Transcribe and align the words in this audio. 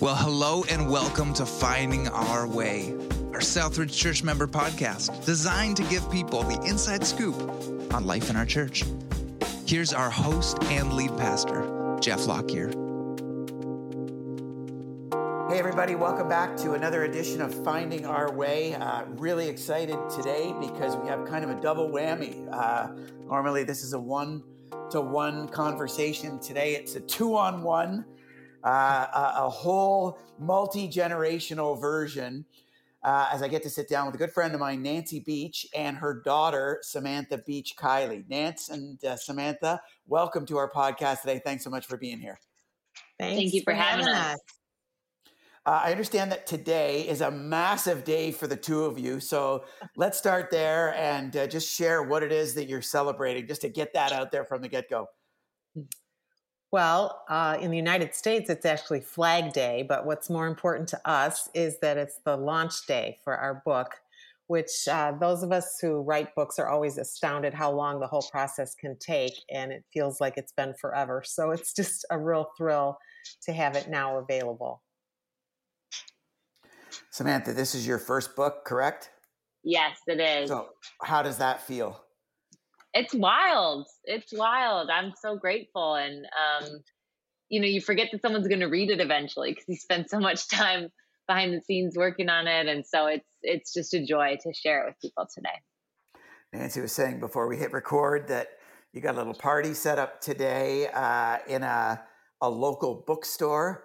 Well, 0.00 0.16
hello 0.16 0.64
and 0.70 0.88
welcome 0.88 1.34
to 1.34 1.44
Finding 1.44 2.08
Our 2.08 2.46
Way, 2.46 2.94
our 3.34 3.40
Southridge 3.40 3.94
Church 3.94 4.24
member 4.24 4.46
podcast 4.46 5.26
designed 5.26 5.76
to 5.76 5.82
give 5.82 6.10
people 6.10 6.42
the 6.42 6.58
inside 6.62 7.06
scoop 7.06 7.38
on 7.92 8.06
life 8.06 8.30
in 8.30 8.36
our 8.36 8.46
church. 8.46 8.82
Here's 9.66 9.92
our 9.92 10.08
host 10.08 10.56
and 10.64 10.94
lead 10.94 11.14
pastor, 11.18 11.98
Jeff 12.00 12.26
Lockyer. 12.26 12.68
Hey, 15.50 15.58
everybody, 15.58 15.96
welcome 15.96 16.30
back 16.30 16.56
to 16.56 16.72
another 16.72 17.04
edition 17.04 17.42
of 17.42 17.52
Finding 17.62 18.06
Our 18.06 18.32
Way. 18.32 18.76
Uh, 18.76 19.04
really 19.04 19.48
excited 19.50 19.98
today 20.08 20.54
because 20.62 20.96
we 20.96 21.08
have 21.08 21.26
kind 21.26 21.44
of 21.44 21.50
a 21.50 21.60
double 21.60 21.90
whammy. 21.90 22.50
Uh, 22.50 22.88
normally, 23.26 23.64
this 23.64 23.84
is 23.84 23.92
a 23.92 24.00
one 24.00 24.42
to 24.92 25.02
one 25.02 25.46
conversation. 25.48 26.38
Today, 26.38 26.74
it's 26.74 26.94
a 26.94 27.00
two 27.00 27.36
on 27.36 27.62
one 27.62 28.06
uh, 28.64 29.06
a, 29.14 29.32
a, 29.44 29.48
whole 29.48 30.18
multi 30.38 30.88
generational 30.88 31.80
version. 31.80 32.44
Uh, 33.02 33.30
as 33.32 33.42
I 33.42 33.48
get 33.48 33.62
to 33.62 33.70
sit 33.70 33.88
down 33.88 34.04
with 34.04 34.14
a 34.14 34.18
good 34.18 34.30
friend 34.30 34.52
of 34.52 34.60
mine, 34.60 34.82
Nancy 34.82 35.20
Beach, 35.20 35.66
and 35.74 35.96
her 35.96 36.20
daughter, 36.22 36.80
Samantha 36.82 37.38
Beach 37.38 37.74
Kiley. 37.78 38.28
Nance 38.28 38.68
and 38.68 39.02
uh, 39.04 39.16
Samantha, 39.16 39.80
welcome 40.06 40.44
to 40.44 40.58
our 40.58 40.70
podcast 40.70 41.22
today. 41.22 41.40
Thanks 41.42 41.64
so 41.64 41.70
much 41.70 41.86
for 41.86 41.96
being 41.96 42.18
here. 42.18 42.38
Thanks 43.18 43.40
Thank 43.40 43.54
you 43.54 43.60
for, 43.62 43.72
for 43.72 43.76
having 43.76 44.06
us. 44.06 44.34
us. 44.34 44.40
Uh, 45.66 45.82
I 45.84 45.90
understand 45.90 46.32
that 46.32 46.46
today 46.46 47.06
is 47.06 47.20
a 47.20 47.30
massive 47.30 48.02
day 48.04 48.32
for 48.32 48.46
the 48.46 48.56
two 48.56 48.84
of 48.84 48.98
you. 48.98 49.20
So 49.20 49.64
let's 49.94 50.16
start 50.16 50.50
there 50.50 50.94
and 50.94 51.36
uh, 51.36 51.46
just 51.46 51.74
share 51.74 52.02
what 52.02 52.22
it 52.22 52.32
is 52.32 52.54
that 52.54 52.66
you're 52.66 52.82
celebrating, 52.82 53.46
just 53.46 53.60
to 53.60 53.68
get 53.68 53.92
that 53.92 54.12
out 54.12 54.32
there 54.32 54.44
from 54.44 54.62
the 54.62 54.68
get 54.68 54.88
go. 54.88 55.06
Well, 56.72 57.24
uh, 57.28 57.58
in 57.60 57.72
the 57.72 57.76
United 57.76 58.14
States, 58.14 58.48
it's 58.48 58.64
actually 58.64 59.00
Flag 59.00 59.52
Day, 59.52 59.84
but 59.88 60.06
what's 60.06 60.30
more 60.30 60.46
important 60.46 60.88
to 60.90 61.00
us 61.08 61.48
is 61.52 61.80
that 61.80 61.96
it's 61.96 62.20
the 62.24 62.36
launch 62.36 62.86
day 62.86 63.18
for 63.24 63.36
our 63.36 63.60
book, 63.64 63.96
which 64.46 64.86
uh, 64.88 65.12
those 65.18 65.42
of 65.42 65.50
us 65.50 65.78
who 65.80 66.00
write 66.00 66.32
books 66.36 66.60
are 66.60 66.68
always 66.68 66.96
astounded 66.96 67.54
how 67.54 67.72
long 67.72 67.98
the 67.98 68.06
whole 68.06 68.24
process 68.30 68.76
can 68.76 68.96
take, 68.98 69.34
and 69.50 69.72
it 69.72 69.84
feels 69.92 70.20
like 70.20 70.34
it's 70.36 70.52
been 70.52 70.72
forever. 70.74 71.24
So 71.26 71.50
it's 71.50 71.74
just 71.74 72.04
a 72.08 72.18
real 72.18 72.52
thrill 72.56 72.98
to 73.42 73.52
have 73.52 73.74
it 73.74 73.88
now 73.88 74.18
available. 74.18 74.82
Samantha, 77.10 77.52
this 77.52 77.74
is 77.74 77.84
your 77.84 77.98
first 77.98 78.36
book, 78.36 78.64
correct? 78.64 79.10
Yes, 79.64 79.98
it 80.06 80.20
is. 80.20 80.48
So, 80.48 80.68
how 81.02 81.22
does 81.22 81.38
that 81.38 81.62
feel? 81.62 82.00
It's 82.94 83.14
wild. 83.14 83.86
It's 84.04 84.32
wild. 84.32 84.90
I'm 84.90 85.12
so 85.20 85.36
grateful. 85.36 85.94
And, 85.94 86.26
um, 86.26 86.80
you 87.48 87.60
know, 87.60 87.66
you 87.66 87.80
forget 87.80 88.08
that 88.12 88.22
someone's 88.22 88.48
going 88.48 88.60
to 88.60 88.68
read 88.68 88.90
it 88.90 89.00
eventually 89.00 89.52
because 89.52 89.64
you 89.68 89.76
spend 89.76 90.08
so 90.08 90.18
much 90.18 90.48
time 90.50 90.88
behind 91.26 91.54
the 91.54 91.60
scenes 91.60 91.96
working 91.96 92.28
on 92.28 92.46
it. 92.46 92.66
And 92.66 92.84
so 92.84 93.06
it's, 93.06 93.28
it's 93.42 93.72
just 93.72 93.94
a 93.94 94.04
joy 94.04 94.38
to 94.42 94.52
share 94.52 94.82
it 94.82 94.86
with 94.88 95.00
people 95.00 95.26
today. 95.32 95.48
Nancy 96.52 96.80
was 96.80 96.92
saying 96.92 97.20
before 97.20 97.46
we 97.46 97.56
hit 97.56 97.72
record 97.72 98.26
that 98.28 98.48
you 98.92 99.00
got 99.00 99.14
a 99.14 99.18
little 99.18 99.34
party 99.34 99.72
set 99.72 100.00
up 100.00 100.20
today 100.20 100.88
uh, 100.88 101.38
in 101.46 101.62
a, 101.62 102.02
a 102.40 102.50
local 102.50 103.04
bookstore. 103.06 103.84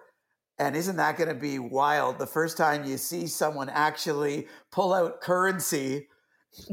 And 0.58 0.74
isn't 0.74 0.96
that 0.96 1.16
going 1.16 1.28
to 1.28 1.34
be 1.34 1.60
wild? 1.60 2.18
The 2.18 2.26
first 2.26 2.56
time 2.56 2.84
you 2.84 2.96
see 2.96 3.28
someone 3.28 3.68
actually 3.68 4.48
pull 4.72 4.92
out 4.92 5.20
currency 5.20 6.08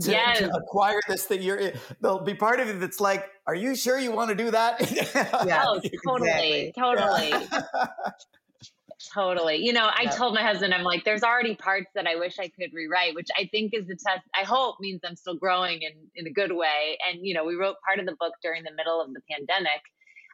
to, 0.02 0.12
yes. 0.12 0.39
to 0.39 0.52
acquire 0.56 1.00
this 1.08 1.26
thing. 1.26 1.42
You're 1.42 1.73
they'll 2.02 2.23
be 2.23 2.34
part 2.34 2.59
of 2.59 2.70
it 2.70 2.80
that's 2.80 3.00
like, 3.00 3.30
are 3.48 3.56
you 3.56 3.76
sure 3.76 4.00
you 4.00 4.12
want 4.12 4.30
to 4.30 4.36
do 4.36 4.52
that? 4.52 4.80
yeah, 5.45 5.64
oh, 5.67 5.80
totally, 6.08 6.67
exactly. 6.67 6.73
totally. 6.78 7.30
Yeah. 7.30 7.62
totally. 9.14 9.58
You 9.58 9.73
know, 9.73 9.86
I 9.86 10.04
yeah. 10.04 10.11
told 10.11 10.33
my 10.33 10.42
husband, 10.42 10.73
I'm 10.73 10.83
like, 10.83 11.04
there's 11.04 11.23
already 11.23 11.55
parts 11.55 11.88
that 11.95 12.08
I 12.08 12.16
wish 12.16 12.39
I 12.39 12.48
could 12.48 12.73
rewrite, 12.73 13.16
which 13.16 13.27
I 13.38 13.48
think 13.52 13.73
is 13.73 13.88
the 13.88 13.95
test. 13.95 14.22
I 14.39 14.43
hope 14.43 14.76
means 14.80 15.02
I'm 15.05 15.16
still 15.16 15.36
growing 15.36 15.82
in 15.82 15.92
in 16.16 16.27
a 16.27 16.32
good 16.32 16.52
way. 16.54 16.98
And 17.10 17.20
you 17.22 17.33
know, 17.33 17.45
we 17.45 17.55
wrote 17.55 17.76
part 17.86 17.99
of 17.99 18.05
the 18.05 18.16
book 18.20 18.33
during 18.42 18.64
the 18.64 18.73
middle 18.76 19.02
of 19.02 19.14
the 19.14 19.22
pandemic. 19.30 19.82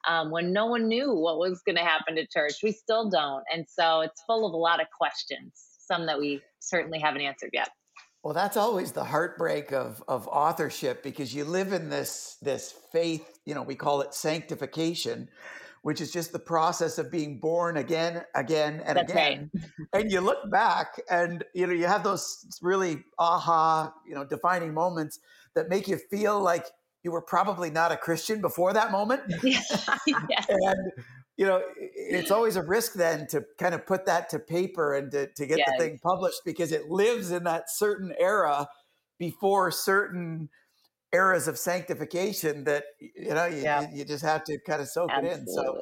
Um, 0.07 0.31
when 0.31 0.53
no 0.53 0.65
one 0.67 0.87
knew 0.87 1.13
what 1.13 1.39
was 1.39 1.61
going 1.65 1.75
to 1.75 1.83
happen 1.83 2.15
to 2.15 2.25
church, 2.25 2.53
we 2.63 2.71
still 2.71 3.09
don't, 3.09 3.43
and 3.53 3.65
so 3.67 3.99
it's 3.99 4.21
full 4.21 4.47
of 4.47 4.53
a 4.53 4.57
lot 4.57 4.79
of 4.79 4.87
questions, 4.97 5.51
some 5.77 6.05
that 6.05 6.17
we 6.17 6.41
certainly 6.59 6.99
haven't 6.99 7.19
answered 7.19 7.49
yet. 7.51 7.67
Well, 8.23 8.33
that's 8.33 8.57
always 8.57 8.91
the 8.91 9.03
heartbreak 9.03 9.71
of 9.71 10.03
of 10.07 10.27
authorship 10.27 11.03
because 11.03 11.33
you 11.33 11.45
live 11.45 11.71
in 11.71 11.89
this 11.89 12.37
this 12.41 12.73
faith, 12.91 13.39
you 13.45 13.55
know, 13.55 13.63
we 13.63 13.75
call 13.75 14.01
it 14.01 14.13
sanctification, 14.13 15.29
which 15.83 16.01
is 16.01 16.11
just 16.11 16.33
the 16.33 16.39
process 16.39 16.97
of 16.97 17.09
being 17.09 17.39
born 17.39 17.77
again, 17.77 18.25
again, 18.35 18.81
and 18.85 18.97
that's 18.97 19.11
again. 19.11 19.49
Right. 19.53 20.03
and 20.03 20.11
you 20.11 20.19
look 20.19 20.49
back 20.51 20.99
and 21.09 21.45
you 21.53 21.65
know, 21.65 21.73
you 21.73 21.85
have 21.87 22.03
those 22.03 22.59
really 22.61 23.03
aha, 23.17 23.93
you 24.05 24.15
know, 24.15 24.25
defining 24.25 24.73
moments 24.73 25.19
that 25.55 25.69
make 25.69 25.87
you 25.87 25.97
feel 25.97 26.41
like 26.41 26.65
you 27.03 27.11
were 27.11 27.21
probably 27.21 27.69
not 27.69 27.93
a 27.93 27.97
Christian 27.97 28.41
before 28.41 28.73
that 28.73 28.91
moment. 28.91 29.21
Yes. 29.43 29.87
and 30.49 30.91
you 31.39 31.45
know, 31.45 31.61
it's 31.77 32.31
always 32.31 32.57
a 32.57 32.61
risk 32.61 32.95
then 32.95 33.25
to 33.27 33.45
kind 33.57 33.73
of 33.73 33.87
put 33.87 34.05
that 34.07 34.27
to 34.31 34.39
paper 34.39 34.93
and 34.93 35.09
to, 35.13 35.27
to 35.37 35.45
get 35.45 35.59
yes. 35.59 35.69
the 35.71 35.85
thing 35.85 35.97
published 36.03 36.41
because 36.43 36.73
it 36.73 36.89
lives 36.89 37.31
in 37.31 37.45
that 37.45 37.69
certain 37.69 38.13
era 38.19 38.67
before 39.17 39.71
certain 39.71 40.49
eras 41.13 41.47
of 41.47 41.57
sanctification 41.57 42.65
that 42.65 42.83
you 42.99 43.33
know 43.33 43.45
you, 43.45 43.61
yeah. 43.61 43.87
you, 43.93 44.03
just 44.03 44.21
have 44.21 44.43
to 44.43 44.59
kind 44.67 44.81
of 44.81 44.89
soak 44.89 45.09
Absolutely. 45.11 45.37
it 45.37 45.39
in. 45.39 45.47
So 45.47 45.79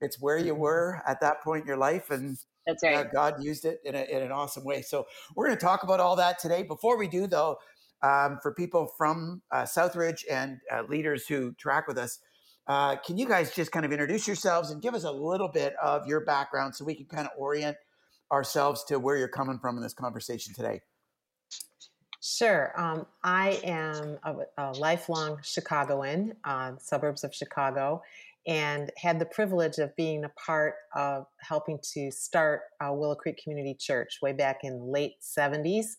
it's 0.00 0.20
where 0.20 0.38
you 0.38 0.52
mm-hmm. 0.52 0.62
were 0.62 1.02
at 1.04 1.20
that 1.22 1.42
point 1.42 1.62
in 1.62 1.66
your 1.66 1.76
life, 1.76 2.10
and 2.10 2.38
that's 2.64 2.84
right. 2.84 2.98
Uh, 2.98 3.02
God 3.12 3.42
used 3.42 3.64
it 3.64 3.80
in, 3.84 3.96
a, 3.96 4.04
in 4.04 4.22
an 4.22 4.30
awesome 4.30 4.62
way. 4.62 4.80
So 4.80 5.06
we're 5.34 5.46
going 5.46 5.58
to 5.58 5.64
talk 5.64 5.82
about 5.82 5.98
all 5.98 6.14
that 6.16 6.38
today. 6.38 6.62
Before 6.62 6.96
we 6.96 7.08
do, 7.08 7.26
though, 7.26 7.56
um, 8.04 8.38
for 8.40 8.54
people 8.54 8.92
from 8.96 9.42
uh, 9.50 9.64
Southridge 9.64 10.22
and 10.30 10.58
uh, 10.72 10.82
leaders 10.88 11.26
who 11.26 11.52
track 11.54 11.88
with 11.88 11.98
us, 11.98 12.20
uh, 12.70 12.94
can 13.04 13.18
you 13.18 13.26
guys 13.26 13.52
just 13.52 13.72
kind 13.72 13.84
of 13.84 13.90
introduce 13.90 14.28
yourselves 14.28 14.70
and 14.70 14.80
give 14.80 14.94
us 14.94 15.02
a 15.02 15.10
little 15.10 15.48
bit 15.48 15.74
of 15.82 16.06
your 16.06 16.20
background 16.20 16.72
so 16.72 16.84
we 16.84 16.94
can 16.94 17.04
kind 17.06 17.26
of 17.26 17.32
orient 17.36 17.76
ourselves 18.30 18.84
to 18.84 18.96
where 19.00 19.16
you're 19.16 19.26
coming 19.26 19.58
from 19.58 19.76
in 19.76 19.82
this 19.82 19.92
conversation 19.92 20.54
today? 20.54 20.80
Sure. 22.22 22.72
Um, 22.80 23.06
I 23.24 23.60
am 23.64 24.18
a, 24.22 24.36
a 24.56 24.72
lifelong 24.74 25.38
Chicagoan, 25.42 26.34
uh, 26.44 26.74
suburbs 26.78 27.24
of 27.24 27.34
Chicago, 27.34 28.02
and 28.46 28.92
had 28.96 29.18
the 29.18 29.26
privilege 29.26 29.78
of 29.78 29.96
being 29.96 30.22
a 30.22 30.28
part 30.28 30.74
of 30.94 31.26
helping 31.40 31.80
to 31.94 32.12
start 32.12 32.60
uh, 32.80 32.92
Willow 32.92 33.16
Creek 33.16 33.40
Community 33.42 33.74
Church 33.74 34.18
way 34.22 34.32
back 34.32 34.60
in 34.62 34.78
the 34.78 34.84
late 34.84 35.14
70s. 35.20 35.96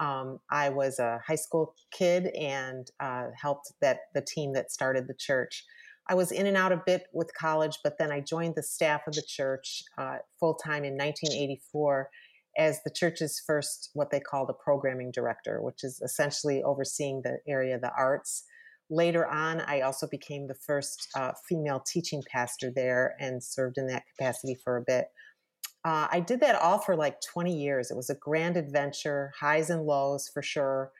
Um, 0.00 0.40
I 0.50 0.70
was 0.70 0.98
a 0.98 1.20
high 1.24 1.36
school 1.36 1.76
kid 1.92 2.26
and 2.34 2.90
uh, 2.98 3.26
helped 3.40 3.72
that 3.80 3.98
the 4.14 4.20
team 4.20 4.52
that 4.54 4.72
started 4.72 5.06
the 5.06 5.14
church. 5.14 5.64
I 6.08 6.14
was 6.14 6.32
in 6.32 6.46
and 6.46 6.56
out 6.56 6.72
a 6.72 6.82
bit 6.84 7.04
with 7.12 7.30
college, 7.38 7.78
but 7.84 7.98
then 7.98 8.10
I 8.10 8.20
joined 8.20 8.54
the 8.54 8.62
staff 8.62 9.02
of 9.06 9.14
the 9.14 9.22
church 9.26 9.82
uh, 9.98 10.16
full 10.40 10.54
time 10.54 10.84
in 10.84 10.94
1984 10.94 12.08
as 12.56 12.82
the 12.82 12.90
church's 12.90 13.42
first, 13.46 13.90
what 13.94 14.10
they 14.10 14.20
call 14.20 14.46
the 14.46 14.54
programming 14.54 15.12
director, 15.12 15.62
which 15.62 15.84
is 15.84 16.00
essentially 16.02 16.62
overseeing 16.62 17.22
the 17.22 17.38
area 17.46 17.76
of 17.76 17.82
the 17.82 17.92
arts. 17.96 18.44
Later 18.90 19.26
on, 19.26 19.60
I 19.60 19.82
also 19.82 20.08
became 20.08 20.46
the 20.46 20.54
first 20.54 21.08
uh, 21.14 21.32
female 21.48 21.82
teaching 21.86 22.22
pastor 22.30 22.72
there 22.74 23.14
and 23.20 23.42
served 23.42 23.76
in 23.76 23.86
that 23.88 24.04
capacity 24.16 24.56
for 24.64 24.78
a 24.78 24.84
bit. 24.86 25.06
Uh, 25.84 26.08
I 26.10 26.20
did 26.20 26.40
that 26.40 26.56
all 26.56 26.78
for 26.78 26.96
like 26.96 27.20
20 27.20 27.54
years. 27.54 27.90
It 27.90 27.96
was 27.96 28.10
a 28.10 28.14
grand 28.14 28.56
adventure, 28.56 29.32
highs 29.38 29.70
and 29.70 29.84
lows 29.84 30.28
for 30.32 30.42
sure. 30.42 30.90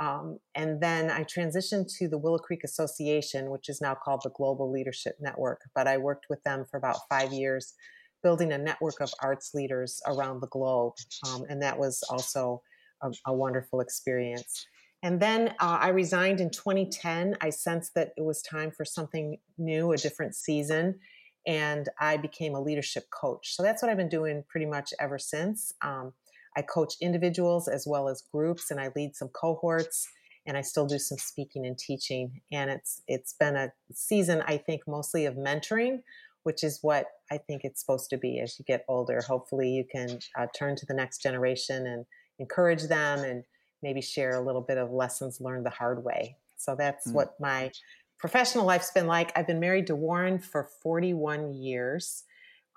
Um, 0.00 0.38
and 0.54 0.80
then 0.80 1.10
I 1.10 1.24
transitioned 1.24 1.92
to 1.98 2.08
the 2.08 2.18
Willow 2.18 2.38
Creek 2.38 2.62
Association, 2.64 3.50
which 3.50 3.68
is 3.68 3.80
now 3.80 3.94
called 3.94 4.20
the 4.22 4.30
Global 4.30 4.70
Leadership 4.70 5.16
Network. 5.20 5.62
But 5.74 5.88
I 5.88 5.96
worked 5.98 6.26
with 6.30 6.42
them 6.44 6.64
for 6.70 6.76
about 6.76 6.98
five 7.08 7.32
years, 7.32 7.74
building 8.22 8.52
a 8.52 8.58
network 8.58 9.00
of 9.00 9.12
arts 9.20 9.52
leaders 9.54 10.00
around 10.06 10.40
the 10.40 10.46
globe. 10.48 10.94
Um, 11.26 11.44
and 11.48 11.60
that 11.62 11.78
was 11.78 12.02
also 12.08 12.62
a, 13.02 13.10
a 13.26 13.34
wonderful 13.34 13.80
experience. 13.80 14.66
And 15.02 15.20
then 15.20 15.48
uh, 15.60 15.78
I 15.80 15.88
resigned 15.88 16.40
in 16.40 16.50
2010. 16.50 17.36
I 17.40 17.50
sensed 17.50 17.94
that 17.94 18.12
it 18.16 18.22
was 18.22 18.42
time 18.42 18.70
for 18.70 18.84
something 18.84 19.38
new, 19.56 19.92
a 19.92 19.96
different 19.96 20.34
season. 20.34 20.98
And 21.46 21.88
I 22.00 22.16
became 22.16 22.54
a 22.54 22.60
leadership 22.60 23.04
coach. 23.10 23.54
So 23.54 23.62
that's 23.62 23.80
what 23.82 23.90
I've 23.90 23.96
been 23.96 24.08
doing 24.08 24.44
pretty 24.48 24.66
much 24.66 24.92
ever 25.00 25.18
since. 25.18 25.72
Um, 25.82 26.12
I 26.56 26.62
coach 26.62 26.94
individuals 27.00 27.68
as 27.68 27.86
well 27.86 28.08
as 28.08 28.22
groups, 28.32 28.70
and 28.70 28.80
I 28.80 28.90
lead 28.94 29.14
some 29.14 29.28
cohorts, 29.28 30.08
and 30.46 30.56
I 30.56 30.62
still 30.62 30.86
do 30.86 30.98
some 30.98 31.18
speaking 31.18 31.66
and 31.66 31.78
teaching. 31.78 32.40
And 32.52 32.70
it's 32.70 33.02
it's 33.06 33.34
been 33.34 33.56
a 33.56 33.72
season, 33.92 34.42
I 34.46 34.56
think, 34.56 34.82
mostly 34.86 35.26
of 35.26 35.34
mentoring, 35.34 36.02
which 36.42 36.64
is 36.64 36.78
what 36.82 37.06
I 37.30 37.38
think 37.38 37.62
it's 37.64 37.80
supposed 37.80 38.10
to 38.10 38.16
be 38.16 38.40
as 38.40 38.58
you 38.58 38.64
get 38.64 38.84
older. 38.88 39.20
Hopefully, 39.26 39.70
you 39.70 39.84
can 39.84 40.20
uh, 40.38 40.46
turn 40.56 40.76
to 40.76 40.86
the 40.86 40.94
next 40.94 41.22
generation 41.22 41.86
and 41.86 42.06
encourage 42.38 42.84
them, 42.84 43.20
and 43.20 43.44
maybe 43.82 44.00
share 44.00 44.34
a 44.34 44.44
little 44.44 44.62
bit 44.62 44.78
of 44.78 44.90
lessons 44.90 45.40
learned 45.40 45.66
the 45.66 45.70
hard 45.70 46.04
way. 46.04 46.36
So 46.56 46.74
that's 46.74 47.08
mm. 47.08 47.14
what 47.14 47.38
my 47.40 47.70
professional 48.18 48.64
life's 48.64 48.90
been 48.90 49.06
like. 49.06 49.32
I've 49.36 49.46
been 49.46 49.60
married 49.60 49.86
to 49.88 49.94
Warren 49.96 50.38
for 50.38 50.68
41 50.82 51.54
years. 51.54 52.24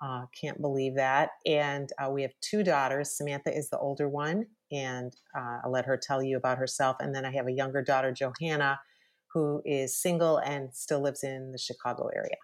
Uh, 0.04 0.26
can't 0.38 0.60
believe 0.60 0.96
that. 0.96 1.30
And 1.46 1.88
uh, 1.98 2.10
we 2.10 2.22
have 2.22 2.32
two 2.40 2.64
daughters. 2.64 3.16
Samantha 3.16 3.56
is 3.56 3.70
the 3.70 3.78
older 3.78 4.08
one, 4.08 4.46
and 4.72 5.12
uh, 5.36 5.58
I'll 5.64 5.70
let 5.70 5.84
her 5.84 5.96
tell 5.96 6.22
you 6.22 6.36
about 6.36 6.58
herself. 6.58 6.96
And 6.98 7.14
then 7.14 7.24
I 7.24 7.30
have 7.32 7.46
a 7.46 7.52
younger 7.52 7.82
daughter, 7.82 8.12
Johanna, 8.12 8.80
who 9.32 9.62
is 9.64 10.00
single 10.00 10.38
and 10.38 10.74
still 10.74 11.00
lives 11.00 11.22
in 11.22 11.52
the 11.52 11.58
Chicago 11.58 12.08
area. 12.14 12.36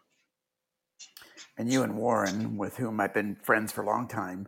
And 1.57 1.73
you 1.73 1.83
and 1.83 1.97
Warren, 1.97 2.57
with 2.57 2.77
whom 2.77 3.01
I've 3.01 3.15
been 3.15 3.37
friends 3.43 3.73
for 3.73 3.83
a 3.83 3.87
long 3.87 4.07
time, 4.07 4.47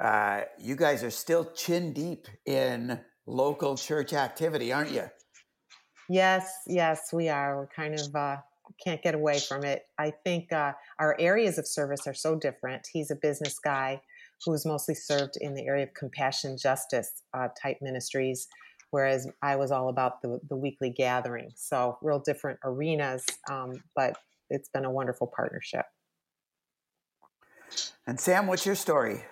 uh, 0.00 0.42
you 0.58 0.76
guys 0.76 1.02
are 1.02 1.10
still 1.10 1.46
chin 1.52 1.92
deep 1.92 2.28
in 2.46 3.00
local 3.26 3.76
church 3.76 4.12
activity, 4.12 4.72
aren't 4.72 4.90
you? 4.90 5.04
Yes, 6.08 6.52
yes, 6.66 7.10
we 7.12 7.28
are. 7.28 7.56
We're 7.56 7.68
kind 7.68 7.94
of 7.94 8.14
uh, 8.14 8.36
can't 8.82 9.02
get 9.02 9.14
away 9.14 9.38
from 9.38 9.64
it. 9.64 9.82
I 9.98 10.12
think 10.24 10.52
uh, 10.52 10.72
our 10.98 11.16
areas 11.18 11.58
of 11.58 11.66
service 11.66 12.06
are 12.06 12.14
so 12.14 12.36
different. 12.36 12.86
He's 12.92 13.10
a 13.10 13.16
business 13.16 13.58
guy 13.58 14.00
who's 14.44 14.64
mostly 14.64 14.94
served 14.94 15.36
in 15.40 15.54
the 15.54 15.66
area 15.66 15.84
of 15.84 15.94
compassion 15.94 16.56
justice 16.56 17.22
uh, 17.34 17.48
type 17.60 17.78
ministries, 17.80 18.48
whereas 18.90 19.28
I 19.42 19.56
was 19.56 19.70
all 19.70 19.88
about 19.88 20.22
the, 20.22 20.40
the 20.48 20.56
weekly 20.56 20.90
gathering. 20.90 21.50
So, 21.56 21.98
real 22.02 22.20
different 22.20 22.58
arenas, 22.64 23.24
um, 23.50 23.82
but 23.94 24.16
it's 24.48 24.68
been 24.68 24.84
a 24.84 24.90
wonderful 24.90 25.30
partnership. 25.34 25.84
And 28.06 28.18
Sam, 28.18 28.46
what's 28.46 28.66
your 28.66 28.74
story? 28.74 29.22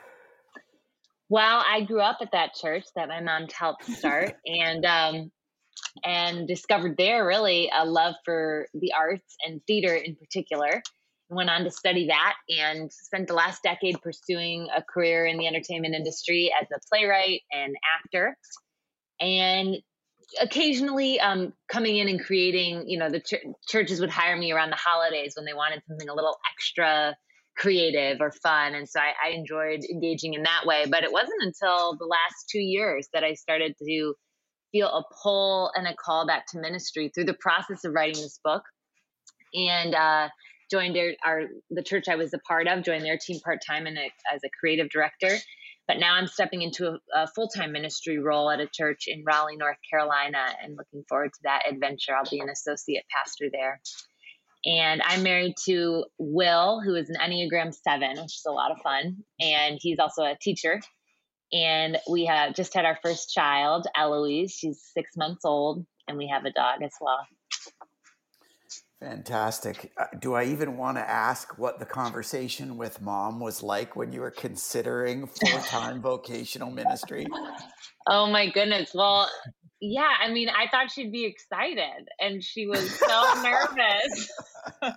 Well, 1.30 1.62
I 1.68 1.82
grew 1.82 2.00
up 2.00 2.18
at 2.22 2.32
that 2.32 2.54
church 2.54 2.84
that 2.96 3.08
my 3.08 3.20
mom 3.20 3.46
helped 3.52 3.84
start, 3.84 4.36
and 4.46 4.84
um, 4.84 5.30
and 6.04 6.46
discovered 6.46 6.96
there 6.96 7.26
really 7.26 7.70
a 7.76 7.84
love 7.84 8.14
for 8.24 8.66
the 8.74 8.92
arts 8.92 9.36
and 9.46 9.60
theater 9.66 9.94
in 9.94 10.16
particular. 10.16 10.82
Went 11.30 11.50
on 11.50 11.64
to 11.64 11.70
study 11.70 12.06
that 12.06 12.34
and 12.48 12.90
spent 12.90 13.28
the 13.28 13.34
last 13.34 13.62
decade 13.62 14.00
pursuing 14.00 14.68
a 14.74 14.82
career 14.82 15.26
in 15.26 15.36
the 15.36 15.46
entertainment 15.46 15.94
industry 15.94 16.50
as 16.58 16.66
a 16.74 16.80
playwright 16.90 17.42
and 17.52 17.76
actor. 18.02 18.36
And 19.20 19.76
occasionally 20.40 21.20
um, 21.20 21.52
coming 21.70 21.96
in 21.96 22.08
and 22.08 22.24
creating, 22.24 22.88
you 22.88 22.98
know, 22.98 23.10
the 23.10 23.20
ch- 23.20 23.44
churches 23.66 24.00
would 24.00 24.10
hire 24.10 24.36
me 24.36 24.52
around 24.52 24.70
the 24.70 24.76
holidays 24.76 25.34
when 25.36 25.44
they 25.44 25.54
wanted 25.54 25.82
something 25.86 26.08
a 26.08 26.14
little 26.14 26.36
extra 26.54 27.16
creative 27.56 28.20
or 28.20 28.30
fun. 28.30 28.74
And 28.74 28.88
so 28.88 29.00
I, 29.00 29.12
I 29.28 29.30
enjoyed 29.34 29.80
engaging 29.84 30.34
in 30.34 30.44
that 30.44 30.64
way. 30.64 30.86
But 30.88 31.04
it 31.04 31.12
wasn't 31.12 31.42
until 31.42 31.96
the 31.98 32.06
last 32.06 32.48
two 32.50 32.60
years 32.60 33.08
that 33.12 33.24
I 33.24 33.34
started 33.34 33.74
to 33.78 34.14
feel 34.72 34.88
a 34.88 35.02
pull 35.22 35.70
and 35.74 35.86
a 35.86 35.94
call 35.94 36.26
back 36.26 36.46
to 36.48 36.58
ministry 36.58 37.10
through 37.14 37.24
the 37.24 37.34
process 37.34 37.84
of 37.84 37.92
writing 37.92 38.22
this 38.22 38.40
book. 38.42 38.62
And 39.54 39.94
uh, 39.94 40.28
joined 40.70 40.96
our, 40.96 41.12
our, 41.24 41.42
the 41.70 41.82
church 41.82 42.04
i 42.08 42.16
was 42.16 42.34
a 42.34 42.38
part 42.38 42.66
of 42.66 42.84
joined 42.84 43.04
their 43.04 43.18
team 43.18 43.40
part-time 43.40 43.86
and 43.86 43.98
as 43.98 44.40
a 44.44 44.50
creative 44.60 44.88
director. 44.90 45.36
But 45.86 45.98
now 45.98 46.14
i'm 46.14 46.26
stepping 46.26 46.62
into 46.62 46.88
a, 46.88 46.98
a, 47.14 47.26
full-time 47.26 47.72
ministry 47.72 48.18
role 48.18 48.50
at 48.50 48.60
a 48.60 48.68
church 48.72 49.04
in 49.06 49.24
raleigh 49.24 49.56
north 49.56 49.78
carolina 49.90 50.44
and 50.62 50.76
looking 50.76 51.04
forward 51.08 51.32
to 51.32 51.40
that 51.44 51.62
adventure. 51.70 52.14
I'll 52.14 52.30
be 52.30 52.40
an 52.40 52.50
associate 52.50 53.04
pastor 53.16 53.46
there. 53.50 53.80
And 54.66 55.00
i'm 55.02 55.22
married 55.22 55.54
to 55.64 56.04
will 56.18 56.82
who 56.84 56.94
is 56.94 57.08
an 57.08 57.16
enneagram 57.16 57.74
7 57.74 58.10
which 58.10 58.36
is 58.36 58.44
a 58.46 58.52
lot 58.52 58.70
of 58.70 58.78
fun. 58.82 59.24
And 59.40 59.78
he's 59.80 59.98
also 59.98 60.22
a 60.24 60.36
teacher 60.40 60.80
and 61.52 61.98
we 62.10 62.26
have 62.26 62.54
just 62.54 62.74
had 62.74 62.84
our 62.84 62.98
first 63.02 63.32
child, 63.32 63.86
Eloise. 63.96 64.52
She's 64.52 64.80
six 64.94 65.16
months 65.16 65.44
old, 65.44 65.84
and 66.06 66.18
we 66.18 66.28
have 66.28 66.44
a 66.44 66.52
dog 66.52 66.82
as 66.82 66.92
well. 67.00 67.26
Fantastic. 69.00 69.92
Uh, 69.96 70.06
do 70.18 70.34
I 70.34 70.44
even 70.44 70.76
want 70.76 70.96
to 70.96 71.08
ask 71.08 71.56
what 71.56 71.78
the 71.78 71.86
conversation 71.86 72.76
with 72.76 73.00
mom 73.00 73.38
was 73.38 73.62
like 73.62 73.94
when 73.94 74.12
you 74.12 74.20
were 74.20 74.32
considering 74.32 75.26
full 75.28 75.60
time 75.60 76.02
vocational 76.02 76.70
ministry? 76.70 77.24
Oh, 78.08 78.26
my 78.26 78.50
goodness. 78.50 78.90
Well, 78.94 79.30
yeah, 79.80 80.10
I 80.20 80.32
mean, 80.32 80.48
I 80.48 80.66
thought 80.68 80.90
she'd 80.90 81.12
be 81.12 81.24
excited, 81.24 82.08
and 82.18 82.42
she 82.42 82.66
was 82.66 82.90
so 82.98 83.42
nervous. 83.42 84.32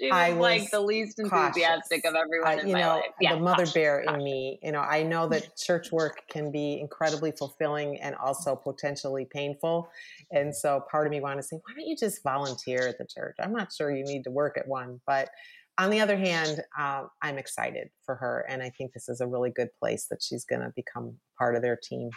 She 0.00 0.06
was, 0.06 0.14
I 0.14 0.30
was 0.30 0.40
like 0.40 0.70
the 0.70 0.80
least 0.80 1.18
enthusiastic 1.18 2.02
cautious. 2.02 2.10
of 2.10 2.14
everyone. 2.14 2.66
you 2.66 2.74
know, 2.74 3.02
yeah, 3.20 3.34
the 3.34 3.40
mother 3.40 3.66
bear 3.66 4.00
in 4.00 4.24
me. 4.24 4.58
You 4.62 4.72
know, 4.72 4.80
I 4.80 5.02
know 5.02 5.28
that 5.28 5.56
church 5.58 5.92
work 5.92 6.22
can 6.26 6.50
be 6.50 6.80
incredibly 6.80 7.32
fulfilling 7.32 8.00
and 8.00 8.14
also 8.14 8.56
potentially 8.56 9.26
painful. 9.30 9.90
And 10.30 10.56
so 10.56 10.82
part 10.90 11.06
of 11.06 11.10
me 11.10 11.20
wanted 11.20 11.42
to 11.42 11.42
say, 11.42 11.56
why 11.56 11.74
don't 11.76 11.86
you 11.86 11.96
just 11.96 12.22
volunteer 12.22 12.88
at 12.88 12.96
the 12.96 13.04
church? 13.04 13.36
I'm 13.38 13.52
not 13.52 13.74
sure 13.74 13.94
you 13.94 14.04
need 14.04 14.24
to 14.24 14.30
work 14.30 14.56
at 14.56 14.66
one, 14.66 15.02
but 15.06 15.28
on 15.76 15.90
the 15.90 16.00
other 16.00 16.16
hand, 16.16 16.62
um, 16.78 17.10
I'm 17.20 17.36
excited 17.36 17.90
for 18.06 18.14
her, 18.14 18.46
and 18.48 18.62
I 18.62 18.70
think 18.70 18.92
this 18.92 19.08
is 19.08 19.20
a 19.20 19.26
really 19.26 19.50
good 19.50 19.68
place 19.78 20.06
that 20.10 20.22
she's 20.22 20.44
going 20.44 20.62
to 20.62 20.72
become 20.74 21.16
part 21.38 21.56
of 21.56 21.62
their 21.62 21.76
team. 21.76 22.10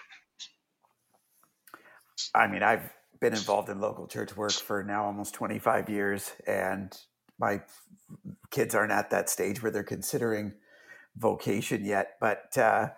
I 2.34 2.48
mean, 2.48 2.64
I've 2.64 2.94
been 3.20 3.34
involved 3.34 3.70
in 3.70 3.80
local 3.80 4.08
church 4.08 4.36
work 4.36 4.52
for 4.52 4.84
now 4.84 5.06
almost 5.06 5.34
25 5.34 5.90
years, 5.90 6.32
and 6.48 6.94
my 7.40 7.62
kids 8.52 8.76
aren't 8.76 8.92
at 8.92 9.10
that 9.10 9.30
stage 9.30 9.62
where 9.62 9.72
they're 9.72 9.84
considering 9.84 10.54
vocation 11.16 11.86
yet. 11.86 12.18
But 12.20 12.58
uh, 12.58 12.90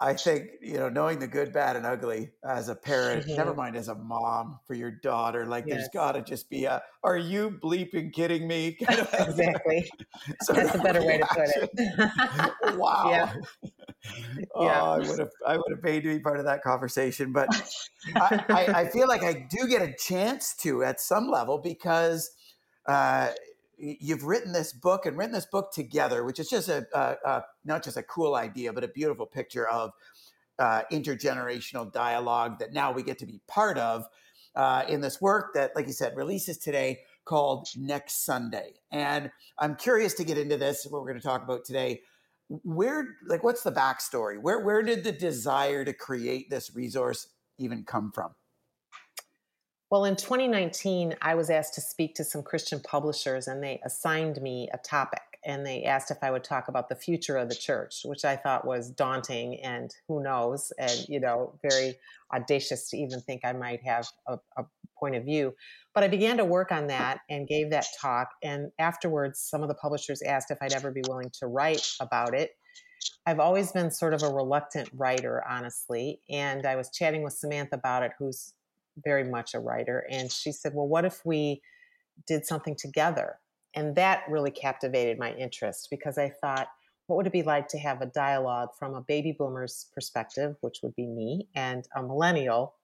I 0.00 0.14
think 0.14 0.50
you 0.60 0.74
know, 0.74 0.88
knowing 0.88 1.20
the 1.20 1.28
good, 1.28 1.52
bad, 1.52 1.76
and 1.76 1.86
ugly 1.86 2.30
as 2.44 2.68
a 2.68 2.74
parent, 2.74 3.26
mm-hmm. 3.26 3.36
never 3.36 3.54
mind 3.54 3.76
as 3.76 3.86
a 3.86 3.94
mom 3.94 4.58
for 4.66 4.74
your 4.74 4.90
daughter, 4.90 5.46
like 5.46 5.64
yes. 5.66 5.76
there's 5.76 5.88
got 5.94 6.12
to 6.12 6.22
just 6.22 6.50
be 6.50 6.64
a 6.64 6.82
"Are 7.04 7.16
you 7.16 7.58
bleeping 7.62 8.12
kidding 8.12 8.48
me?" 8.48 8.72
Kind 8.84 9.00
of 9.00 9.08
exactly. 9.28 9.88
That's 10.48 10.74
a 10.74 10.78
better 10.78 11.04
way 11.04 11.18
to 11.18 11.26
put 11.26 11.48
it. 11.54 12.76
wow. 12.76 13.10
Yeah. 13.10 13.34
Oh, 14.56 14.64
yeah. 14.64 14.82
I 14.82 14.98
would 14.98 15.18
have 15.20 15.30
I 15.46 15.56
would 15.56 15.70
have 15.70 15.82
paid 15.82 16.02
to 16.02 16.08
be 16.08 16.18
part 16.18 16.40
of 16.40 16.44
that 16.46 16.64
conversation, 16.64 17.32
but 17.32 17.48
I, 18.16 18.44
I, 18.48 18.66
I 18.80 18.88
feel 18.88 19.06
like 19.06 19.22
I 19.22 19.46
do 19.48 19.68
get 19.68 19.80
a 19.80 19.94
chance 19.96 20.56
to 20.62 20.82
at 20.82 21.00
some 21.00 21.30
level 21.30 21.58
because 21.58 22.32
uh, 22.86 23.30
you've 23.78 24.24
written 24.24 24.52
this 24.52 24.72
book 24.72 25.06
and 25.06 25.16
written 25.16 25.34
this 25.34 25.46
book 25.46 25.72
together, 25.72 26.24
which 26.24 26.38
is 26.38 26.48
just 26.48 26.68
a, 26.68 26.86
a, 26.94 27.16
a 27.28 27.44
not 27.64 27.82
just 27.82 27.96
a 27.96 28.02
cool 28.02 28.34
idea, 28.34 28.72
but 28.72 28.84
a 28.84 28.88
beautiful 28.88 29.26
picture 29.26 29.68
of 29.68 29.92
uh, 30.58 30.82
intergenerational 30.92 31.92
dialogue 31.92 32.58
that 32.58 32.72
now 32.72 32.92
we 32.92 33.02
get 33.02 33.18
to 33.18 33.26
be 33.26 33.40
part 33.48 33.78
of 33.78 34.04
uh, 34.54 34.84
in 34.88 35.00
this 35.00 35.20
work 35.20 35.54
that, 35.54 35.74
like 35.74 35.86
you 35.86 35.92
said, 35.92 36.16
releases 36.16 36.58
today 36.58 37.00
called 37.24 37.68
Next 37.76 38.24
Sunday. 38.24 38.74
And 38.90 39.30
I'm 39.58 39.76
curious 39.76 40.14
to 40.14 40.24
get 40.24 40.38
into 40.38 40.56
this, 40.56 40.86
what 40.88 41.02
we're 41.02 41.08
going 41.08 41.20
to 41.20 41.26
talk 41.26 41.42
about 41.42 41.64
today. 41.64 42.02
Where, 42.48 43.16
like, 43.26 43.42
what's 43.42 43.62
the 43.62 43.72
backstory? 43.72 44.40
Where, 44.40 44.60
where 44.60 44.82
did 44.82 45.04
the 45.04 45.12
desire 45.12 45.84
to 45.84 45.92
create 45.92 46.50
this 46.50 46.74
resource 46.74 47.28
even 47.58 47.84
come 47.84 48.12
from? 48.12 48.34
Well, 49.92 50.06
in 50.06 50.16
2019, 50.16 51.16
I 51.20 51.34
was 51.34 51.50
asked 51.50 51.74
to 51.74 51.82
speak 51.82 52.14
to 52.14 52.24
some 52.24 52.42
Christian 52.42 52.80
publishers, 52.80 53.46
and 53.46 53.62
they 53.62 53.78
assigned 53.84 54.40
me 54.40 54.70
a 54.72 54.78
topic. 54.78 55.20
And 55.44 55.66
they 55.66 55.84
asked 55.84 56.10
if 56.10 56.16
I 56.22 56.30
would 56.30 56.44
talk 56.44 56.68
about 56.68 56.88
the 56.88 56.96
future 56.96 57.36
of 57.36 57.50
the 57.50 57.54
church, 57.54 58.00
which 58.06 58.24
I 58.24 58.36
thought 58.36 58.66
was 58.66 58.88
daunting 58.88 59.60
and 59.60 59.94
who 60.08 60.22
knows, 60.22 60.72
and, 60.78 61.06
you 61.10 61.20
know, 61.20 61.58
very 61.60 61.96
audacious 62.34 62.88
to 62.88 62.96
even 62.96 63.20
think 63.20 63.42
I 63.44 63.52
might 63.52 63.82
have 63.82 64.08
a, 64.26 64.38
a 64.56 64.64
point 64.98 65.14
of 65.14 65.24
view. 65.24 65.52
But 65.92 66.04
I 66.04 66.08
began 66.08 66.38
to 66.38 66.44
work 66.46 66.72
on 66.72 66.86
that 66.86 67.18
and 67.28 67.46
gave 67.46 67.68
that 67.72 67.84
talk. 68.00 68.30
And 68.42 68.72
afterwards, 68.78 69.40
some 69.40 69.60
of 69.60 69.68
the 69.68 69.74
publishers 69.74 70.22
asked 70.22 70.50
if 70.50 70.56
I'd 70.62 70.72
ever 70.72 70.90
be 70.90 71.02
willing 71.06 71.30
to 71.40 71.48
write 71.48 71.86
about 72.00 72.32
it. 72.32 72.52
I've 73.26 73.40
always 73.40 73.72
been 73.72 73.90
sort 73.90 74.14
of 74.14 74.22
a 74.22 74.32
reluctant 74.32 74.88
writer, 74.94 75.44
honestly. 75.46 76.22
And 76.30 76.64
I 76.64 76.76
was 76.76 76.88
chatting 76.88 77.22
with 77.22 77.34
Samantha 77.34 77.76
about 77.76 78.04
it, 78.04 78.12
who's 78.18 78.54
very 78.96 79.24
much 79.24 79.54
a 79.54 79.60
writer. 79.60 80.06
And 80.10 80.30
she 80.30 80.52
said, 80.52 80.72
Well, 80.74 80.88
what 80.88 81.04
if 81.04 81.24
we 81.24 81.62
did 82.26 82.46
something 82.46 82.76
together? 82.76 83.38
And 83.74 83.96
that 83.96 84.24
really 84.28 84.50
captivated 84.50 85.18
my 85.18 85.32
interest 85.34 85.88
because 85.90 86.18
I 86.18 86.30
thought, 86.40 86.68
what 87.06 87.16
would 87.16 87.26
it 87.26 87.32
be 87.32 87.42
like 87.42 87.68
to 87.68 87.78
have 87.78 88.00
a 88.00 88.06
dialogue 88.06 88.70
from 88.78 88.94
a 88.94 89.00
baby 89.00 89.34
boomer's 89.36 89.86
perspective, 89.94 90.56
which 90.60 90.78
would 90.82 90.94
be 90.94 91.06
me, 91.06 91.48
and 91.54 91.86
a 91.96 92.02
millennial 92.02 92.74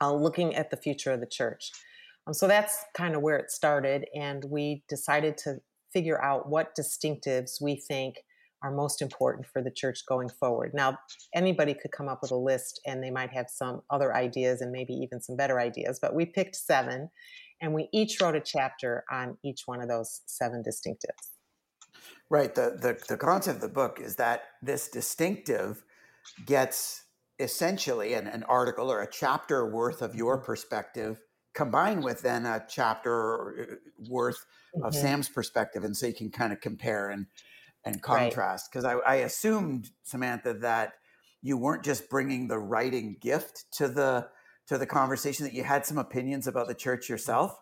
uh, 0.00 0.12
looking 0.12 0.54
at 0.54 0.70
the 0.70 0.76
future 0.76 1.12
of 1.12 1.20
the 1.20 1.26
church? 1.26 1.70
Um, 2.26 2.34
so 2.34 2.46
that's 2.46 2.84
kind 2.94 3.14
of 3.14 3.22
where 3.22 3.38
it 3.38 3.50
started. 3.50 4.06
And 4.14 4.44
we 4.44 4.82
decided 4.88 5.38
to 5.38 5.60
figure 5.92 6.22
out 6.22 6.48
what 6.48 6.76
distinctives 6.76 7.60
we 7.60 7.76
think 7.76 8.16
are 8.62 8.70
most 8.70 9.02
important 9.02 9.46
for 9.46 9.62
the 9.62 9.70
church 9.70 10.00
going 10.06 10.28
forward. 10.28 10.72
Now, 10.74 10.98
anybody 11.34 11.74
could 11.74 11.92
come 11.92 12.08
up 12.08 12.22
with 12.22 12.30
a 12.30 12.36
list 12.36 12.80
and 12.86 13.02
they 13.02 13.10
might 13.10 13.30
have 13.30 13.48
some 13.48 13.82
other 13.90 14.14
ideas 14.14 14.60
and 14.60 14.72
maybe 14.72 14.94
even 14.94 15.20
some 15.20 15.36
better 15.36 15.60
ideas, 15.60 15.98
but 16.00 16.14
we 16.14 16.26
picked 16.26 16.56
seven 16.56 17.10
and 17.60 17.74
we 17.74 17.88
each 17.92 18.20
wrote 18.20 18.36
a 18.36 18.40
chapter 18.40 19.04
on 19.10 19.36
each 19.44 19.62
one 19.66 19.80
of 19.80 19.88
those 19.88 20.22
seven 20.26 20.62
distinctives. 20.62 21.34
Right. 22.30 22.54
The, 22.54 22.76
the, 22.80 22.98
the 23.08 23.16
concept 23.16 23.56
of 23.56 23.62
the 23.62 23.68
book 23.68 24.00
is 24.00 24.16
that 24.16 24.42
this 24.62 24.88
distinctive 24.88 25.82
gets 26.44 27.04
essentially 27.38 28.14
an, 28.14 28.26
an 28.26 28.42
article 28.44 28.90
or 28.90 29.02
a 29.02 29.10
chapter 29.10 29.70
worth 29.70 30.02
of 30.02 30.14
your 30.14 30.38
perspective 30.38 31.20
combined 31.54 32.04
with 32.04 32.22
then 32.22 32.46
a 32.46 32.64
chapter 32.68 33.60
uh, 33.60 33.74
worth 34.08 34.46
mm-hmm. 34.76 34.84
of 34.84 34.94
Sam's 34.94 35.28
perspective, 35.28 35.82
and 35.82 35.96
so 35.96 36.06
you 36.06 36.14
can 36.14 36.30
kind 36.30 36.52
of 36.52 36.60
compare 36.60 37.10
and 37.10 37.26
and 37.88 38.02
contrast. 38.02 38.70
Because 38.70 38.84
right. 38.84 38.98
I, 39.06 39.12
I 39.12 39.14
assumed 39.16 39.90
Samantha 40.02 40.54
that 40.54 40.92
you 41.42 41.56
weren't 41.56 41.84
just 41.84 42.08
bringing 42.08 42.48
the 42.48 42.58
writing 42.58 43.16
gift 43.20 43.64
to 43.72 43.88
the 43.88 44.28
to 44.68 44.78
the 44.78 44.86
conversation; 44.86 45.44
that 45.44 45.54
you 45.54 45.64
had 45.64 45.86
some 45.86 45.98
opinions 45.98 46.46
about 46.46 46.68
the 46.68 46.74
church 46.74 47.08
yourself. 47.08 47.56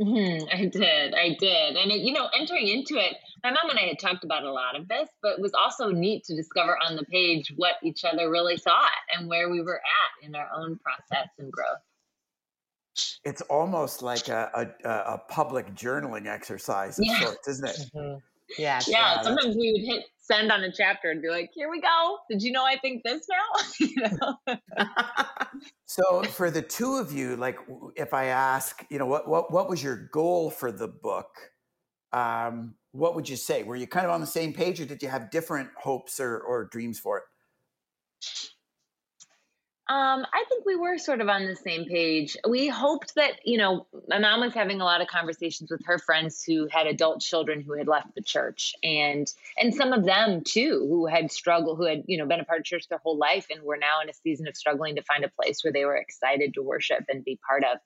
Mm-hmm, 0.00 0.46
I 0.50 0.64
did, 0.66 1.14
I 1.14 1.36
did, 1.38 1.76
and 1.76 1.90
it, 1.90 2.00
you 2.00 2.14
know, 2.14 2.30
entering 2.34 2.68
into 2.68 2.96
it, 2.96 3.16
my 3.44 3.50
mom 3.50 3.68
and 3.68 3.78
I 3.78 3.82
had 3.82 3.98
talked 3.98 4.24
about 4.24 4.44
a 4.44 4.52
lot 4.52 4.74
of 4.74 4.88
this, 4.88 5.10
but 5.20 5.32
it 5.32 5.42
was 5.42 5.52
also 5.52 5.90
neat 5.90 6.24
to 6.24 6.34
discover 6.34 6.78
on 6.88 6.96
the 6.96 7.04
page 7.04 7.52
what 7.56 7.74
each 7.82 8.02
other 8.04 8.30
really 8.30 8.56
thought 8.56 8.90
and 9.14 9.28
where 9.28 9.50
we 9.50 9.60
were 9.60 9.76
at 9.76 10.26
in 10.26 10.34
our 10.34 10.48
own 10.56 10.78
process 10.78 11.28
and 11.38 11.52
growth 11.52 11.80
it's 13.24 13.40
almost 13.42 14.02
like 14.02 14.28
a, 14.28 14.72
a, 14.84 14.88
a 14.88 15.18
public 15.28 15.74
journaling 15.74 16.26
exercise 16.26 16.98
of 16.98 17.04
yeah. 17.06 17.20
sorts, 17.20 17.48
isn't 17.48 17.68
it? 17.68 17.76
Mm-hmm. 17.94 18.18
Yeah. 18.58 18.80
Yeah. 18.86 19.22
Sometimes 19.22 19.56
we 19.56 19.72
would 19.72 19.82
hit 19.82 20.04
send 20.18 20.52
on 20.52 20.62
a 20.62 20.70
chapter 20.70 21.10
and 21.10 21.20
be 21.20 21.28
like, 21.28 21.50
here 21.52 21.70
we 21.70 21.80
go. 21.80 22.18
Did 22.28 22.42
you 22.42 22.52
know 22.52 22.64
I 22.64 22.78
think 22.78 23.02
this 23.02 23.26
now? 23.28 24.38
so 25.86 26.22
for 26.22 26.50
the 26.50 26.62
two 26.62 26.96
of 26.96 27.12
you, 27.12 27.36
like 27.36 27.58
if 27.96 28.14
I 28.14 28.26
ask, 28.26 28.84
you 28.90 28.98
know, 28.98 29.06
what 29.06 29.28
what 29.28 29.52
what 29.52 29.68
was 29.68 29.82
your 29.82 30.08
goal 30.12 30.50
for 30.50 30.70
the 30.70 30.88
book? 30.88 31.36
Um, 32.12 32.74
what 32.92 33.14
would 33.14 33.28
you 33.28 33.36
say? 33.36 33.62
Were 33.62 33.76
you 33.76 33.86
kind 33.86 34.06
of 34.06 34.12
on 34.12 34.20
the 34.20 34.26
same 34.26 34.52
page 34.52 34.80
or 34.80 34.84
did 34.84 35.02
you 35.02 35.08
have 35.08 35.30
different 35.30 35.70
hopes 35.76 36.18
or, 36.18 36.38
or 36.38 36.64
dreams 36.64 36.98
for 36.98 37.18
it? 37.18 37.24
Um, 39.90 40.24
I 40.32 40.44
think 40.48 40.64
we 40.64 40.76
were 40.76 40.98
sort 40.98 41.20
of 41.20 41.28
on 41.28 41.46
the 41.46 41.56
same 41.56 41.84
page. 41.84 42.36
We 42.48 42.68
hoped 42.68 43.16
that, 43.16 43.40
you 43.44 43.58
know, 43.58 43.88
my 44.06 44.20
mom 44.20 44.38
was 44.38 44.54
having 44.54 44.80
a 44.80 44.84
lot 44.84 45.00
of 45.00 45.08
conversations 45.08 45.68
with 45.68 45.84
her 45.84 45.98
friends 45.98 46.44
who 46.44 46.68
had 46.70 46.86
adult 46.86 47.20
children 47.20 47.60
who 47.60 47.76
had 47.76 47.88
left 47.88 48.14
the 48.14 48.22
church 48.22 48.72
and 48.84 49.26
and 49.58 49.74
some 49.74 49.92
of 49.92 50.04
them 50.04 50.42
too 50.44 50.86
who 50.88 51.06
had 51.06 51.32
struggled, 51.32 51.78
who 51.78 51.86
had, 51.86 52.04
you 52.06 52.18
know, 52.18 52.26
been 52.26 52.38
a 52.38 52.44
part 52.44 52.60
of 52.60 52.64
church 52.66 52.86
their 52.88 53.00
whole 53.02 53.18
life 53.18 53.46
and 53.50 53.64
were 53.64 53.76
now 53.76 54.00
in 54.00 54.08
a 54.08 54.14
season 54.14 54.46
of 54.46 54.56
struggling 54.56 54.94
to 54.94 55.02
find 55.02 55.24
a 55.24 55.28
place 55.28 55.64
where 55.64 55.72
they 55.72 55.84
were 55.84 55.96
excited 55.96 56.54
to 56.54 56.62
worship 56.62 57.04
and 57.08 57.24
be 57.24 57.40
part 57.44 57.64
of. 57.64 57.80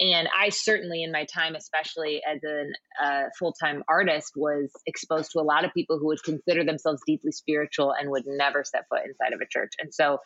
And 0.00 0.28
I 0.36 0.48
certainly, 0.50 1.02
in 1.02 1.10
my 1.10 1.24
time, 1.24 1.56
especially 1.56 2.22
as 2.24 2.40
a 2.44 2.66
uh, 3.04 3.22
full 3.38 3.52
time 3.52 3.82
artist, 3.88 4.32
was 4.36 4.70
exposed 4.86 5.32
to 5.32 5.40
a 5.40 5.42
lot 5.42 5.64
of 5.64 5.74
people 5.74 5.98
who 5.98 6.06
would 6.06 6.22
consider 6.22 6.64
themselves 6.64 7.02
deeply 7.06 7.32
spiritual 7.32 7.92
and 7.92 8.10
would 8.10 8.24
never 8.26 8.64
set 8.64 8.86
foot 8.88 9.02
inside 9.04 9.32
of 9.32 9.40
a 9.40 9.46
church. 9.46 9.72
And 9.80 9.92
so 9.92 10.18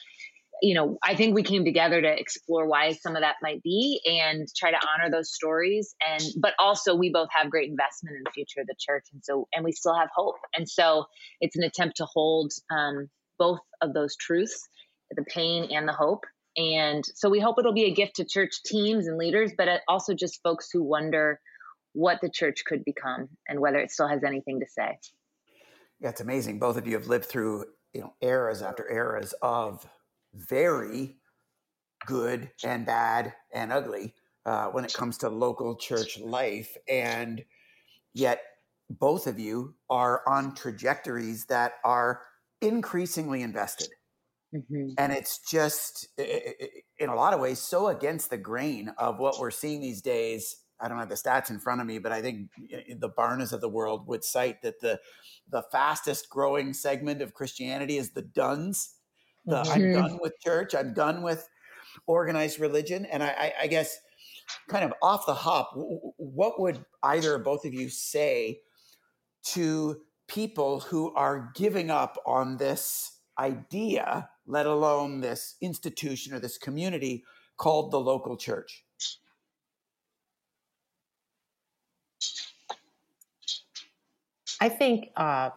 you 0.63 0.75
know, 0.75 0.97
I 1.03 1.17
think 1.17 1.35
we 1.35 1.43
came 1.43 1.65
together 1.65 2.01
to 2.01 2.09
explore 2.09 2.69
why 2.69 2.93
some 2.93 3.17
of 3.17 3.23
that 3.23 3.35
might 3.43 3.63
be 3.65 4.01
and 4.07 4.47
try 4.57 4.71
to 4.71 4.77
honor 4.77 5.11
those 5.11 5.35
stories. 5.35 5.93
And, 6.09 6.23
but 6.41 6.55
also 6.57 6.95
we 6.95 7.11
both 7.11 7.29
have 7.33 7.51
great 7.51 7.69
investment 7.69 8.17
in 8.17 8.23
the 8.25 8.31
future 8.31 8.61
of 8.61 8.69
the 8.69 8.77
church. 8.79 9.07
And 9.13 9.23
so, 9.25 9.49
and 9.53 9.65
we 9.65 9.73
still 9.73 9.95
have 9.95 10.09
hope. 10.15 10.37
And 10.57 10.69
so 10.69 11.07
it's 11.41 11.57
an 11.57 11.65
attempt 11.65 11.97
to 11.97 12.07
hold 12.07 12.53
um, 12.71 13.11
both 13.41 13.59
of 13.81 13.93
those 13.93 14.15
truths, 14.15 14.69
the 15.11 15.25
pain 15.25 15.69
and 15.73 15.89
the 15.89 15.93
hope. 15.93 16.25
And 16.57 17.03
so 17.17 17.29
we 17.29 17.41
hope 17.41 17.59
it'll 17.59 17.73
be 17.73 17.87
a 17.87 17.95
gift 17.95 18.17
to 18.17 18.25
church 18.25 18.63
teams 18.65 19.09
and 19.09 19.19
leaders, 19.19 19.51
but 19.59 19.67
also 19.89 20.15
just 20.15 20.41
folks 20.45 20.69
who 20.73 20.85
wonder 20.85 21.41
what 21.93 22.21
the 22.23 22.31
church 22.31 22.63
could 22.65 22.85
become 22.85 23.29
and 23.49 23.59
whether 23.59 23.79
it 23.79 23.91
still 23.91 24.07
has 24.07 24.23
anything 24.23 24.61
to 24.61 24.67
say. 24.69 24.99
Yeah, 25.99 26.11
it's 26.11 26.21
amazing. 26.21 26.61
Both 26.61 26.77
of 26.77 26.87
you 26.87 26.95
have 26.95 27.09
lived 27.09 27.25
through, 27.25 27.65
you 27.93 28.03
know, 28.03 28.15
eras 28.21 28.63
after 28.63 28.89
eras 28.89 29.35
of 29.43 29.85
very 30.35 31.17
good 32.07 32.51
and 32.65 32.85
bad 32.85 33.35
and 33.53 33.73
ugly 33.73 34.15
uh, 34.45 34.67
when 34.67 34.85
it 34.85 34.93
comes 34.93 35.19
to 35.19 35.29
local 35.29 35.77
church 35.77 36.19
life. 36.19 36.77
And 36.89 37.45
yet, 38.13 38.43
both 38.91 39.27
of 39.27 39.39
you 39.39 39.75
are 39.89 40.23
on 40.27 40.55
trajectories 40.55 41.47
that 41.47 41.75
are 41.85 42.23
increasingly 42.61 43.43
invested. 43.43 43.89
Mm-hmm. 44.55 44.91
And 44.99 45.13
it's 45.13 45.39
just, 45.39 46.09
in 46.19 47.09
a 47.09 47.15
lot 47.15 47.33
of 47.33 47.41
ways, 47.41 47.59
so 47.59 47.89
against 47.89 48.29
the 48.29 48.37
grain 48.37 48.93
of 48.99 49.19
what 49.19 49.39
we're 49.39 49.51
seeing 49.51 49.81
these 49.81 50.03
days. 50.03 50.57
I 50.79 50.89
don't 50.89 50.99
have 50.99 51.09
the 51.09 51.15
stats 51.15 51.49
in 51.49 51.61
front 51.61 51.81
of 51.81 51.87
me, 51.87 51.99
but 51.99 52.13
I 52.13 52.21
think 52.21 52.51
the 52.99 53.09
Barnas 53.09 53.53
of 53.53 53.61
the 53.61 53.69
world 53.69 54.07
would 54.09 54.25
cite 54.25 54.63
that 54.63 54.81
the 54.81 55.01
the 55.49 55.63
fastest 55.71 56.29
growing 56.29 56.75
segment 56.75 57.23
of 57.23 57.35
Christianity 57.35 57.97
is 57.97 58.11
the 58.11 58.23
Dones, 58.23 58.97
the, 59.47 59.63
mm-hmm. 59.63 59.73
I'm 59.73 59.93
done 59.93 60.19
with 60.21 60.39
church. 60.41 60.75
I'm 60.75 60.95
done 60.95 61.23
with 61.23 61.49
organized 62.07 62.61
religion. 62.61 63.07
And 63.07 63.23
I, 63.23 63.29
I, 63.29 63.53
I 63.63 63.67
guess, 63.67 63.99
kind 64.69 64.85
of 64.85 64.93
off 65.03 65.27
the 65.27 65.35
hop, 65.35 65.73
what 65.75 66.61
would 66.61 66.85
either 67.03 67.35
or 67.35 67.39
both 67.39 67.65
of 67.65 67.73
you 67.73 67.89
say 67.89 68.61
to 69.45 70.01
people 70.27 70.81
who 70.81 71.15
are 71.15 71.51
giving 71.55 71.91
up 71.91 72.17
on 72.27 72.57
this 72.57 73.19
idea, 73.39 74.29
let 74.47 74.67
alone 74.67 75.21
this 75.21 75.57
institution 75.61 76.35
or 76.35 76.39
this 76.39 76.59
community 76.59 77.25
called 77.57 77.91
the 77.91 78.01
local 78.01 78.37
church? 78.37 78.85
I 84.61 84.69
think, 84.69 85.11
uh, 85.17 85.51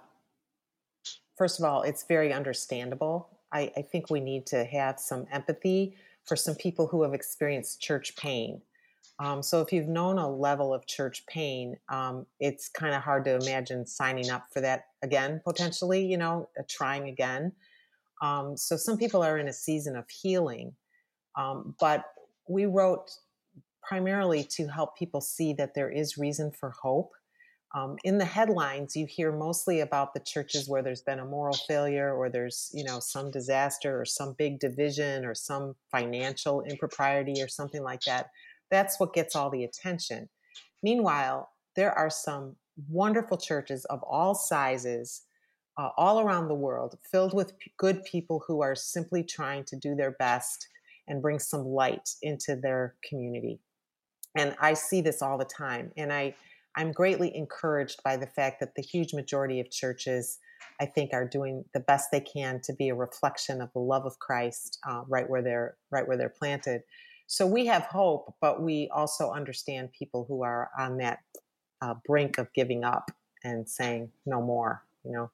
first 1.37 1.59
of 1.59 1.65
all, 1.65 1.83
it's 1.83 2.05
very 2.07 2.33
understandable 2.33 3.34
I, 3.53 3.71
I 3.77 3.81
think 3.81 4.09
we 4.09 4.19
need 4.19 4.45
to 4.47 4.65
have 4.65 4.99
some 4.99 5.25
empathy 5.31 5.95
for 6.25 6.35
some 6.35 6.55
people 6.55 6.87
who 6.87 7.03
have 7.03 7.13
experienced 7.13 7.81
church 7.81 8.15
pain. 8.15 8.61
Um, 9.19 9.41
so 9.41 9.61
if 9.61 9.71
you've 9.71 9.87
known 9.87 10.17
a 10.17 10.29
level 10.29 10.73
of 10.73 10.85
church 10.87 11.25
pain, 11.27 11.77
um, 11.89 12.25
it's 12.39 12.67
kind 12.67 12.93
of 12.93 13.01
hard 13.01 13.23
to 13.25 13.35
imagine 13.35 13.85
signing 13.85 14.29
up 14.29 14.47
for 14.51 14.59
that 14.61 14.85
again, 15.03 15.41
potentially, 15.43 16.05
you 16.05 16.17
know, 16.17 16.49
uh, 16.59 16.63
trying 16.67 17.07
again. 17.07 17.53
Um, 18.21 18.57
so 18.57 18.75
some 18.75 18.97
people 18.97 19.23
are 19.23 19.37
in 19.37 19.47
a 19.47 19.53
season 19.53 19.95
of 19.95 20.09
healing, 20.09 20.73
um, 21.37 21.75
but 21.79 22.05
we 22.49 22.65
wrote 22.65 23.09
primarily 23.87 24.43
to 24.43 24.67
help 24.67 24.97
people 24.97 25.21
see 25.21 25.53
that 25.53 25.75
there 25.75 25.89
is 25.89 26.17
reason 26.17 26.51
for 26.51 26.71
hope 26.71 27.11
um, 27.75 27.97
in 28.05 28.17
the 28.17 28.25
headlines 28.25 28.95
you 28.95 29.05
hear 29.05 29.33
mostly 29.33 29.81
about 29.81 30.13
the 30.13 30.21
churches 30.21 30.69
where 30.69 30.81
there's 30.81 31.01
been 31.01 31.19
a 31.19 31.25
moral 31.25 31.57
failure 31.67 32.15
or 32.15 32.29
there's 32.29 32.71
you 32.73 32.85
know 32.85 32.99
some 32.99 33.29
disaster 33.29 33.99
or 33.99 34.05
some 34.05 34.33
big 34.37 34.59
division 34.59 35.25
or 35.25 35.35
some 35.35 35.75
financial 35.91 36.61
impropriety 36.61 37.41
or 37.41 37.49
something 37.49 37.83
like 37.83 38.01
that. 38.01 38.29
That's 38.71 38.99
what 38.99 39.13
gets 39.13 39.35
all 39.35 39.49
the 39.49 39.65
attention. 39.65 40.29
Meanwhile 40.81 41.49
there 41.75 41.91
are 41.91 42.09
some 42.09 42.55
wonderful 42.89 43.37
churches 43.37 43.83
of 43.85 44.01
all 44.03 44.33
sizes 44.33 45.23
uh, 45.77 45.89
all 45.97 46.21
around 46.21 46.47
the 46.47 46.55
world 46.55 46.97
filled 47.11 47.33
with 47.33 47.57
p- 47.59 47.71
good 47.77 48.01
people 48.05 48.41
who 48.47 48.61
are 48.61 48.75
simply 48.75 49.21
trying 49.21 49.65
to 49.65 49.75
do 49.75 49.95
their 49.95 50.11
best 50.11 50.69
and 51.09 51.21
bring 51.21 51.39
some 51.39 51.65
light 51.65 52.09
into 52.21 52.55
their 52.55 52.95
community. 53.07 53.59
And 54.35 54.55
i 54.61 54.73
see 54.73 55.01
this 55.01 55.21
all 55.21 55.37
the 55.37 55.45
time 55.45 55.91
and 55.97 56.13
i 56.13 56.35
I'm 56.75 56.91
greatly 56.91 57.35
encouraged 57.35 58.03
by 58.03 58.17
the 58.17 58.27
fact 58.27 58.59
that 58.59 58.75
the 58.75 58.81
huge 58.81 59.13
majority 59.13 59.59
of 59.59 59.71
churches, 59.71 60.39
I 60.79 60.85
think, 60.85 61.13
are 61.13 61.27
doing 61.27 61.63
the 61.73 61.79
best 61.79 62.09
they 62.11 62.19
can 62.19 62.59
to 62.63 62.73
be 62.73 62.89
a 62.89 62.95
reflection 62.95 63.61
of 63.61 63.71
the 63.73 63.79
love 63.79 64.05
of 64.05 64.19
Christ 64.19 64.79
uh, 64.87 65.03
right 65.07 65.29
where 65.29 65.41
they're 65.41 65.77
right 65.91 66.07
where 66.07 66.17
they're 66.17 66.29
planted. 66.29 66.81
So 67.27 67.47
we 67.47 67.65
have 67.67 67.83
hope, 67.83 68.35
but 68.41 68.61
we 68.61 68.89
also 68.93 69.31
understand 69.31 69.91
people 69.93 70.25
who 70.27 70.43
are 70.43 70.69
on 70.77 70.97
that 70.97 71.19
uh, 71.81 71.95
brink 72.05 72.37
of 72.37 72.51
giving 72.53 72.83
up 72.83 73.09
and 73.43 73.67
saying 73.67 74.11
no 74.25 74.41
more. 74.41 74.83
You 75.03 75.11
know. 75.13 75.31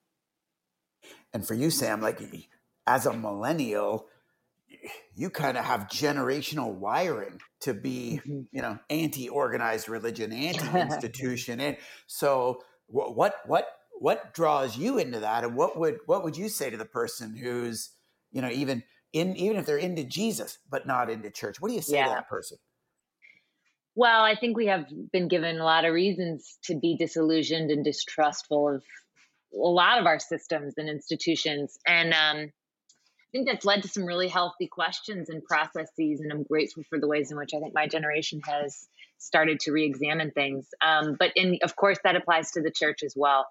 And 1.34 1.46
for 1.46 1.56
you, 1.56 1.72
Sam, 1.72 2.02
like 2.02 2.20
as 2.86 3.06
a 3.06 3.14
millennial, 3.14 4.08
you 5.16 5.30
kind 5.30 5.58
of 5.58 5.66
have 5.66 5.88
generational 5.88 6.74
wiring 6.74 7.40
to 7.62 7.74
be 7.74 8.22
mm-hmm. 8.26 8.42
you 8.52 8.62
know 8.62 8.78
anti-organized 8.90 9.90
religion 9.90 10.32
anti-institution 10.34 11.60
and 11.60 11.78
so 12.08 12.62
what 12.88 13.36
what 13.46 13.68
what 14.00 14.34
draws 14.34 14.78
you 14.78 14.98
into 14.98 15.20
that 15.20 15.44
and 15.44 15.56
what 15.56 15.78
would 15.78 16.00
what 16.06 16.24
would 16.24 16.36
you 16.36 16.50
say 16.50 16.70
to 16.70 16.78
the 16.78 16.86
person 16.86 17.36
who's 17.36 17.92
you 18.32 18.42
know 18.42 18.50
even 18.50 18.84
in 19.14 19.36
even 19.38 19.58
if 19.58 19.66
they're 19.66 19.78
into 19.78 20.04
jesus 20.04 20.58
but 20.70 20.88
not 20.88 21.10
into 21.10 21.30
church 21.30 21.62
what 21.62 21.70
do 21.70 21.76
you 21.76 21.82
say 21.82 21.98
yeah. 21.98 22.06
to 22.06 22.10
that 22.10 22.28
person 22.28 22.58
well 23.96 24.24
i 24.24 24.36
think 24.36 24.58
we 24.58 24.68
have 24.68 24.86
been 25.12 25.28
given 25.28 25.60
a 25.60 25.64
lot 25.64 25.86
of 25.86 25.94
reasons 25.94 26.58
to 26.64 26.78
be 26.80 26.96
disillusioned 26.98 27.70
and 27.70 27.86
distrustful 27.86 28.76
of 28.76 28.84
a 29.54 29.58
lot 29.58 30.00
of 30.00 30.06
our 30.06 30.20
systems 30.20 30.74
and 30.78 30.90
institutions 30.90 31.78
and 31.86 32.14
um 32.14 32.52
think 33.32 33.48
that's 33.48 33.66
led 33.66 33.84
to 33.84 33.88
some 33.88 34.06
really 34.06 34.28
healthy 34.28 34.68
questions 34.68 35.30
and 35.30 35.44
processes. 35.44 36.20
And 36.20 36.32
I'm 36.32 36.44
grateful 36.44 36.84
for 36.90 37.00
the 37.00 37.08
ways 37.08 37.32
in 37.32 37.38
which 37.38 37.54
I 37.56 37.60
think 37.60 37.74
my 37.74 37.88
generation 37.88 38.42
has 38.46 38.88
started 39.18 39.60
to 39.62 39.72
re-examine 39.72 40.32
things. 40.32 40.68
Um, 40.82 41.16
but 41.18 41.32
in, 41.36 41.60
of 41.64 41.76
course, 41.76 41.98
that 42.04 42.16
applies 42.16 42.52
to 42.52 42.62
the 42.62 42.72
church 42.72 43.04
as 43.04 43.14
well. 43.16 43.48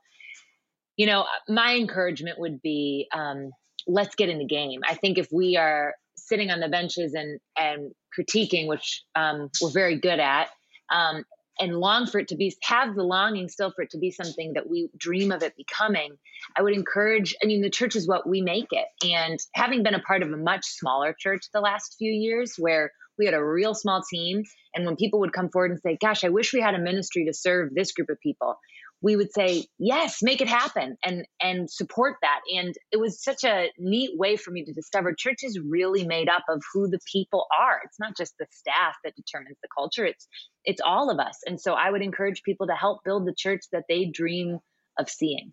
You 0.96 1.06
know, 1.06 1.24
my 1.48 1.76
encouragement 1.76 2.38
would 2.38 2.60
be 2.60 3.08
um, 3.12 3.50
let's 3.86 4.14
get 4.14 4.28
in 4.28 4.38
the 4.38 4.46
game. 4.46 4.80
I 4.86 4.94
think 4.94 5.16
if 5.16 5.28
we 5.32 5.56
are 5.56 5.94
sitting 6.16 6.50
on 6.50 6.60
the 6.60 6.68
benches 6.68 7.14
and 7.14 7.40
and 7.58 7.92
critiquing, 8.18 8.66
which 8.66 9.02
um, 9.14 9.50
we're 9.62 9.70
very 9.70 9.98
good 9.98 10.20
at, 10.20 10.48
um, 10.92 11.24
and 11.60 11.78
long 11.78 12.06
for 12.06 12.18
it 12.18 12.28
to 12.28 12.36
be 12.36 12.54
have 12.62 12.94
the 12.94 13.02
longing 13.02 13.48
still 13.48 13.70
for 13.70 13.82
it 13.82 13.90
to 13.90 13.98
be 13.98 14.10
something 14.10 14.54
that 14.54 14.68
we 14.68 14.88
dream 14.96 15.30
of 15.30 15.42
it 15.42 15.54
becoming 15.56 16.16
i 16.56 16.62
would 16.62 16.74
encourage 16.74 17.34
i 17.42 17.46
mean 17.46 17.60
the 17.60 17.70
church 17.70 17.94
is 17.94 18.08
what 18.08 18.28
we 18.28 18.40
make 18.40 18.68
it. 18.70 18.86
And 19.04 19.38
having 19.54 19.82
been 19.82 19.94
a 19.94 20.00
part 20.00 20.22
of 20.22 20.32
a 20.32 20.36
much 20.36 20.64
smaller 20.64 21.14
church 21.18 21.42
the 21.52 21.60
last 21.60 21.96
few 21.98 22.10
years 22.10 22.54
where 22.58 22.90
we 23.18 23.26
had 23.26 23.34
a 23.34 23.44
real 23.44 23.74
small 23.74 24.02
team 24.10 24.42
and 24.74 24.86
when 24.86 24.96
people 24.96 25.20
would 25.20 25.32
come 25.32 25.50
forward 25.50 25.70
and 25.70 25.80
say 25.80 25.98
gosh 26.00 26.24
i 26.24 26.28
wish 26.28 26.52
we 26.52 26.60
had 26.60 26.74
a 26.74 26.78
ministry 26.78 27.26
to 27.26 27.34
serve 27.34 27.74
this 27.74 27.92
group 27.92 28.08
of 28.08 28.18
people 28.22 28.56
we 29.02 29.16
would 29.16 29.32
say 29.32 29.64
yes 29.78 30.22
make 30.22 30.40
it 30.40 30.48
happen 30.48 30.96
and 31.04 31.26
and 31.40 31.70
support 31.70 32.16
that. 32.22 32.40
And 32.54 32.74
it 32.92 32.98
was 32.98 33.22
such 33.22 33.44
a 33.44 33.68
neat 33.78 34.18
way 34.18 34.36
for 34.36 34.50
me 34.50 34.64
to 34.64 34.72
discover 34.72 35.14
church 35.14 35.38
is 35.42 35.58
really 35.58 36.06
made 36.06 36.28
up 36.28 36.44
of 36.48 36.62
who 36.72 36.88
the 36.88 37.00
people 37.10 37.46
are. 37.58 37.80
It's 37.84 37.98
not 37.98 38.16
just 38.16 38.34
the 38.38 38.46
staff 38.50 38.96
that 39.04 39.14
determines 39.16 39.56
the 39.62 39.68
culture 39.76 40.04
it's 40.04 40.28
it's 40.64 40.80
all 40.84 41.10
of 41.10 41.18
us. 41.18 41.38
And 41.46 41.60
so 41.60 41.74
i 41.74 41.90
would 41.90 42.02
encourage 42.02 42.42
people 42.42 42.66
to 42.66 42.74
help 42.74 43.04
build 43.04 43.26
the 43.26 43.34
church 43.34 43.62
that 43.72 43.84
they 43.88 44.06
dream 44.06 44.58
of 44.98 45.08
seeing. 45.08 45.52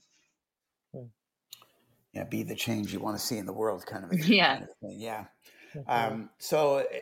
Hmm. 0.94 1.06
yeah 2.14 2.24
be 2.24 2.44
the 2.44 2.56
change 2.56 2.94
you 2.94 3.00
want 3.00 3.18
to 3.18 3.24
see 3.24 3.38
in 3.38 3.46
the 3.46 3.54
world 3.54 3.86
kind 3.86 4.06
of 4.06 4.14
yeah. 4.28 4.58
kind 4.58 4.64
of 4.64 4.92
yeah. 4.92 5.26
Um, 5.88 6.30
so 6.40 6.78
eh, 6.78 7.00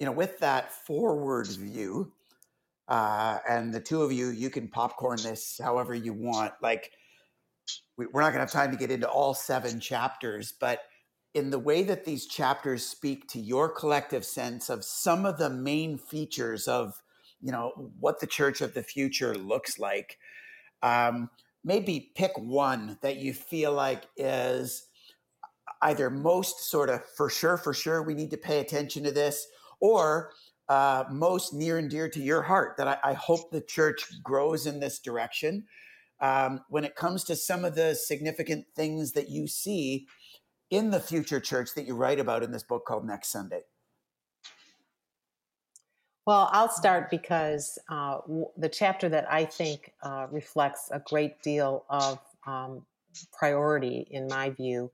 you 0.00 0.06
know 0.06 0.12
with 0.12 0.38
that 0.40 0.72
forward 0.72 1.46
view 1.48 2.12
uh, 2.88 3.38
and 3.48 3.72
the 3.72 3.80
two 3.80 4.02
of 4.02 4.12
you, 4.12 4.28
you 4.28 4.50
can 4.50 4.68
popcorn 4.68 5.18
this 5.22 5.60
however 5.62 5.94
you 5.94 6.12
want. 6.12 6.52
Like, 6.62 6.92
we, 7.96 8.06
we're 8.06 8.20
not 8.20 8.32
going 8.32 8.46
to 8.46 8.52
have 8.52 8.52
time 8.52 8.70
to 8.70 8.78
get 8.78 8.90
into 8.90 9.08
all 9.08 9.34
seven 9.34 9.80
chapters, 9.80 10.52
but 10.58 10.80
in 11.34 11.50
the 11.50 11.58
way 11.58 11.82
that 11.82 12.04
these 12.04 12.26
chapters 12.26 12.86
speak 12.86 13.28
to 13.28 13.40
your 13.40 13.68
collective 13.68 14.24
sense 14.24 14.70
of 14.70 14.84
some 14.84 15.26
of 15.26 15.36
the 15.36 15.50
main 15.50 15.98
features 15.98 16.66
of, 16.68 16.94
you 17.42 17.52
know, 17.52 17.90
what 18.00 18.20
the 18.20 18.26
church 18.26 18.60
of 18.60 18.72
the 18.72 18.82
future 18.82 19.34
looks 19.34 19.78
like, 19.78 20.18
um, 20.82 21.28
maybe 21.64 22.12
pick 22.14 22.32
one 22.38 22.98
that 23.02 23.16
you 23.16 23.34
feel 23.34 23.72
like 23.72 24.04
is 24.16 24.86
either 25.82 26.08
most 26.08 26.70
sort 26.70 26.88
of 26.88 27.04
for 27.16 27.28
sure, 27.28 27.58
for 27.58 27.74
sure, 27.74 28.02
we 28.02 28.14
need 28.14 28.30
to 28.30 28.38
pay 28.38 28.60
attention 28.60 29.04
to 29.04 29.10
this, 29.10 29.46
or 29.80 30.32
uh, 30.68 31.04
most 31.10 31.54
near 31.54 31.78
and 31.78 31.90
dear 31.90 32.08
to 32.08 32.20
your 32.20 32.42
heart 32.42 32.76
that 32.78 32.88
I, 32.88 33.10
I 33.10 33.12
hope 33.14 33.50
the 33.50 33.60
church 33.60 34.04
grows 34.22 34.66
in 34.66 34.80
this 34.80 34.98
direction 34.98 35.66
um, 36.20 36.60
when 36.68 36.84
it 36.84 36.96
comes 36.96 37.24
to 37.24 37.36
some 37.36 37.64
of 37.64 37.74
the 37.74 37.94
significant 37.94 38.66
things 38.74 39.12
that 39.12 39.28
you 39.28 39.46
see 39.46 40.06
in 40.70 40.90
the 40.90 41.00
future 41.00 41.40
church 41.40 41.74
that 41.74 41.86
you 41.86 41.94
write 41.94 42.18
about 42.18 42.42
in 42.42 42.50
this 42.50 42.62
book 42.62 42.84
called 42.86 43.06
Next 43.06 43.28
Sunday? 43.28 43.62
Well, 46.26 46.48
I'll 46.50 46.68
start 46.68 47.08
because 47.08 47.78
uh, 47.88 48.18
w- 48.26 48.50
the 48.56 48.68
chapter 48.68 49.08
that 49.08 49.30
I 49.30 49.44
think 49.44 49.92
uh, 50.02 50.26
reflects 50.32 50.90
a 50.90 50.98
great 50.98 51.40
deal 51.40 51.84
of 51.88 52.18
um, 52.46 52.84
priority, 53.38 54.08
in 54.10 54.26
my 54.26 54.50
view, 54.50 54.90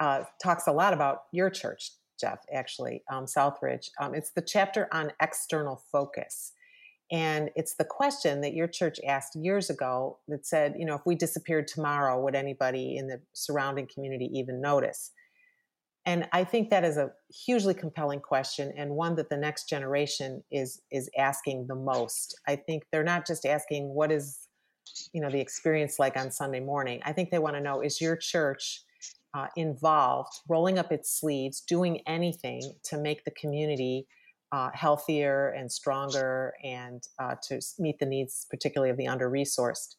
uh, 0.00 0.24
talks 0.42 0.66
a 0.66 0.72
lot 0.72 0.92
about 0.92 1.22
your 1.32 1.48
church, 1.48 1.92
Jeff, 2.20 2.40
actually, 2.52 3.02
um, 3.10 3.24
Southridge. 3.24 3.88
Um, 4.00 4.14
it's 4.14 4.32
the 4.32 4.42
chapter 4.42 4.88
on 4.92 5.12
external 5.20 5.82
focus. 5.90 6.52
And 7.12 7.50
it's 7.56 7.74
the 7.74 7.84
question 7.84 8.40
that 8.42 8.54
your 8.54 8.68
church 8.68 8.98
asked 9.06 9.34
years 9.34 9.68
ago 9.68 10.18
that 10.28 10.46
said, 10.46 10.74
you 10.78 10.86
know, 10.86 10.94
if 10.94 11.02
we 11.04 11.16
disappeared 11.16 11.66
tomorrow, 11.66 12.22
would 12.22 12.36
anybody 12.36 12.96
in 12.96 13.08
the 13.08 13.20
surrounding 13.32 13.88
community 13.92 14.30
even 14.32 14.60
notice? 14.60 15.10
And 16.06 16.28
I 16.32 16.44
think 16.44 16.70
that 16.70 16.84
is 16.84 16.96
a 16.96 17.10
hugely 17.28 17.74
compelling 17.74 18.20
question 18.20 18.72
and 18.76 18.92
one 18.92 19.16
that 19.16 19.28
the 19.28 19.36
next 19.36 19.68
generation 19.68 20.42
is 20.50 20.80
is 20.90 21.10
asking 21.18 21.66
the 21.66 21.74
most. 21.74 22.38
I 22.46 22.56
think 22.56 22.84
they're 22.90 23.04
not 23.04 23.26
just 23.26 23.44
asking 23.44 23.92
what 23.92 24.10
is 24.10 24.48
you 25.12 25.20
know 25.20 25.30
the 25.30 25.40
experience 25.40 25.98
like 25.98 26.16
on 26.16 26.30
Sunday 26.30 26.60
morning. 26.60 27.00
I 27.04 27.12
think 27.12 27.30
they 27.30 27.38
want 27.38 27.56
to 27.56 27.60
know 27.60 27.82
is 27.82 28.00
your 28.00 28.16
church 28.16 28.82
uh, 29.34 29.46
involved, 29.56 30.32
rolling 30.48 30.78
up 30.78 30.90
its 30.90 31.18
sleeves, 31.18 31.60
doing 31.60 32.00
anything 32.06 32.74
to 32.84 32.98
make 32.98 33.24
the 33.24 33.30
community 33.32 34.06
uh, 34.52 34.70
healthier 34.74 35.50
and 35.50 35.70
stronger 35.70 36.54
and 36.64 37.06
uh, 37.20 37.36
to 37.42 37.60
meet 37.78 37.98
the 37.98 38.06
needs, 38.06 38.46
particularly 38.50 38.90
of 38.90 38.96
the 38.96 39.06
under 39.06 39.30
resourced. 39.30 39.94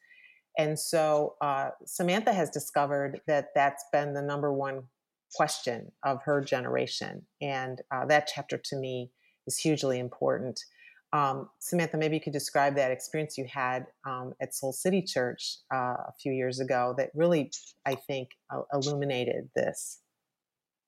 And 0.57 0.77
so 0.77 1.35
uh, 1.41 1.69
Samantha 1.85 2.33
has 2.33 2.49
discovered 2.49 3.21
that 3.27 3.49
that's 3.55 3.85
been 3.93 4.13
the 4.13 4.21
number 4.21 4.51
one 4.51 4.83
question 5.33 5.91
of 6.03 6.21
her 6.23 6.41
generation. 6.41 7.25
And 7.41 7.81
uh, 7.89 8.05
that 8.07 8.29
chapter 8.33 8.57
to 8.57 8.75
me 8.75 9.11
is 9.47 9.57
hugely 9.57 9.97
important. 9.97 10.59
Um, 11.13 11.49
Samantha, 11.59 11.97
maybe 11.97 12.15
you 12.15 12.21
could 12.21 12.33
describe 12.33 12.75
that 12.75 12.91
experience 12.91 13.37
you 13.37 13.45
had 13.45 13.85
um, 14.07 14.33
at 14.41 14.55
Soul 14.55 14.71
City 14.71 15.01
Church 15.01 15.57
uh, 15.73 15.95
a 16.07 16.13
few 16.21 16.31
years 16.31 16.59
ago 16.59 16.95
that 16.97 17.09
really, 17.13 17.51
I 17.85 17.95
think, 17.95 18.29
uh, 18.53 18.61
illuminated 18.73 19.49
this. 19.55 19.99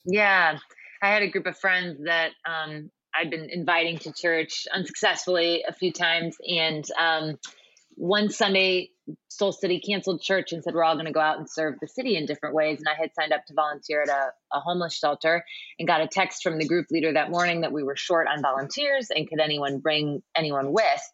Yeah, 0.06 0.58
I 1.02 1.08
had 1.08 1.24
a 1.24 1.30
group 1.30 1.46
of 1.46 1.58
friends 1.58 2.00
that 2.06 2.32
um, 2.48 2.90
I'd 3.16 3.30
been 3.30 3.50
inviting 3.50 3.98
to 4.00 4.14
church 4.14 4.66
unsuccessfully 4.74 5.64
a 5.68 5.74
few 5.74 5.92
times. 5.92 6.36
And 6.48 6.86
um, 7.00 7.38
one 7.96 8.30
Sunday, 8.30 8.90
Soul 9.28 9.52
City 9.52 9.80
canceled 9.80 10.22
church 10.22 10.52
and 10.52 10.64
said, 10.64 10.74
We're 10.74 10.84
all 10.84 10.96
going 10.96 11.06
to 11.06 11.12
go 11.12 11.20
out 11.20 11.38
and 11.38 11.50
serve 11.50 11.76
the 11.80 11.88
city 11.88 12.16
in 12.16 12.26
different 12.26 12.56
ways. 12.56 12.80
And 12.80 12.88
I 12.88 13.00
had 13.00 13.12
signed 13.14 13.34
up 13.34 13.46
to 13.48 13.54
volunteer 13.54 14.02
at 14.02 14.10
a, 14.10 14.32
a, 14.54 14.60
homeless 14.60 14.98
shelter 14.98 15.44
and 15.78 15.88
got 15.88 16.02
a 16.02 16.08
text 16.08 16.44
from 16.44 16.58
the 16.58 16.68
group 16.68 16.88
leader 16.92 17.14
that 17.14 17.30
morning 17.30 17.62
that 17.62 17.72
we 17.72 17.84
were 17.84 17.96
short 17.96 18.28
on 18.28 18.42
volunteers 18.42 19.10
and 19.10 19.28
could 19.28 19.40
anyone 19.40 19.80
bring 19.80 20.22
anyone 20.36 20.72
with. 20.72 21.12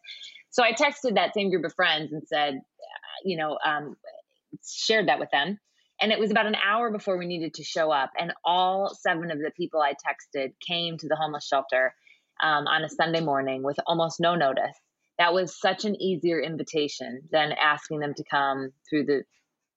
So 0.50 0.62
I 0.62 0.72
texted 0.72 1.14
that 1.14 1.34
same 1.34 1.50
group 1.50 1.64
of 1.64 1.74
friends 1.74 2.12
and 2.12 2.22
said, 2.26 2.60
You 3.24 3.36
know, 3.36 3.58
um, 3.64 3.96
shared 4.66 5.08
that 5.08 5.18
with 5.18 5.30
them. 5.30 5.58
And 6.00 6.12
it 6.12 6.18
was 6.18 6.30
about 6.30 6.46
an 6.46 6.56
hour 6.56 6.90
before 6.90 7.18
we 7.18 7.26
needed 7.26 7.54
to 7.54 7.64
show 7.64 7.90
up. 7.90 8.10
And 8.18 8.32
all 8.44 8.94
seven 8.94 9.30
of 9.30 9.38
the 9.38 9.50
people 9.56 9.82
I 9.82 9.92
texted 9.92 10.52
came 10.66 10.96
to 10.98 11.08
the 11.08 11.16
homeless 11.16 11.46
shelter 11.46 11.94
um, 12.42 12.66
on 12.66 12.84
a 12.84 12.88
Sunday 12.88 13.20
morning 13.20 13.62
with 13.62 13.78
almost 13.86 14.18
no 14.18 14.34
notice 14.34 14.76
that 15.20 15.34
was 15.34 15.54
such 15.54 15.84
an 15.84 16.00
easier 16.00 16.40
invitation 16.40 17.20
than 17.30 17.52
asking 17.52 18.00
them 18.00 18.14
to 18.14 18.24
come 18.24 18.72
through 18.88 19.04
the 19.04 19.22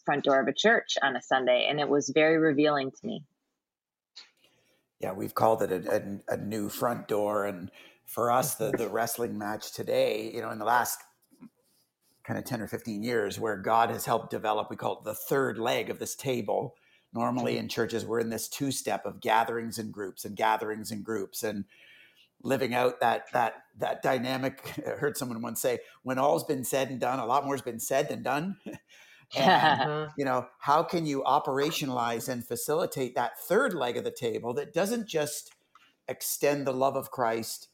front 0.05 0.23
door 0.23 0.39
of 0.39 0.47
a 0.47 0.53
church 0.53 0.97
on 1.03 1.17
a 1.17 1.21
Sunday. 1.21 1.67
And 1.69 1.81
it 1.81 1.89
was 1.89 2.09
very 2.13 2.37
revealing 2.37 2.91
to 2.91 3.05
me. 3.05 3.25
Yeah, 5.01 5.11
we've 5.11 5.35
called 5.35 5.61
it 5.61 5.69
a, 5.73 6.21
a, 6.29 6.35
a 6.35 6.37
new 6.37 6.69
front 6.69 7.09
door. 7.09 7.45
And 7.45 7.69
for 8.05 8.31
us, 8.31 8.55
the, 8.55 8.71
the 8.71 8.85
mm-hmm. 8.85 8.93
wrestling 8.93 9.37
match 9.37 9.73
today, 9.73 10.31
you 10.33 10.41
know, 10.41 10.49
in 10.49 10.59
the 10.59 10.65
last 10.65 10.99
kind 12.23 12.39
of 12.39 12.45
10 12.45 12.61
or 12.61 12.67
15 12.67 13.03
years, 13.03 13.37
where 13.37 13.57
God 13.57 13.89
has 13.89 14.05
helped 14.05 14.29
develop, 14.29 14.69
we 14.69 14.77
call 14.77 14.99
it 14.99 15.03
the 15.03 15.13
third 15.13 15.57
leg 15.57 15.89
of 15.89 15.99
this 15.99 16.15
table. 16.15 16.75
Normally 17.13 17.55
mm-hmm. 17.55 17.63
in 17.63 17.69
churches, 17.69 18.05
we're 18.05 18.21
in 18.21 18.29
this 18.29 18.47
two 18.47 18.71
step 18.71 19.05
of 19.05 19.19
gatherings 19.19 19.77
and 19.77 19.91
groups 19.91 20.23
and 20.23 20.37
gatherings 20.37 20.89
and 20.89 21.03
groups. 21.03 21.43
And 21.43 21.65
living 22.43 22.73
out 22.73 22.99
that 22.99 23.31
that 23.33 23.63
that 23.79 24.03
dynamic. 24.03 24.73
I 24.87 24.91
heard 24.91 25.17
someone 25.17 25.41
once 25.41 25.61
say, 25.61 25.79
"When 26.03 26.19
all's 26.19 26.43
been 26.43 26.63
said 26.63 26.89
and 26.89 26.99
done, 26.99 27.19
a 27.19 27.25
lot 27.25 27.45
more's 27.45 27.61
been 27.61 27.79
said 27.79 28.09
than 28.09 28.23
done." 28.23 28.57
and 29.35 29.49
uh-huh. 29.81 30.07
you 30.17 30.25
know, 30.25 30.47
how 30.59 30.83
can 30.83 31.05
you 31.05 31.23
operationalize 31.23 32.29
and 32.29 32.45
facilitate 32.45 33.15
that 33.15 33.39
third 33.39 33.73
leg 33.73 33.97
of 33.97 34.03
the 34.03 34.11
table 34.11 34.53
that 34.53 34.73
doesn't 34.73 35.07
just 35.07 35.53
extend 36.07 36.67
the 36.67 36.73
love 36.73 36.95
of 36.95 37.11
Christ 37.11 37.69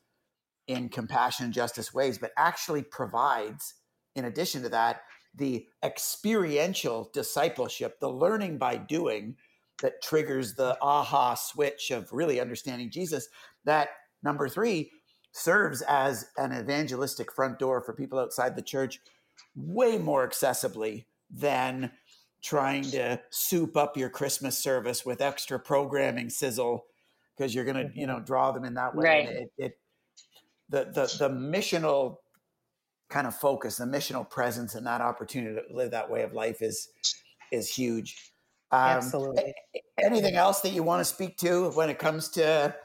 in 0.68 0.88
compassion 0.90 1.46
and 1.46 1.54
justice 1.54 1.94
ways, 1.94 2.20
but 2.20 2.32
actually 2.38 2.84
provides, 2.84 3.74
in 4.16 4.26
addition 4.26 4.62
to 4.62 4.70
that, 4.70 5.02
the 5.36 5.66
experiential 5.84 7.10
discipleship, 7.12 8.00
the 8.00 8.10
learning 8.10 8.58
by 8.58 8.78
doing 8.78 9.36
that 9.82 10.02
triggers 10.02 10.56
the 10.56 10.78
aha 10.82 11.34
switch 11.36 11.90
of 11.90 12.12
really 12.12 12.40
understanding 12.40 12.92
Jesus 12.92 13.30
that 13.66 13.90
Number 14.24 14.50
three, 14.50 14.92
serves 15.32 15.82
as 15.84 16.28
an 16.38 16.52
evangelistic 16.52 17.32
front 17.32 17.60
door 17.60 17.82
for 17.82 17.94
people 17.94 18.20
outside 18.20 18.56
the 18.56 18.62
church 18.62 19.00
way 19.56 19.98
more 19.98 20.28
accessibly 20.28 21.06
than 21.30 21.92
trying 22.42 22.84
to 22.84 23.20
soup 23.30 23.78
up 23.78 23.98
your 23.98 24.10
Christmas 24.10 24.58
service 24.58 25.06
with 25.06 25.22
extra 25.22 25.60
programming 25.60 26.30
sizzle 26.30 26.86
because 27.38 27.54
you're 27.54 27.66
going 27.66 27.90
to, 27.90 27.92
you 28.00 28.08
know, 28.08 28.16
mm-hmm. 28.16 28.26
draw 28.26 28.52
them 28.52 28.66
in 28.66 28.74
that 28.76 28.96
way. 28.96 29.04
Right. 29.04 29.30
It, 29.30 29.52
it, 29.58 29.78
the, 30.70 30.86
the, 30.86 31.28
the 31.28 31.30
missional 31.34 32.18
kind 33.10 33.28
of 33.28 33.36
focus, 33.36 33.78
the 33.78 33.86
missional 33.86 34.30
presence 34.30 34.76
and 34.76 34.86
that 34.86 35.02
opportunity 35.02 35.56
to 35.56 35.76
live 35.76 35.92
that 35.92 36.10
way 36.10 36.24
of 36.24 36.34
life 36.34 36.62
is, 36.62 36.90
is 37.52 37.70
huge. 37.70 38.32
Um, 38.72 38.80
Absolutely. 38.80 39.54
Anything 39.98 40.36
else 40.36 40.62
that 40.62 40.74
you 40.74 40.84
want 40.84 41.02
to 41.02 41.06
speak 41.06 41.38
to 41.38 41.72
when 41.72 41.90
it 41.90 41.98
comes 41.98 42.30
to 42.30 42.76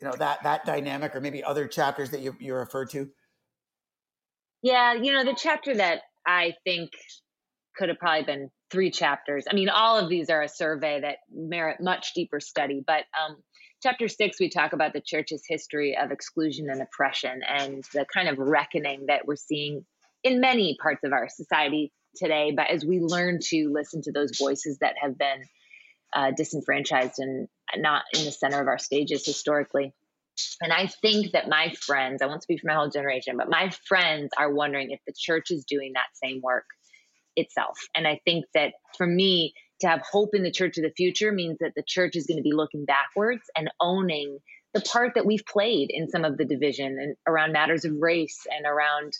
you 0.00 0.08
know 0.08 0.14
that 0.18 0.42
that 0.42 0.64
dynamic 0.64 1.14
or 1.14 1.20
maybe 1.20 1.42
other 1.42 1.66
chapters 1.66 2.10
that 2.10 2.20
you, 2.20 2.36
you 2.38 2.54
referred 2.54 2.90
to 2.90 3.08
yeah 4.62 4.94
you 4.94 5.12
know 5.12 5.24
the 5.24 5.36
chapter 5.36 5.74
that 5.74 6.02
i 6.26 6.54
think 6.64 6.90
could 7.76 7.88
have 7.88 7.98
probably 7.98 8.24
been 8.24 8.50
three 8.70 8.90
chapters 8.90 9.44
i 9.50 9.54
mean 9.54 9.68
all 9.68 9.98
of 9.98 10.08
these 10.08 10.30
are 10.30 10.42
a 10.42 10.48
survey 10.48 11.00
that 11.00 11.18
merit 11.32 11.80
much 11.80 12.12
deeper 12.14 12.40
study 12.40 12.82
but 12.86 13.04
um, 13.20 13.36
chapter 13.82 14.08
six, 14.08 14.40
we 14.40 14.48
talk 14.48 14.72
about 14.72 14.92
the 14.92 15.00
church's 15.00 15.42
history 15.46 15.96
of 15.96 16.10
exclusion 16.10 16.68
and 16.70 16.82
oppression 16.82 17.40
and 17.46 17.84
the 17.92 18.04
kind 18.12 18.28
of 18.28 18.38
reckoning 18.38 19.06
that 19.06 19.26
we're 19.26 19.36
seeing 19.36 19.84
in 20.24 20.40
many 20.40 20.76
parts 20.80 21.04
of 21.04 21.12
our 21.12 21.28
society 21.28 21.92
today. 22.16 22.52
But 22.54 22.70
as 22.70 22.84
we 22.84 23.00
learn 23.00 23.38
to 23.50 23.70
listen 23.72 24.02
to 24.02 24.12
those 24.12 24.36
voices 24.38 24.78
that 24.80 24.94
have 25.00 25.16
been 25.16 25.44
uh, 26.12 26.32
disenfranchised 26.36 27.18
and 27.18 27.48
not 27.76 28.02
in 28.14 28.24
the 28.24 28.32
center 28.32 28.60
of 28.60 28.68
our 28.68 28.78
stages 28.78 29.24
historically. 29.24 29.92
And 30.60 30.72
I 30.72 30.86
think 30.86 31.32
that 31.32 31.48
my 31.48 31.74
friends, 31.80 32.22
I 32.22 32.26
won't 32.26 32.42
speak 32.42 32.60
for 32.60 32.68
my 32.68 32.74
whole 32.74 32.88
generation, 32.88 33.36
but 33.36 33.50
my 33.50 33.70
friends 33.86 34.30
are 34.38 34.52
wondering 34.52 34.90
if 34.90 35.00
the 35.06 35.14
church 35.16 35.50
is 35.50 35.64
doing 35.64 35.92
that 35.94 36.06
same 36.22 36.40
work 36.42 36.64
itself. 37.36 37.78
And 37.94 38.06
I 38.06 38.20
think 38.24 38.44
that 38.54 38.74
for 38.96 39.06
me, 39.06 39.52
to 39.80 39.88
have 39.88 40.02
hope 40.10 40.30
in 40.34 40.42
the 40.42 40.50
church 40.50 40.76
of 40.76 40.82
the 40.82 40.92
future 40.96 41.32
means 41.32 41.58
that 41.60 41.72
the 41.76 41.84
church 41.86 42.16
is 42.16 42.26
going 42.26 42.38
to 42.38 42.42
be 42.42 42.52
looking 42.52 42.84
backwards 42.84 43.42
and 43.56 43.70
owning 43.80 44.38
the 44.74 44.80
part 44.80 45.12
that 45.14 45.24
we've 45.24 45.44
played 45.46 45.88
in 45.90 46.08
some 46.08 46.24
of 46.24 46.36
the 46.36 46.44
division 46.44 46.98
and 47.00 47.16
around 47.26 47.52
matters 47.52 47.84
of 47.84 47.92
race 48.00 48.40
and 48.50 48.66
around 48.66 49.12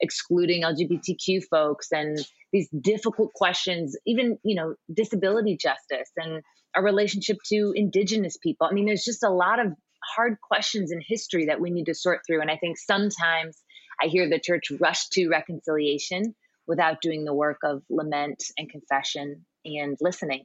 excluding 0.00 0.62
LGBTQ 0.62 1.44
folks 1.50 1.88
and 1.92 2.18
these 2.52 2.68
difficult 2.80 3.32
questions, 3.34 3.96
even, 4.06 4.38
you 4.42 4.56
know, 4.56 4.74
disability 4.92 5.56
justice 5.56 6.10
and 6.16 6.42
our 6.76 6.84
relationship 6.84 7.38
to 7.46 7.72
indigenous 7.74 8.36
people. 8.36 8.66
I 8.66 8.74
mean, 8.74 8.86
there's 8.86 9.04
just 9.04 9.22
a 9.22 9.30
lot 9.30 9.58
of 9.64 9.72
hard 10.14 10.36
questions 10.40 10.92
in 10.92 11.00
history 11.06 11.46
that 11.46 11.60
we 11.60 11.70
need 11.70 11.86
to 11.86 11.94
sort 11.94 12.20
through. 12.26 12.42
And 12.42 12.50
I 12.50 12.56
think 12.56 12.78
sometimes 12.78 13.56
I 14.00 14.06
hear 14.06 14.28
the 14.28 14.38
church 14.38 14.70
rush 14.78 15.08
to 15.10 15.28
reconciliation 15.28 16.34
without 16.66 17.00
doing 17.00 17.24
the 17.24 17.34
work 17.34 17.58
of 17.64 17.82
lament 17.88 18.44
and 18.58 18.68
confession 18.68 19.46
and 19.64 19.96
listening. 20.00 20.44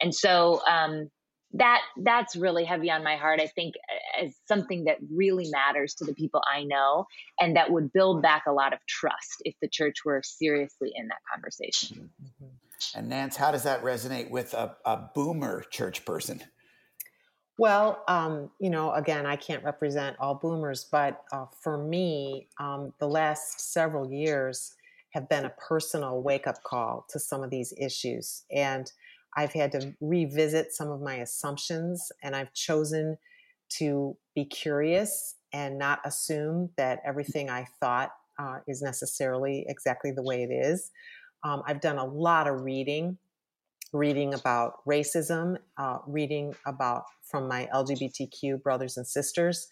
And 0.00 0.14
so 0.14 0.60
um, 0.68 1.08
that 1.54 1.80
that's 2.02 2.36
really 2.36 2.64
heavy 2.64 2.90
on 2.90 3.02
my 3.02 3.16
heart. 3.16 3.40
I 3.40 3.46
think 3.46 3.74
as 4.20 4.32
something 4.46 4.84
that 4.84 4.98
really 5.12 5.48
matters 5.50 5.94
to 5.94 6.04
the 6.04 6.14
people 6.14 6.42
I 6.52 6.64
know, 6.64 7.06
and 7.40 7.56
that 7.56 7.70
would 7.70 7.92
build 7.92 8.22
back 8.22 8.44
a 8.46 8.52
lot 8.52 8.72
of 8.72 8.78
trust 8.86 9.42
if 9.44 9.54
the 9.60 9.68
church 9.68 9.96
were 10.04 10.22
seriously 10.24 10.92
in 10.94 11.08
that 11.08 11.18
conversation. 11.32 12.10
Mm-hmm. 12.22 12.46
And 12.94 13.08
Nance, 13.08 13.36
how 13.36 13.50
does 13.50 13.62
that 13.64 13.82
resonate 13.82 14.30
with 14.30 14.54
a, 14.54 14.76
a 14.84 14.96
boomer 15.14 15.64
church 15.70 16.04
person? 16.04 16.42
Well, 17.58 18.02
um, 18.08 18.50
you 18.58 18.70
know, 18.70 18.92
again, 18.92 19.26
I 19.26 19.36
can't 19.36 19.62
represent 19.62 20.16
all 20.18 20.34
boomers, 20.34 20.86
but 20.90 21.22
uh, 21.30 21.44
for 21.60 21.76
me, 21.76 22.48
um, 22.58 22.94
the 22.98 23.06
last 23.06 23.72
several 23.72 24.10
years 24.10 24.74
have 25.10 25.28
been 25.28 25.44
a 25.44 25.50
personal 25.50 26.22
wake 26.22 26.46
up 26.46 26.62
call 26.62 27.04
to 27.10 27.18
some 27.18 27.42
of 27.42 27.50
these 27.50 27.74
issues. 27.78 28.44
And 28.50 28.90
I've 29.36 29.52
had 29.52 29.72
to 29.72 29.94
revisit 30.00 30.72
some 30.72 30.90
of 30.90 31.02
my 31.02 31.16
assumptions, 31.16 32.10
and 32.22 32.34
I've 32.34 32.54
chosen 32.54 33.18
to 33.78 34.16
be 34.34 34.44
curious 34.44 35.36
and 35.52 35.78
not 35.78 36.00
assume 36.04 36.70
that 36.76 37.00
everything 37.04 37.50
I 37.50 37.66
thought 37.78 38.12
uh, 38.38 38.60
is 38.66 38.80
necessarily 38.80 39.66
exactly 39.68 40.12
the 40.12 40.22
way 40.22 40.42
it 40.42 40.50
is. 40.50 40.90
Um, 41.42 41.62
I've 41.66 41.80
done 41.80 41.98
a 41.98 42.04
lot 42.04 42.46
of 42.46 42.62
reading, 42.62 43.18
reading 43.92 44.34
about 44.34 44.74
racism, 44.86 45.56
uh, 45.78 45.98
reading 46.06 46.54
about 46.66 47.04
from 47.22 47.48
my 47.48 47.68
LGBTQ 47.74 48.62
brothers 48.62 48.96
and 48.96 49.06
sisters, 49.06 49.68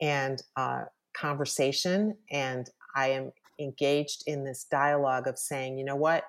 and 0.00 0.42
uh, 0.56 0.84
conversation. 1.16 2.16
And 2.30 2.68
I 2.94 3.08
am 3.08 3.32
engaged 3.58 4.24
in 4.26 4.44
this 4.44 4.66
dialogue 4.70 5.26
of 5.26 5.38
saying, 5.38 5.78
you 5.78 5.84
know 5.84 5.96
what, 5.96 6.24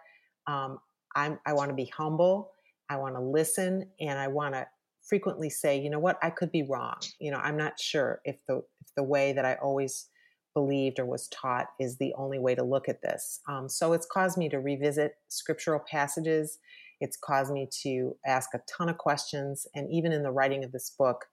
um, 0.47 0.80
I'm, 1.15 1.39
I 1.45 1.54
want 1.54 1.69
to 1.69 1.76
be 1.76 1.91
humble. 1.95 2.52
I 2.89 2.97
want 2.97 3.15
to 3.15 3.21
listen 3.21 3.89
and 4.00 4.17
I 4.17 4.28
want 4.28 4.54
to 4.54 4.65
frequently 5.02 5.50
say, 5.50 5.80
you 5.80 5.89
know 5.89 6.00
what, 6.00 6.17
I 6.21 6.30
could 6.30 6.52
be 6.52 6.63
wrong. 6.63 6.97
You 7.19 7.32
know, 7.32 7.38
I'm 7.38 7.58
not 7.58 7.80
sure 7.80 8.21
if 8.23 8.38
the 8.47 8.58
if 8.58 8.93
the 8.95 9.04
way 9.04 9.34
that 9.34 9.45
I 9.45 9.56
always 9.56 10.10
believed 10.57 10.97
or 10.97 11.05
was 11.05 11.27
taught 11.27 11.67
is 11.79 11.97
the 11.97 12.13
only 12.17 12.39
way 12.39 12.55
to 12.55 12.63
look 12.63 12.89
at 12.89 13.03
this. 13.03 13.41
Um, 13.47 13.69
so 13.69 13.93
it's 13.93 14.07
caused 14.07 14.39
me 14.39 14.49
to 14.49 14.59
revisit 14.59 15.13
scriptural 15.27 15.79
passages. 15.91 16.57
It's 16.99 17.15
caused 17.15 17.53
me 17.53 17.69
to 17.83 18.15
ask 18.25 18.49
a 18.55 18.61
ton 18.67 18.89
of 18.89 18.97
questions, 18.97 19.67
and 19.75 19.87
even 19.91 20.11
in 20.11 20.23
the 20.23 20.31
writing 20.31 20.63
of 20.63 20.71
this 20.71 20.89
book, 20.97 21.25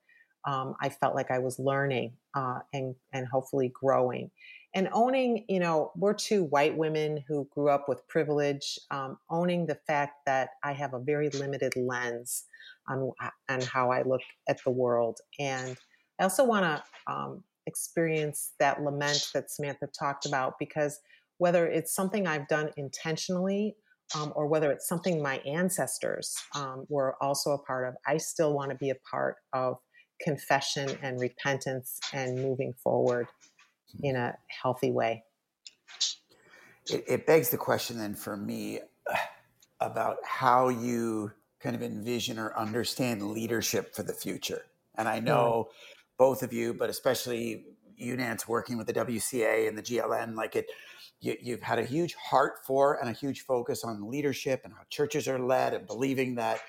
um, 0.47 0.75
I 0.83 0.91
felt 0.91 1.15
like 1.15 1.31
I 1.31 1.39
was 1.39 1.59
learning 1.59 2.13
uh, 2.35 2.59
and 2.75 2.95
and 3.15 3.27
hopefully 3.27 3.73
growing 3.73 4.31
and 4.75 4.89
owning 4.93 5.45
you 5.49 5.61
know 5.61 5.93
we're 5.97 6.13
two 6.13 6.45
white 6.45 6.77
women 6.77 7.25
who 7.29 7.49
grew 7.51 7.71
up 7.71 7.89
with 7.89 8.07
privilege 8.09 8.79
um, 8.91 9.17
owning 9.31 9.67
the 9.67 9.79
fact 9.87 10.27
that 10.27 10.51
i 10.63 10.73
have 10.73 10.95
a 10.95 10.99
very 10.99 11.31
limited 11.31 11.73
lens 11.77 12.45
on, 12.89 13.11
on 13.49 13.61
how 13.63 13.91
i 13.91 14.03
look 14.03 14.21
at 14.49 14.63
the 14.65 14.71
world 14.71 15.19
and 15.39 15.77
i 16.21 16.25
also 16.25 16.45
want 16.45 16.65
to 16.65 17.13
um, 17.13 17.43
experience 17.67 18.53
that 18.59 18.83
lament 18.83 19.31
that 19.35 19.51
samantha 19.51 19.87
talked 19.99 20.27
about 20.27 20.59
because 20.59 21.01
whether 21.39 21.67
it's 21.67 21.95
something 21.95 22.27
i've 22.27 22.49
done 22.49 22.71
intentionally 22.77 23.77
um, 24.15 24.33
or 24.37 24.47
whether 24.47 24.71
it's 24.71 24.87
something 24.87 25.23
my 25.23 25.39
ancestors 25.39 26.37
um, 26.55 26.85
were 26.89 27.17
also 27.23 27.53
a 27.53 27.59
part 27.59 27.89
of 27.89 27.95
i 28.07 28.17
still 28.17 28.55
want 28.55 28.71
to 28.71 28.77
be 28.77 28.91
a 28.91 28.97
part 29.11 29.37
of 29.53 29.79
confession 30.21 30.91
and 31.03 31.21
repentance 31.21 32.01
and 32.13 32.37
moving 32.37 32.73
forward 32.83 33.27
in 34.03 34.17
a 34.17 34.37
healthy 34.49 34.91
way. 34.91 35.25
It, 36.91 37.05
it 37.07 37.27
begs 37.27 37.51
the 37.51 37.57
question 37.57 37.99
then 37.99 38.15
for 38.15 38.37
me 38.37 38.81
about 39.81 40.17
how 40.25 40.69
you 40.69 41.33
kind 41.61 41.75
of 41.75 41.83
envision 41.83 42.39
or 42.39 42.57
understand 42.57 43.23
leadership 43.23 43.95
for 43.95 44.03
the 44.03 44.13
future. 44.13 44.63
And 44.97 45.09
I 45.09 45.21
know 45.21 45.69
mm. 45.69 45.94
Both 46.19 46.43
of 46.43 46.53
you, 46.53 46.75
but 46.75 46.91
especially 46.91 47.65
you, 47.97 48.17
Nance, 48.17 48.49
working 48.49 48.77
with 48.77 48.87
the 48.87 48.93
WCA 48.93 49.69
and 49.69 49.77
the 49.79 49.83
GLN, 49.83 50.35
like 50.35 50.57
it, 50.57 50.67
you, 51.21 51.53
have 51.53 51.63
had 51.63 51.79
a 51.79 51.85
huge 51.85 52.15
heart 52.15 52.65
for 52.67 52.99
and 53.01 53.09
a 53.09 53.13
huge 53.13 53.43
focus 53.43 53.85
on 53.85 54.11
leadership 54.11 54.63
and 54.65 54.73
how 54.73 54.81
churches 54.91 55.27
are 55.27 55.39
led 55.39 55.75
and 55.75 55.87
believing 55.87 56.35
that 56.35 56.61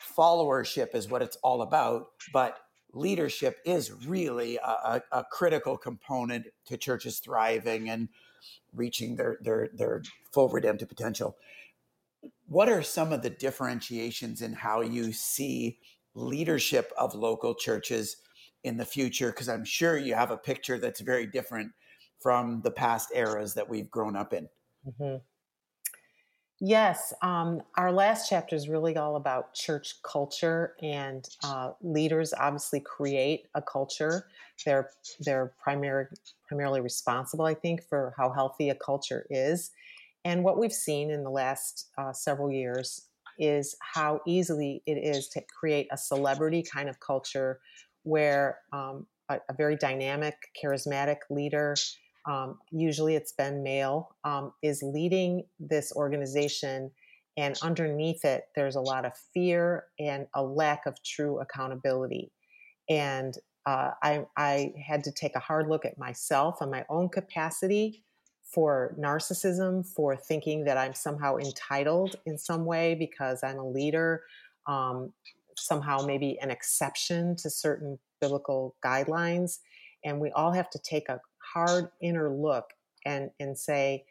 followership 0.00 0.94
is 0.94 1.08
what 1.08 1.22
it's 1.22 1.36
all 1.42 1.62
about. 1.62 2.08
But 2.32 2.58
leadership 2.92 3.58
is 3.64 3.92
really 4.06 4.58
a, 4.58 5.02
a, 5.12 5.24
critical 5.30 5.76
component 5.76 6.46
to 6.66 6.76
churches 6.76 7.18
thriving 7.18 7.90
and 7.90 8.08
reaching 8.74 9.16
their, 9.16 9.38
their, 9.42 9.68
their 9.74 10.02
full 10.32 10.48
redemptive 10.48 10.88
potential. 10.88 11.36
What 12.46 12.68
are 12.68 12.82
some 12.82 13.12
of 13.12 13.22
the 13.22 13.30
differentiations 13.30 14.42
in 14.42 14.52
how 14.52 14.80
you 14.80 15.12
see 15.12 15.78
leadership 16.14 16.92
of 16.96 17.14
local 17.14 17.54
churches 17.54 18.16
in 18.66 18.76
the 18.76 18.84
future? 18.84 19.28
Because 19.30 19.48
I'm 19.48 19.64
sure 19.64 19.96
you 19.96 20.14
have 20.14 20.30
a 20.30 20.36
picture 20.36 20.78
that's 20.78 21.00
very 21.00 21.26
different 21.26 21.72
from 22.20 22.60
the 22.62 22.70
past 22.70 23.10
eras 23.14 23.54
that 23.54 23.68
we've 23.68 23.90
grown 23.90 24.16
up 24.16 24.32
in. 24.32 24.48
Mm-hmm. 24.86 25.16
Yes, 26.58 27.12
um, 27.20 27.60
our 27.76 27.92
last 27.92 28.30
chapter 28.30 28.56
is 28.56 28.66
really 28.66 28.96
all 28.96 29.16
about 29.16 29.52
church 29.52 30.02
culture, 30.02 30.74
and 30.80 31.28
uh, 31.44 31.72
leaders 31.82 32.32
obviously 32.32 32.80
create 32.80 33.46
a 33.54 33.60
culture. 33.60 34.26
They're 34.64 34.90
they're 35.20 35.52
primary, 35.62 36.06
primarily 36.48 36.80
responsible, 36.80 37.44
I 37.44 37.52
think, 37.52 37.82
for 37.82 38.14
how 38.16 38.30
healthy 38.30 38.70
a 38.70 38.74
culture 38.74 39.26
is. 39.28 39.70
And 40.24 40.42
what 40.42 40.58
we've 40.58 40.72
seen 40.72 41.10
in 41.10 41.24
the 41.24 41.30
last 41.30 41.90
uh, 41.98 42.14
several 42.14 42.50
years 42.50 43.06
is 43.38 43.76
how 43.80 44.20
easily 44.26 44.82
it 44.86 44.94
is 44.94 45.28
to 45.28 45.42
create 45.60 45.88
a 45.90 45.98
celebrity 45.98 46.62
kind 46.62 46.88
of 46.88 47.00
culture, 47.00 47.60
where 48.06 48.58
um, 48.72 49.06
a, 49.28 49.38
a 49.50 49.54
very 49.54 49.76
dynamic, 49.76 50.36
charismatic 50.62 51.18
leader 51.28 51.74
um, 52.26 52.58
usually 52.72 53.14
it's 53.14 53.32
been 53.32 53.62
male, 53.62 54.16
um, 54.24 54.52
is 54.62 54.82
leading 54.82 55.44
this 55.60 55.92
organization. 55.94 56.90
And 57.36 57.56
underneath 57.62 58.24
it, 58.24 58.44
there's 58.56 58.76
a 58.76 58.80
lot 58.80 59.04
of 59.04 59.12
fear 59.32 59.84
and 59.98 60.26
a 60.34 60.42
lack 60.42 60.86
of 60.86 60.96
true 61.04 61.40
accountability. 61.40 62.32
And 62.88 63.34
uh, 63.64 63.90
I, 64.02 64.24
I 64.36 64.72
had 64.84 65.04
to 65.04 65.12
take 65.12 65.36
a 65.36 65.40
hard 65.40 65.68
look 65.68 65.84
at 65.84 65.98
myself 65.98 66.60
and 66.60 66.70
my 66.70 66.84
own 66.88 67.08
capacity 67.08 68.02
for 68.42 68.96
narcissism, 68.98 69.86
for 69.86 70.16
thinking 70.16 70.64
that 70.64 70.78
I'm 70.78 70.94
somehow 70.94 71.36
entitled 71.36 72.16
in 72.26 72.38
some 72.38 72.64
way 72.64 72.94
because 72.94 73.42
I'm 73.42 73.58
a 73.58 73.68
leader, 73.68 74.22
um, 74.66 75.12
somehow 75.56 76.04
maybe 76.04 76.38
an 76.40 76.50
exception 76.50 77.36
to 77.36 77.50
certain 77.50 77.98
biblical 78.20 78.76
guidelines. 78.84 79.58
And 80.04 80.20
we 80.20 80.30
all 80.30 80.52
have 80.52 80.70
to 80.70 80.78
take 80.78 81.08
a 81.08 81.20
hard 81.52 81.88
inner 82.00 82.30
look 82.30 82.70
and 83.04 83.30
and 83.40 83.56
say 83.56 84.04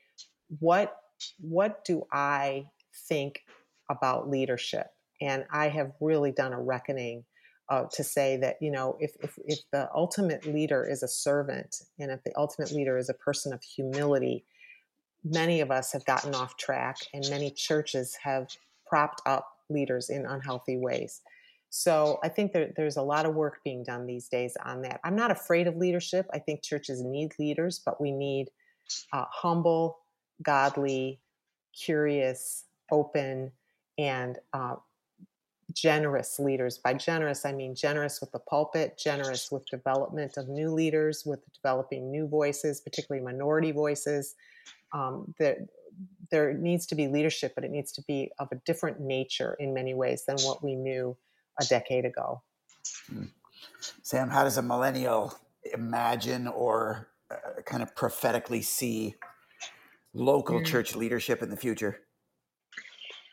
what 0.59 0.97
what 1.39 1.83
do 1.85 2.03
i 2.11 2.65
think 3.07 3.41
about 3.89 4.29
leadership 4.29 4.87
and 5.21 5.45
i 5.51 5.67
have 5.67 5.91
really 5.99 6.31
done 6.31 6.53
a 6.53 6.59
reckoning 6.59 7.23
uh, 7.67 7.83
to 7.91 8.03
say 8.03 8.37
that 8.37 8.57
you 8.61 8.71
know 8.71 8.95
if, 8.99 9.15
if 9.21 9.37
if 9.45 9.59
the 9.71 9.89
ultimate 9.93 10.45
leader 10.45 10.87
is 10.87 11.03
a 11.03 11.07
servant 11.07 11.77
and 11.99 12.11
if 12.11 12.23
the 12.23 12.31
ultimate 12.37 12.71
leader 12.71 12.97
is 12.97 13.09
a 13.09 13.13
person 13.13 13.53
of 13.53 13.61
humility 13.63 14.45
many 15.23 15.61
of 15.61 15.71
us 15.71 15.91
have 15.91 16.05
gotten 16.05 16.33
off 16.35 16.55
track 16.57 16.97
and 17.13 17.27
many 17.29 17.49
churches 17.49 18.17
have 18.23 18.47
propped 18.87 19.21
up 19.25 19.47
leaders 19.69 20.09
in 20.09 20.25
unhealthy 20.25 20.77
ways 20.77 21.21
So 21.69 22.19
I 22.23 22.29
think 22.29 22.53
there, 22.53 22.71
there's 22.75 22.97
a 22.97 23.01
lot 23.01 23.25
of 23.25 23.35
work 23.35 23.59
being 23.63 23.83
done 23.83 24.05
these 24.05 24.29
days 24.29 24.55
on 24.63 24.81
that. 24.83 25.01
I'm 25.03 25.15
not 25.15 25.31
afraid 25.31 25.67
of 25.67 25.75
leadership. 25.75 26.27
I 26.33 26.39
think 26.39 26.61
churches 26.61 27.01
need 27.01 27.33
leaders, 27.37 27.81
but 27.83 27.99
we 27.99 28.11
need 28.11 28.49
uh, 29.11 29.25
humble, 29.29 29.99
godly, 30.41 31.19
curious, 31.77 32.65
open, 32.91 33.51
and 33.97 34.37
uh, 34.53 34.75
generous 35.73 36.39
leaders. 36.39 36.77
By 36.77 36.93
generous, 36.93 37.45
I 37.45 37.51
mean 37.51 37.75
generous 37.75 38.21
with 38.21 38.31
the 38.31 38.39
pulpit, 38.39 38.97
generous 38.97 39.51
with 39.51 39.65
development 39.65 40.37
of 40.37 40.47
new 40.47 40.71
leaders, 40.71 41.23
with 41.25 41.41
developing 41.53 42.11
new 42.11 42.27
voices, 42.27 42.79
particularly 42.81 43.25
minority 43.25 43.71
voices. 43.71 44.35
Um, 44.93 45.33
there, 45.39 45.65
there 46.31 46.53
needs 46.53 46.85
to 46.87 46.95
be 46.95 47.07
leadership, 47.07 47.53
but 47.55 47.63
it 47.63 47.71
needs 47.71 47.91
to 47.93 48.03
be 48.03 48.31
of 48.39 48.47
a 48.51 48.55
different 48.65 48.99
nature 49.01 49.55
in 49.59 49.73
many 49.73 49.93
ways 49.93 50.23
than 50.25 50.37
what 50.37 50.63
we 50.63 50.75
knew 50.75 51.17
a 51.59 51.65
decade 51.65 52.05
ago. 52.05 52.41
Sam, 54.03 54.29
how 54.29 54.43
does 54.43 54.57
a 54.57 54.61
millennial 54.61 55.37
imagine 55.73 56.47
or 56.47 57.07
uh, 57.31 57.61
kind 57.65 57.83
of 57.83 57.95
prophetically 57.95 58.61
see 58.61 59.15
local 60.13 60.59
mm. 60.59 60.65
church 60.65 60.95
leadership 60.95 61.41
in 61.41 61.49
the 61.49 61.57
future? 61.57 61.99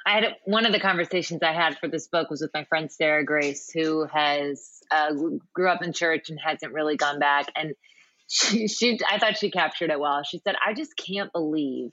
I 0.04 0.14
had 0.14 0.36
one 0.44 0.66
of 0.66 0.72
the 0.72 0.80
conversations 0.80 1.42
I 1.42 1.52
had 1.52 1.78
for 1.78 1.88
this 1.88 2.08
book 2.08 2.28
was 2.28 2.40
with 2.40 2.50
my 2.52 2.64
friend 2.64 2.90
Sarah 2.90 3.24
Grace, 3.24 3.70
who 3.72 4.06
has 4.12 4.80
uh, 4.90 5.12
grew 5.54 5.68
up 5.68 5.82
in 5.82 5.92
church 5.92 6.28
and 6.28 6.38
hasn't 6.44 6.72
really 6.72 6.96
gone 6.96 7.20
back. 7.20 7.46
And 7.54 7.74
she, 8.28 8.66
she, 8.66 8.98
I 9.08 9.18
thought 9.18 9.36
she 9.36 9.50
captured 9.50 9.90
it 9.90 10.00
well. 10.00 10.22
She 10.24 10.38
said, 10.38 10.56
"I 10.66 10.74
just 10.74 10.96
can't 10.96 11.32
believe 11.32 11.92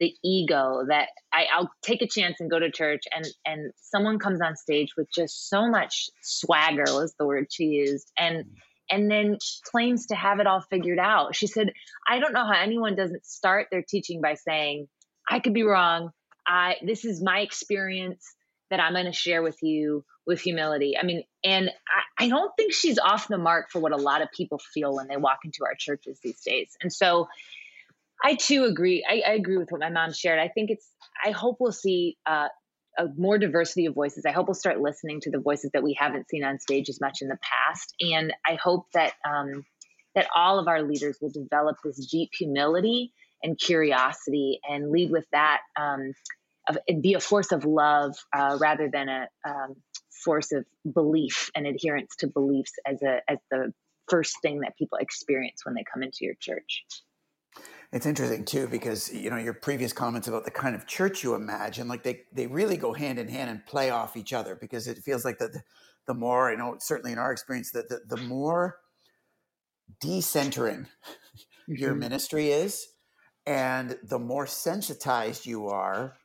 the 0.00 0.14
ego 0.24 0.84
that 0.88 1.08
I, 1.32 1.46
I'll 1.54 1.70
take 1.82 2.02
a 2.02 2.08
chance 2.08 2.40
and 2.40 2.50
go 2.50 2.58
to 2.58 2.70
church, 2.70 3.04
and 3.14 3.26
and 3.44 3.72
someone 3.76 4.18
comes 4.18 4.40
on 4.40 4.56
stage 4.56 4.90
with 4.96 5.08
just 5.14 5.48
so 5.48 5.68
much 5.68 6.10
swagger 6.22 6.84
was 6.88 7.14
the 7.18 7.26
word 7.26 7.46
she 7.50 7.64
used, 7.64 8.10
and." 8.18 8.44
Mm. 8.44 8.50
and 8.90 9.10
then 9.10 9.38
claims 9.70 10.08
to 10.08 10.14
have 10.14 10.40
it 10.40 10.46
all 10.46 10.60
figured 10.60 10.98
out. 10.98 11.34
She 11.34 11.46
said, 11.46 11.72
I 12.06 12.18
don't 12.18 12.34
know 12.34 12.44
how 12.44 12.60
anyone 12.60 12.96
doesn't 12.96 13.24
start 13.24 13.68
their 13.70 13.82
teaching 13.82 14.20
by 14.20 14.34
saying, 14.34 14.88
I 15.26 15.40
could 15.40 15.54
be 15.54 15.62
wrong. 15.62 16.10
I 16.46 16.76
this 16.82 17.04
is 17.06 17.22
my 17.22 17.40
experience 17.40 18.34
that 18.70 18.80
I'm 18.80 18.92
going 18.92 19.06
to 19.06 19.12
share 19.12 19.42
with 19.42 19.62
you 19.62 20.04
with 20.26 20.40
humility. 20.40 20.96
I 20.98 21.04
mean, 21.04 21.22
and 21.42 21.68
I, 21.68 22.24
I, 22.24 22.28
don't 22.28 22.50
think 22.56 22.72
she's 22.72 22.98
off 22.98 23.28
the 23.28 23.38
mark 23.38 23.70
for 23.70 23.78
what 23.78 23.92
a 23.92 23.96
lot 23.96 24.22
of 24.22 24.28
people 24.32 24.58
feel 24.58 24.94
when 24.94 25.06
they 25.06 25.16
walk 25.16 25.40
into 25.44 25.64
our 25.64 25.74
churches 25.78 26.18
these 26.22 26.40
days. 26.40 26.76
And 26.80 26.92
so 26.92 27.28
I 28.24 28.36
too 28.36 28.64
agree. 28.64 29.04
I, 29.06 29.22
I 29.32 29.34
agree 29.34 29.58
with 29.58 29.70
what 29.70 29.82
my 29.82 29.90
mom 29.90 30.14
shared. 30.14 30.38
I 30.38 30.48
think 30.48 30.70
it's, 30.70 30.88
I 31.22 31.30
hope 31.30 31.58
we'll 31.60 31.72
see 31.72 32.16
uh, 32.24 32.48
a 32.98 33.04
more 33.18 33.36
diversity 33.36 33.84
of 33.84 33.94
voices. 33.94 34.24
I 34.26 34.32
hope 34.32 34.48
we'll 34.48 34.54
start 34.54 34.80
listening 34.80 35.20
to 35.20 35.30
the 35.30 35.38
voices 35.38 35.70
that 35.74 35.82
we 35.82 35.92
haven't 35.92 36.30
seen 36.30 36.42
on 36.42 36.58
stage 36.58 36.88
as 36.88 37.02
much 37.02 37.18
in 37.20 37.28
the 37.28 37.38
past. 37.42 37.94
And 38.00 38.32
I 38.48 38.54
hope 38.54 38.86
that, 38.94 39.12
um, 39.28 39.64
that 40.14 40.26
all 40.34 40.58
of 40.58 40.68
our 40.68 40.82
leaders 40.82 41.18
will 41.20 41.30
develop 41.30 41.76
this 41.84 42.06
deep 42.10 42.30
humility 42.32 43.12
and 43.42 43.58
curiosity 43.58 44.58
and 44.66 44.90
lead 44.90 45.10
with 45.10 45.26
that 45.32 45.60
um, 45.78 46.14
of, 46.66 46.78
and 46.88 47.02
be 47.02 47.12
a 47.12 47.20
force 47.20 47.52
of 47.52 47.66
love 47.66 48.16
uh, 48.34 48.56
rather 48.58 48.88
than 48.90 49.10
a 49.10 49.28
um, 49.46 49.74
force 50.24 50.50
of 50.52 50.64
belief 50.90 51.50
and 51.54 51.66
adherence 51.66 52.16
to 52.20 52.26
beliefs 52.26 52.72
as 52.86 53.02
a 53.02 53.20
as 53.28 53.38
the 53.50 53.70
first 54.08 54.36
thing 54.40 54.60
that 54.60 54.76
people 54.78 54.96
experience 54.98 55.60
when 55.64 55.74
they 55.74 55.84
come 55.92 56.02
into 56.02 56.18
your 56.22 56.34
church. 56.40 56.84
It's 57.92 58.06
interesting 58.06 58.44
too 58.44 58.66
because 58.66 59.12
you 59.12 59.30
know 59.30 59.36
your 59.36 59.54
previous 59.54 59.92
comments 59.92 60.28
about 60.28 60.44
the 60.44 60.50
kind 60.50 60.74
of 60.74 60.86
church 60.86 61.22
you 61.22 61.34
imagine, 61.34 61.88
like 61.88 62.02
they 62.02 62.22
they 62.32 62.46
really 62.46 62.76
go 62.76 62.92
hand 62.92 63.18
in 63.18 63.28
hand 63.28 63.50
and 63.50 63.64
play 63.66 63.90
off 63.90 64.16
each 64.16 64.32
other 64.32 64.56
because 64.56 64.88
it 64.88 64.98
feels 64.98 65.24
like 65.24 65.38
that 65.38 65.52
the, 65.52 65.62
the 66.06 66.14
more 66.14 66.50
I 66.50 66.56
know 66.56 66.76
certainly 66.80 67.12
in 67.12 67.18
our 67.18 67.32
experience 67.32 67.70
that 67.72 67.88
the, 67.88 68.00
the 68.08 68.22
more 68.22 68.78
decentering 70.02 70.86
mm-hmm. 71.68 71.74
your 71.74 71.94
ministry 71.94 72.50
is, 72.50 72.88
and 73.46 73.96
the 74.02 74.18
more 74.18 74.46
sensitized 74.46 75.46
you 75.46 75.68
are 75.68 76.16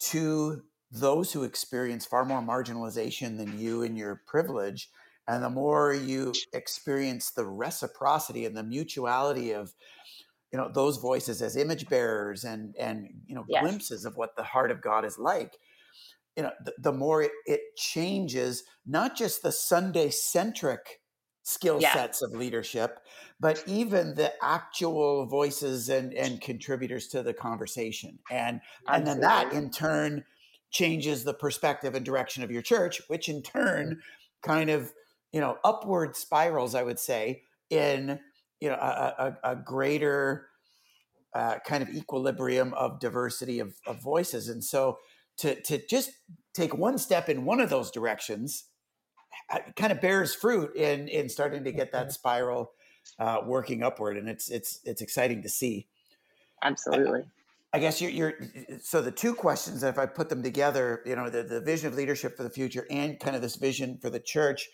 to 0.00 0.62
those 0.90 1.32
who 1.32 1.44
experience 1.44 2.06
far 2.06 2.24
more 2.24 2.40
marginalization 2.40 3.36
than 3.36 3.58
you 3.58 3.82
and 3.82 3.96
your 3.96 4.22
privilege, 4.26 4.90
and 5.26 5.44
the 5.44 5.50
more 5.50 5.92
you 5.92 6.32
experience 6.54 7.30
the 7.30 7.44
reciprocity 7.44 8.46
and 8.46 8.56
the 8.56 8.62
mutuality 8.62 9.52
of 9.52 9.74
you 10.52 10.58
know 10.58 10.70
those 10.72 10.96
voices 10.98 11.42
as 11.42 11.56
image 11.56 11.88
bearers 11.88 12.44
and 12.44 12.74
and 12.78 13.08
you 13.26 13.34
know 13.34 13.44
yes. 13.48 13.62
glimpses 13.62 14.04
of 14.04 14.16
what 14.16 14.36
the 14.36 14.42
heart 14.42 14.70
of 14.70 14.80
god 14.80 15.04
is 15.04 15.18
like 15.18 15.58
you 16.36 16.42
know 16.42 16.50
the, 16.64 16.72
the 16.78 16.92
more 16.92 17.22
it, 17.22 17.32
it, 17.46 17.60
changes 17.76 18.64
not 18.86 19.16
just 19.16 19.42
the 19.42 19.52
sunday 19.52 20.08
centric 20.08 21.00
skill 21.48 21.78
yeah. 21.80 21.94
sets 21.94 22.20
of 22.20 22.32
leadership, 22.32 23.00
but 23.40 23.62
even 23.66 24.14
the 24.14 24.30
actual 24.42 25.24
voices 25.24 25.88
and, 25.88 26.12
and 26.12 26.42
contributors 26.42 27.08
to 27.08 27.22
the 27.22 27.32
conversation. 27.32 28.18
And, 28.30 28.60
and 28.86 29.06
then 29.06 29.20
that 29.20 29.54
in 29.54 29.70
turn 29.70 30.24
changes 30.70 31.24
the 31.24 31.32
perspective 31.32 31.94
and 31.94 32.04
direction 32.04 32.42
of 32.42 32.50
your 32.50 32.60
church, 32.60 33.00
which 33.08 33.30
in 33.30 33.42
turn 33.42 34.02
kind 34.42 34.68
of, 34.68 34.92
you 35.32 35.40
know, 35.40 35.56
upward 35.64 36.16
spirals, 36.16 36.74
I 36.74 36.82
would 36.82 36.98
say, 36.98 37.44
in, 37.70 38.20
you 38.60 38.68
know, 38.68 38.76
a, 38.76 39.36
a, 39.44 39.52
a 39.52 39.56
greater 39.56 40.48
uh, 41.34 41.58
kind 41.66 41.82
of 41.82 41.88
equilibrium 41.90 42.74
of 42.74 43.00
diversity 43.00 43.60
of, 43.60 43.74
of 43.86 44.02
voices. 44.02 44.48
And 44.48 44.62
so 44.62 44.98
to, 45.38 45.60
to 45.62 45.86
just 45.86 46.10
take 46.54 46.76
one 46.76 46.98
step 46.98 47.28
in 47.28 47.44
one 47.44 47.60
of 47.60 47.70
those 47.70 47.90
directions 47.90 48.64
kind 49.76 49.92
of 49.92 50.00
bears 50.00 50.34
fruit 50.34 50.74
in 50.76 51.08
in 51.08 51.28
starting 51.28 51.64
to 51.64 51.72
get 51.72 51.92
that 51.92 52.06
mm-hmm. 52.06 52.10
spiral 52.10 52.72
uh, 53.18 53.38
working 53.44 53.82
upward, 53.82 54.16
and 54.16 54.28
it's 54.28 54.50
it's 54.50 54.80
it's 54.84 55.00
exciting 55.00 55.42
to 55.42 55.48
see. 55.48 55.86
Absolutely. 56.62 57.20
I, 57.20 57.76
I 57.76 57.80
guess 57.80 58.00
you're, 58.00 58.10
you're, 58.10 58.34
so 58.80 59.02
the 59.02 59.10
two 59.10 59.34
questions 59.34 59.82
if 59.82 59.98
I 59.98 60.06
put 60.06 60.30
them 60.30 60.42
together, 60.42 61.02
you 61.04 61.14
know, 61.14 61.28
the, 61.28 61.42
the 61.42 61.60
vision 61.60 61.88
of 61.88 61.94
leadership 61.94 62.34
for 62.34 62.42
the 62.42 62.50
future 62.50 62.86
and 62.90 63.20
kind 63.20 63.36
of 63.36 63.42
this 63.42 63.56
vision 63.56 63.98
for 64.00 64.08
the 64.08 64.18
church. 64.18 64.70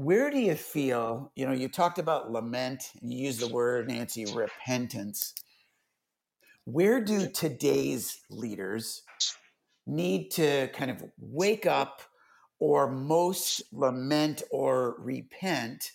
Where 0.00 0.30
do 0.30 0.38
you 0.38 0.54
feel? 0.54 1.30
You 1.36 1.44
know, 1.44 1.52
you 1.52 1.68
talked 1.68 1.98
about 1.98 2.32
lament, 2.32 2.90
and 3.02 3.12
you 3.12 3.26
used 3.26 3.38
the 3.38 3.52
word 3.52 3.86
Nancy 3.86 4.24
repentance. 4.24 5.34
Where 6.64 7.04
do 7.04 7.28
today's 7.28 8.18
leaders 8.30 9.02
need 9.86 10.30
to 10.30 10.68
kind 10.68 10.90
of 10.90 11.04
wake 11.18 11.66
up 11.66 12.00
or 12.58 12.90
most 12.90 13.62
lament 13.74 14.42
or 14.50 14.96
repent 15.00 15.92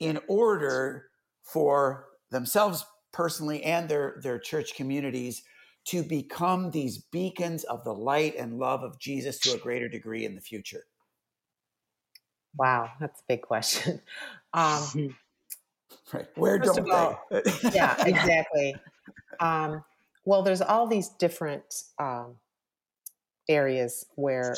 in 0.00 0.20
order 0.28 1.06
for 1.42 2.08
themselves 2.30 2.84
personally 3.10 3.62
and 3.62 3.88
their, 3.88 4.20
their 4.22 4.38
church 4.38 4.74
communities 4.74 5.42
to 5.86 6.02
become 6.02 6.72
these 6.72 6.98
beacons 7.10 7.64
of 7.64 7.84
the 7.84 7.94
light 7.94 8.34
and 8.36 8.58
love 8.58 8.82
of 8.82 8.98
Jesus 8.98 9.38
to 9.38 9.54
a 9.54 9.58
greater 9.58 9.88
degree 9.88 10.26
in 10.26 10.34
the 10.34 10.42
future? 10.42 10.84
Wow, 12.56 12.90
that's 13.00 13.20
a 13.20 13.24
big 13.28 13.42
question. 13.42 14.00
Um, 14.52 15.14
right. 16.12 16.26
Where 16.34 16.58
don't 16.58 16.90
all, 16.90 17.24
they? 17.30 17.42
yeah, 17.72 17.94
exactly. 18.04 18.74
Um, 19.38 19.84
well, 20.24 20.42
there's 20.42 20.60
all 20.60 20.88
these 20.88 21.08
different 21.08 21.84
um, 22.00 22.34
areas 23.48 24.06
where 24.16 24.56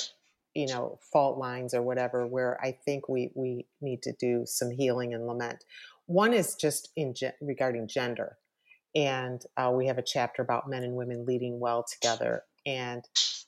you 0.54 0.66
know 0.66 0.98
fault 1.12 1.38
lines 1.38 1.72
or 1.72 1.82
whatever 1.82 2.26
where 2.26 2.62
i 2.62 2.72
think 2.84 3.08
we 3.08 3.30
we 3.34 3.64
need 3.80 4.02
to 4.02 4.12
do 4.12 4.42
some 4.44 4.70
healing 4.70 5.14
and 5.14 5.26
lament 5.26 5.64
one 6.06 6.34
is 6.34 6.54
just 6.54 6.90
in 6.94 7.14
ge- 7.14 7.32
regarding 7.40 7.88
gender 7.88 8.36
and 8.94 9.46
uh, 9.56 9.72
we 9.74 9.86
have 9.86 9.96
a 9.96 10.02
chapter 10.02 10.42
about 10.42 10.68
men 10.68 10.82
and 10.82 10.94
women 10.94 11.24
leading 11.24 11.58
well 11.58 11.82
together 11.90 12.42
and 12.66 13.04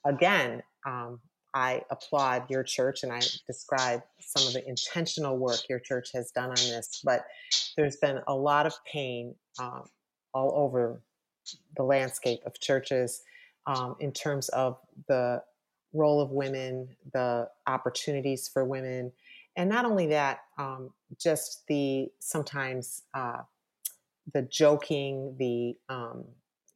again 0.06 0.62
um, 0.86 1.20
i 1.54 1.82
applaud 1.90 2.48
your 2.50 2.62
church 2.62 3.02
and 3.02 3.12
i 3.12 3.20
describe 3.46 4.02
some 4.18 4.46
of 4.46 4.52
the 4.52 4.68
intentional 4.68 5.38
work 5.38 5.60
your 5.68 5.80
church 5.80 6.10
has 6.12 6.30
done 6.30 6.50
on 6.50 6.56
this 6.56 7.00
but 7.04 7.24
there's 7.76 7.96
been 7.96 8.20
a 8.26 8.34
lot 8.34 8.66
of 8.66 8.74
pain 8.84 9.34
um, 9.58 9.84
all 10.32 10.52
over 10.56 11.00
the 11.76 11.82
landscape 11.82 12.40
of 12.46 12.58
churches 12.60 13.22
um, 13.66 13.96
in 14.00 14.12
terms 14.12 14.48
of 14.50 14.78
the 15.08 15.42
role 15.92 16.20
of 16.20 16.30
women, 16.30 16.88
the 17.12 17.48
opportunities 17.66 18.48
for 18.48 18.64
women, 18.64 19.12
and 19.56 19.70
not 19.70 19.84
only 19.84 20.08
that, 20.08 20.40
um, 20.58 20.90
just 21.18 21.62
the 21.68 22.08
sometimes 22.18 23.02
uh, 23.14 23.42
the 24.32 24.42
joking, 24.42 25.36
the 25.38 25.76
um, 25.88 26.24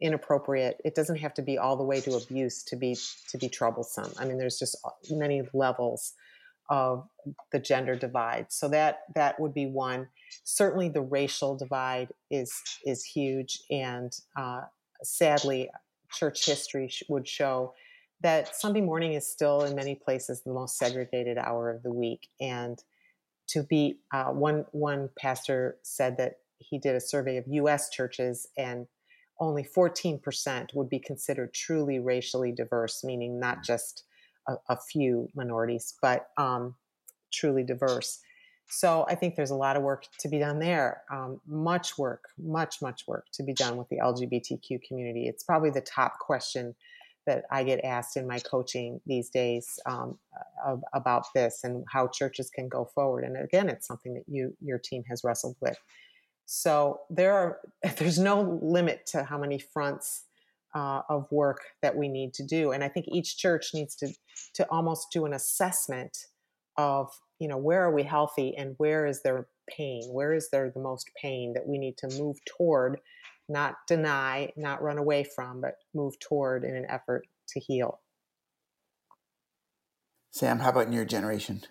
inappropriate. 0.00 0.80
It 0.84 0.94
doesn't 0.94 1.16
have 1.16 1.34
to 1.34 1.42
be 1.42 1.58
all 1.58 1.76
the 1.76 1.84
way 1.84 2.00
to 2.02 2.16
abuse 2.16 2.62
to 2.64 2.76
be 2.76 2.96
to 3.30 3.38
be 3.38 3.48
troublesome. 3.48 4.12
I 4.18 4.24
mean, 4.24 4.38
there's 4.38 4.58
just 4.58 4.76
uh, 4.84 4.90
many 5.11 5.42
levels 5.52 6.14
of 6.70 7.08
the 7.50 7.58
gender 7.58 7.96
divide. 7.96 8.46
So 8.50 8.68
that 8.68 9.00
that 9.14 9.40
would 9.40 9.54
be 9.54 9.66
one. 9.66 10.08
Certainly, 10.44 10.90
the 10.90 11.02
racial 11.02 11.56
divide 11.56 12.08
is 12.30 12.54
is 12.84 13.04
huge, 13.04 13.61
and 13.70 14.12
uh, 14.37 14.62
sadly, 15.02 15.70
church 16.12 16.46
history 16.46 16.90
would 17.08 17.26
show 17.26 17.74
that 18.20 18.54
Sunday 18.54 18.80
morning 18.80 19.14
is 19.14 19.30
still 19.30 19.62
in 19.62 19.74
many 19.74 19.94
places 19.94 20.42
the 20.42 20.52
most 20.52 20.76
segregated 20.76 21.38
hour 21.38 21.70
of 21.70 21.82
the 21.82 21.92
week. 21.92 22.28
And 22.40 22.82
to 23.48 23.62
be 23.62 24.00
uh, 24.12 24.26
one 24.26 24.66
one 24.72 25.11
pastor 25.18 25.78
said 25.82 26.16
that 26.18 26.34
he 26.58 26.78
did 26.78 26.94
a 26.94 27.00
survey 27.00 27.37
of 27.37 27.44
U.S. 27.48 27.88
churches 27.90 28.46
and 28.56 28.87
only 29.40 29.62
14% 29.62 30.74
would 30.74 30.88
be 30.88 30.98
considered 30.98 31.55
truly 31.55 31.98
racially 31.98 32.53
diverse, 32.53 33.05
meaning 33.05 33.38
not 33.38 33.62
just 33.62 34.05
a, 34.48 34.55
a 34.68 34.77
few 34.77 35.29
minorities, 35.35 35.94
but 36.03 36.29
um, 36.37 36.74
truly 37.33 37.62
diverse. 37.62 38.20
So 38.70 39.07
I 39.09 39.14
think 39.14 39.35
there's 39.35 39.51
a 39.51 39.57
lot 39.57 39.77
of 39.77 39.83
work 39.83 40.05
to 40.20 40.29
be 40.29 40.38
done 40.38 40.59
there. 40.59 41.03
Um, 41.11 41.40
much 41.46 41.96
work, 41.96 42.24
much, 42.38 42.83
much 42.83 43.07
work 43.07 43.27
to 43.33 43.42
be 43.42 43.55
done 43.55 43.77
with 43.77 43.88
the 43.88 43.96
LGBTQ 43.96 44.83
community. 44.87 45.27
It's 45.27 45.42
probably 45.42 45.70
the 45.70 45.81
top 45.81 46.18
question 46.18 46.74
that 47.27 47.44
I 47.51 47.62
get 47.62 47.85
asked 47.85 48.16
in 48.16 48.27
my 48.27 48.38
coaching 48.40 49.01
these 49.07 49.29
days 49.29 49.79
um, 49.87 50.18
about 50.94 51.27
this 51.35 51.61
and 51.62 51.85
how 51.90 52.09
churches 52.09 52.51
can 52.51 52.68
go 52.68 52.87
forward. 52.94 53.24
And 53.24 53.37
again, 53.37 53.68
it's 53.68 53.87
something 53.87 54.14
that 54.14 54.24
you 54.27 54.57
your 54.62 54.79
team 54.79 55.05
has 55.09 55.22
wrestled 55.24 55.57
with. 55.61 55.77
So 56.50 57.00
there 57.11 57.34
are 57.34 57.58
there's 57.98 58.18
no 58.18 58.58
limit 58.62 59.04
to 59.08 59.22
how 59.22 59.38
many 59.38 59.58
fronts 59.58 60.24
uh, 60.74 61.02
of 61.08 61.30
work 61.30 61.61
that 61.82 61.94
we 61.94 62.08
need 62.08 62.32
to 62.34 62.42
do, 62.42 62.72
and 62.72 62.82
I 62.82 62.88
think 62.88 63.06
each 63.08 63.37
church 63.37 63.74
needs 63.74 63.94
to 63.96 64.08
to 64.54 64.66
almost 64.70 65.08
do 65.12 65.26
an 65.26 65.34
assessment 65.34 66.16
of 66.78 67.11
you 67.38 67.48
know 67.48 67.58
where 67.58 67.82
are 67.82 67.94
we 67.94 68.02
healthy 68.02 68.56
and 68.56 68.74
where 68.78 69.06
is 69.06 69.22
there 69.22 69.46
pain, 69.68 70.08
where 70.11 70.32
is 70.32 70.48
there 70.50 70.70
the 70.70 70.80
most 70.80 71.11
pain 71.20 71.52
that 71.52 71.66
we 71.66 71.76
need 71.76 71.98
to 71.98 72.08
move 72.18 72.38
toward, 72.46 72.98
not 73.50 73.74
deny, 73.87 74.50
not 74.56 74.82
run 74.82 74.96
away 74.96 75.24
from, 75.24 75.61
but 75.61 75.74
move 75.94 76.18
toward 76.18 76.64
in 76.64 76.74
an 76.74 76.87
effort 76.88 77.26
to 77.48 77.61
heal. 77.61 78.00
Sam, 80.30 80.61
how 80.61 80.70
about 80.70 80.87
in 80.87 80.94
your 80.94 81.04
generation? 81.04 81.62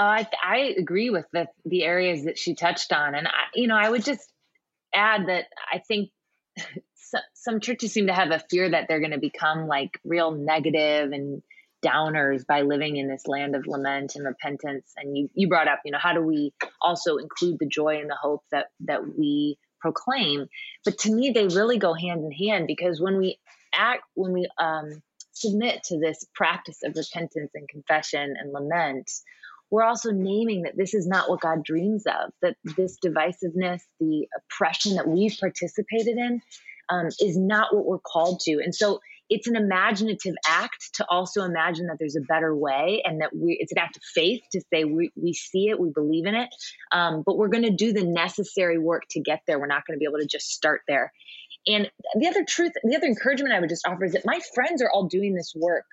Uh, 0.00 0.02
I, 0.02 0.26
I 0.42 0.56
agree 0.78 1.10
with 1.10 1.26
the 1.30 1.46
the 1.66 1.84
areas 1.84 2.24
that 2.24 2.38
she 2.38 2.54
touched 2.54 2.90
on, 2.90 3.14
and 3.14 3.28
I, 3.28 3.32
you 3.54 3.66
know, 3.66 3.76
I 3.76 3.90
would 3.90 4.02
just 4.02 4.32
add 4.94 5.26
that 5.28 5.44
I 5.70 5.78
think 5.86 6.08
some, 6.94 7.20
some 7.34 7.60
churches 7.60 7.92
seem 7.92 8.06
to 8.06 8.14
have 8.14 8.30
a 8.30 8.42
fear 8.50 8.70
that 8.70 8.86
they're 8.88 9.00
going 9.00 9.10
to 9.10 9.18
become 9.18 9.66
like 9.66 10.00
real 10.02 10.30
negative 10.30 11.12
and 11.12 11.42
downers 11.84 12.46
by 12.46 12.62
living 12.62 12.96
in 12.96 13.08
this 13.08 13.26
land 13.26 13.54
of 13.54 13.66
lament 13.66 14.12
and 14.14 14.24
repentance. 14.24 14.90
And 14.96 15.18
you 15.18 15.28
you 15.34 15.48
brought 15.48 15.68
up, 15.68 15.80
you 15.84 15.92
know, 15.92 15.98
how 16.00 16.14
do 16.14 16.22
we 16.22 16.54
also 16.80 17.18
include 17.18 17.58
the 17.60 17.68
joy 17.68 17.98
and 18.00 18.08
the 18.08 18.16
hope 18.18 18.42
that 18.52 18.68
that 18.86 19.02
we 19.18 19.58
proclaim? 19.82 20.46
But 20.82 20.96
to 21.00 21.12
me, 21.12 21.32
they 21.32 21.46
really 21.46 21.76
go 21.76 21.92
hand 21.92 22.24
in 22.24 22.32
hand 22.32 22.66
because 22.66 23.02
when 23.02 23.18
we 23.18 23.38
act, 23.74 24.04
when 24.14 24.32
we 24.32 24.48
um, 24.56 25.02
submit 25.32 25.84
to 25.84 26.00
this 26.00 26.24
practice 26.34 26.78
of 26.84 26.96
repentance 26.96 27.50
and 27.54 27.68
confession 27.68 28.34
and 28.40 28.50
lament 28.54 29.10
we're 29.70 29.84
also 29.84 30.10
naming 30.10 30.62
that 30.62 30.76
this 30.76 30.94
is 30.94 31.06
not 31.06 31.30
what 31.30 31.40
God 31.40 31.64
dreams 31.64 32.04
of, 32.06 32.32
that 32.42 32.56
this 32.76 32.98
divisiveness, 33.04 33.80
the 34.00 34.26
oppression 34.36 34.96
that 34.96 35.06
we've 35.06 35.36
participated 35.38 36.16
in, 36.16 36.40
um, 36.88 37.06
is 37.20 37.36
not 37.36 37.74
what 37.74 37.86
we're 37.86 37.98
called 37.98 38.40
to. 38.40 38.60
And 38.62 38.74
so 38.74 39.00
it's 39.28 39.46
an 39.46 39.54
imaginative 39.54 40.34
act 40.46 40.90
to 40.94 41.06
also 41.08 41.44
imagine 41.44 41.86
that 41.86 41.98
there's 42.00 42.16
a 42.16 42.20
better 42.20 42.54
way 42.54 43.00
and 43.04 43.20
that 43.20 43.30
we 43.34 43.56
it's 43.60 43.70
an 43.70 43.78
act 43.78 43.96
of 43.96 44.02
faith 44.02 44.42
to 44.50 44.60
say 44.72 44.82
we, 44.82 45.12
we 45.14 45.32
see 45.32 45.68
it 45.68 45.78
we 45.78 45.90
believe 45.90 46.26
in 46.26 46.34
it. 46.34 46.48
Um, 46.90 47.22
but 47.24 47.38
we're 47.38 47.48
going 47.48 47.62
to 47.62 47.70
do 47.70 47.92
the 47.92 48.04
necessary 48.04 48.78
work 48.78 49.04
to 49.10 49.20
get 49.20 49.42
there. 49.46 49.60
We're 49.60 49.68
not 49.68 49.86
going 49.86 49.96
to 49.96 50.00
be 50.00 50.06
able 50.06 50.18
to 50.18 50.26
just 50.26 50.48
start 50.48 50.82
there. 50.88 51.12
And 51.66 51.88
the 52.18 52.26
other 52.26 52.44
truth 52.44 52.72
the 52.82 52.96
other 52.96 53.06
encouragement 53.06 53.54
i 53.54 53.60
would 53.60 53.68
just 53.68 53.86
offer 53.86 54.04
is 54.04 54.12
that 54.12 54.24
my 54.24 54.40
friends 54.54 54.82
are 54.82 54.90
all 54.90 55.04
doing 55.04 55.34
this 55.34 55.52
work 55.54 55.84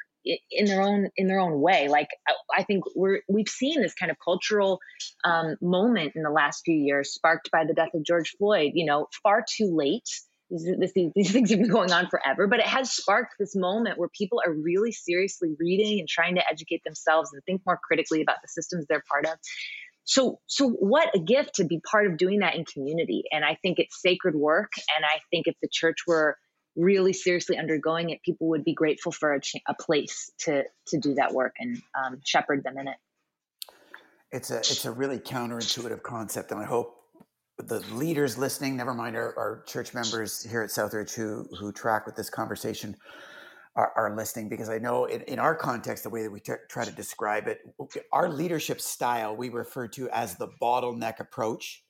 in 0.52 0.66
their 0.66 0.82
own 0.82 1.10
in 1.16 1.28
their 1.28 1.40
own 1.40 1.60
way. 1.62 1.88
Like 1.88 2.10
i 2.58 2.63
think 2.63 2.84
we're 2.96 3.22
we've 3.28 3.50
seen 3.50 3.82
this 3.82 3.94
kind 3.94 4.12
of 4.12 4.18
cultural 4.24 4.80
um, 5.24 5.56
moment 5.62 6.13
in 6.16 6.24
the 6.24 6.30
last 6.30 6.63
few 6.66 6.76
years 6.76 7.13
sparked 7.13 7.52
by 7.52 7.66
the 7.66 7.74
death 7.74 7.94
of 7.94 8.04
george 8.04 8.36
floyd 8.38 8.72
you 8.74 8.86
know 8.86 9.08
far 9.24 9.44
too 9.48 9.76
late. 9.76 10.08
This, 10.50 10.63
this, 10.80 11.12
these 11.13 11.32
things 11.34 11.50
have 11.50 11.60
been 11.60 11.70
going 11.70 11.92
on 11.92 12.08
forever 12.08 12.48
but 12.48 12.60
it 12.60 12.68
has 12.68 12.92
sparked 12.92 13.34
this 13.40 13.56
moment 13.56 13.98
where 13.98 14.10
people 14.10 14.42
are 14.46 14.54
really 14.54 14.92
seriously 14.92 15.50
reading 15.60 16.00
and 16.00 16.08
trying 16.08 16.36
to 16.36 16.44
educate 16.50 16.84
themselves 16.86 17.32
and 17.34 17.44
think 17.44 17.62
more 17.66 17.80
critically 17.82 18.22
about 18.22 18.38
the 18.42 18.48
systems 18.48 18.86
they're 18.88 19.04
part 19.10 19.26
of. 19.26 19.38
So 20.06 20.40
so 20.48 20.70
what 20.70 21.13
a 21.13 21.20
gift 21.20 21.56
to 21.56 21.66
be 21.66 21.82
part 21.82 22.08
of 22.08 22.18
doing 22.18 22.40
that 22.40 22.56
in 22.56 22.63
community. 22.63 23.24
And 23.32 23.44
i 23.44 23.58
think 23.62 23.78
it's 23.78 24.02
sacred 24.02 24.36
work 24.36 24.72
and 24.96 25.04
i 25.06 25.20
think 25.32 25.48
if 25.48 25.56
the 25.62 25.70
church 25.70 25.98
were 26.08 26.38
really 26.78 27.13
seriously 27.13 27.58
undergoing 27.58 28.12
it, 28.12 28.22
people 28.24 28.48
would 28.48 28.63
be 28.63 28.74
grateful 28.74 29.12
for 29.12 29.34
a, 29.34 29.42
ch- 29.42 29.56
a 29.68 29.74
place 29.74 30.32
to 30.40 30.63
to 30.88 30.98
do 30.98 31.16
that 31.16 31.34
work 31.34 31.56
and 31.60 31.82
um, 32.02 32.20
shepherd 32.24 32.63
them 32.63 32.78
in 32.78 32.88
it. 32.88 32.98
It's 34.32 34.52
a 34.52 34.58
it's 34.60 34.86
a 34.86 34.92
really 34.92 35.20
counterintuitive 35.20 36.04
concept, 36.04 36.52
and 36.52 36.60
I 36.60 36.66
hope 36.66 36.96
the 37.58 37.80
leaders 37.92 38.38
listening, 38.38 38.78
never 38.78 38.94
mind 38.94 39.16
our, 39.16 39.38
our 39.38 39.63
church 39.66 39.94
members 39.94 40.44
here 40.44 40.62
at 40.62 40.70
Southridge 40.70 41.13
who 41.13 41.48
who 41.60 41.72
track 41.72 42.06
with 42.06 42.16
this 42.16 42.30
conversation, 42.30 42.96
are, 43.78 44.16
listening 44.16 44.50
because 44.50 44.70
I 44.70 44.80
know 44.80 45.06
in, 45.06 45.22
in, 45.22 45.40
our 45.40 45.56
context, 45.56 46.04
the 46.04 46.10
way 46.10 46.24
that 46.24 46.32
we 46.32 46.40
t- 46.40 46.54
try 46.68 46.84
to 46.84 46.92
describe 46.92 47.48
it, 47.48 47.60
our 48.12 48.28
leadership 48.28 48.82
style 48.82 49.36
we 49.36 49.50
refer 49.50 49.88
to 49.90 50.10
as 50.10 50.36
the 50.36 50.48
bottleneck 50.62 51.20
approach 51.20 51.84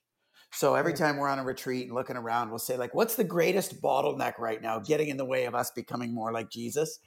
so 0.52 0.76
every 0.76 0.94
time 0.94 1.18
we're 1.18 1.30
on 1.30 1.40
a 1.40 1.44
retreat 1.44 1.88
and 1.88 1.96
looking 1.96 2.16
around, 2.16 2.50
we'll 2.50 2.60
say, 2.60 2.78
like, 2.78 2.94
what's 2.94 3.16
the 3.16 3.24
greatest 3.24 3.82
bottleneck 3.82 4.40
right 4.40 4.62
now 4.62 4.80
getting 4.80 5.10
in 5.10 5.18
the 5.18 5.26
way 5.26 5.46
of 5.46 5.56
us 5.56 5.72
becoming 5.72 6.14
more 6.14 6.32
like 6.32 6.50
Jesus? 6.50 7.00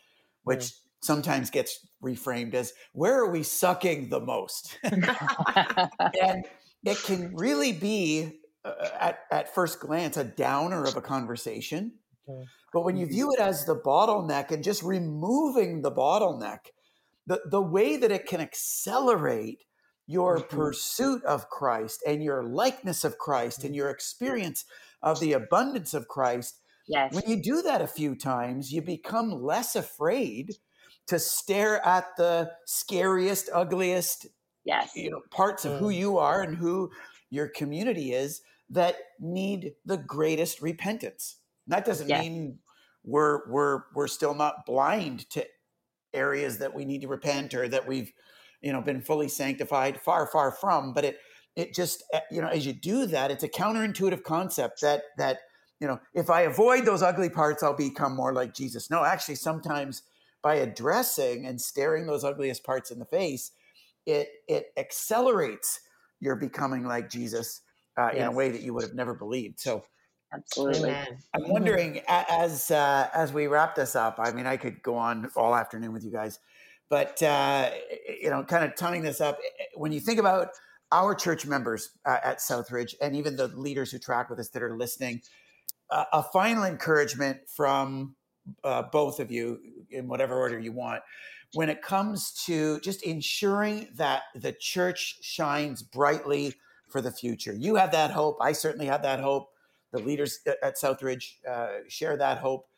Which 0.45 0.73
sometimes 1.01 1.51
gets 1.51 1.87
reframed 2.03 2.55
as, 2.55 2.73
where 2.93 3.19
are 3.19 3.31
we 3.31 3.43
sucking 3.43 4.09
the 4.09 4.21
most? 4.21 4.79
and 4.83 6.45
it 6.85 7.03
can 7.05 7.35
really 7.35 7.73
be, 7.73 8.41
uh, 8.65 8.73
at, 8.99 9.21
at 9.31 9.55
first 9.55 9.81
glance, 9.81 10.17
a 10.17 10.25
downer 10.25 10.85
of 10.85 10.97
a 10.97 11.03
conversation. 11.03 11.93
Mm. 12.29 12.45
But 12.73 12.85
when 12.85 12.97
you 12.97 13.07
mm-hmm. 13.07 13.15
view 13.15 13.33
it 13.33 13.41
as 13.41 13.65
the 13.65 13.77
bottleneck 13.77 14.51
and 14.51 14.63
just 14.63 14.83
removing 14.83 15.83
the 15.83 15.93
bottleneck, 15.93 16.59
the, 17.27 17.41
the 17.51 17.63
way 17.63 17.97
that 17.97 18.13
it 18.13 18.27
can 18.27 18.41
accelerate 18.41 19.65
your 20.11 20.39
mm-hmm. 20.39 20.57
pursuit 20.57 21.25
of 21.25 21.49
Christ 21.49 22.03
and 22.05 22.21
your 22.21 22.43
likeness 22.43 23.05
of 23.05 23.17
Christ 23.17 23.59
and 23.59 23.69
mm-hmm. 23.69 23.77
your 23.77 23.91
experience 23.91 24.65
of 25.03 25.21
the 25.21 25.35
abundance 25.35 25.95
of 25.95 26.09
Christ. 26.09 26.59
Yes. 26.89 27.15
When 27.15 27.23
you 27.29 27.41
do 27.41 27.63
that 27.63 27.81
a 27.81 27.87
few 27.87 28.17
times, 28.17 28.73
you 28.73 28.83
become 28.83 29.31
less 29.31 29.77
afraid 29.77 30.57
to 31.07 31.21
stare 31.21 31.85
at 31.87 32.17
the 32.17 32.51
scariest, 32.67 33.51
ugliest 33.55 34.27
yes. 34.65 34.91
you 34.97 35.13
know, 35.13 35.21
parts 35.31 35.65
of 35.65 35.73
mm. 35.73 35.79
who 35.79 35.91
you 35.91 36.19
are 36.19 36.43
and 36.43 36.57
who 36.57 36.91
your 37.31 37.47
community 37.47 38.13
is 38.13 38.43
that 38.71 38.97
need 39.21 39.75
the 39.85 39.97
greatest 39.97 40.61
repentance. 40.61 41.37
that 41.69 41.85
doesn't 41.85 42.09
yes. 42.09 42.21
mean 42.21 42.59
we're 43.05 43.49
we're 43.49 43.83
we're 43.95 44.09
still 44.09 44.35
not 44.35 44.67
blind 44.67 45.31
to 45.31 45.45
areas 46.13 46.59
that 46.59 46.75
we 46.75 46.85
need 46.85 47.01
to 47.01 47.09
repent 47.09 47.55
or 47.55 47.69
that 47.69 47.87
we've 47.87 48.13
you 48.63 48.73
know 48.73 48.81
been 48.81 49.01
fully 49.01 49.29
sanctified 49.29 50.01
far 50.01 50.27
far 50.27 50.51
from 50.51 50.93
but 50.93 51.05
it 51.05 51.19
it 51.57 51.75
just 51.75 52.03
eh, 52.13 52.21
you 52.31 52.41
know 52.41 52.49
as 52.49 52.67
you 52.67 52.73
do 52.73 53.07
that 53.07 53.31
it's 53.31 53.45
a 53.45 53.49
counterintuitive 53.49 54.23
concept 54.23 54.81
that 54.81 55.03
that 55.19 55.39
you 55.81 55.87
know 55.87 55.99
if 56.15 56.31
i 56.31 56.43
avoid 56.43 56.85
those 56.85 57.03
ugly 57.03 57.29
parts 57.29 57.63
i'll 57.63 57.77
become 57.77 58.15
more 58.15 58.33
like 58.33 58.55
jesus 58.55 58.91
no 58.91 59.05
actually 59.05 59.35
sometimes 59.35 60.03
by 60.43 60.57
addressing 60.57 61.47
and 61.47 61.61
staring 61.61 62.07
those 62.07 62.25
ugliest 62.25 62.65
parts 62.65 62.91
in 62.91 62.99
the 62.99 63.05
face 63.05 63.53
it 64.07 64.29
it 64.49 64.67
accelerates 64.77 65.81
your 66.21 66.37
becoming 66.37 66.85
like 66.85 67.11
jesus 67.11 67.63
uh, 67.99 68.11
yes. 68.13 68.23
in 68.23 68.29
a 68.29 68.33
way 68.33 68.51
that 68.51 68.63
you 68.63 68.73
would 68.73 68.85
have 68.85 68.95
never 68.95 69.15
believed 69.15 69.59
so 69.59 69.85
absolutely 70.33 70.91
i'm 70.91 71.07
mm-hmm. 71.43 71.51
wondering 71.51 72.01
as 72.09 72.71
uh, 72.71 73.09
as 73.15 73.33
we 73.33 73.47
wrap 73.47 73.75
this 73.75 73.97
up 73.97 74.17
i 74.19 74.33
mean 74.33 74.47
i 74.47 74.57
could 74.57 74.83
go 74.83 74.97
on 74.97 75.29
all 75.37 75.55
afternoon 75.55 75.93
with 75.93 76.05
you 76.05 76.13
guys 76.13 76.39
but 76.91 77.23
uh, 77.23 77.71
you 78.21 78.29
know, 78.29 78.45
kind 78.45 78.65
of 78.65 78.77
tying 78.77 79.03
this 79.03 79.21
up, 79.21 79.39
eh, 79.39 79.63
eh, 79.63 79.65
when 79.77 79.93
you 79.93 80.01
think 80.01 80.19
about 80.19 80.49
our 80.93 81.15
church 81.15 81.47
members 81.47 81.93
uh, 82.05 82.19
at 82.23 82.41
Southridge 82.41 82.95
and 83.01 83.17
even 83.17 83.37
the 83.37 83.49
leaders 83.49 83.91
who 83.93 83.99
track 83.99 84.29
with 84.29 84.41
us 84.41 84.49
that 84.51 84.63
are 84.63 84.77
listening, 84.77 85.23
uh, 85.91 86.05
a 86.13 86.23
final 86.23 86.65
encouragement 86.65 87.49
from 87.49 88.17
uh, 88.65 88.83
both 88.83 89.21
of 89.21 89.31
you 89.31 89.61
in 89.91 90.09
whatever 90.09 90.37
order 90.39 90.59
you 90.59 90.73
want 90.73 91.01
when 91.55 91.69
it 91.69 91.83
comes 91.83 92.33
to 92.45 92.81
just 92.81 93.03
ensuring 93.03 93.89
that 93.95 94.23
the 94.35 94.53
church 94.53 95.19
shines 95.21 95.83
brightly 95.83 96.55
for 96.89 97.01
the 97.01 97.11
future. 97.11 97.53
You 97.53 97.77
have 97.77 97.93
that 97.93 98.11
hope. 98.11 98.37
I 98.41 98.53
certainly 98.53 98.87
have 98.87 99.03
that 99.03 99.21
hope. 99.21 99.51
The 99.93 99.99
leaders 99.99 100.41
at 100.47 100.77
Southridge 100.77 101.35
uh, 101.49 101.81
share 101.89 102.17
that 102.17 102.39
hope. 102.39 102.69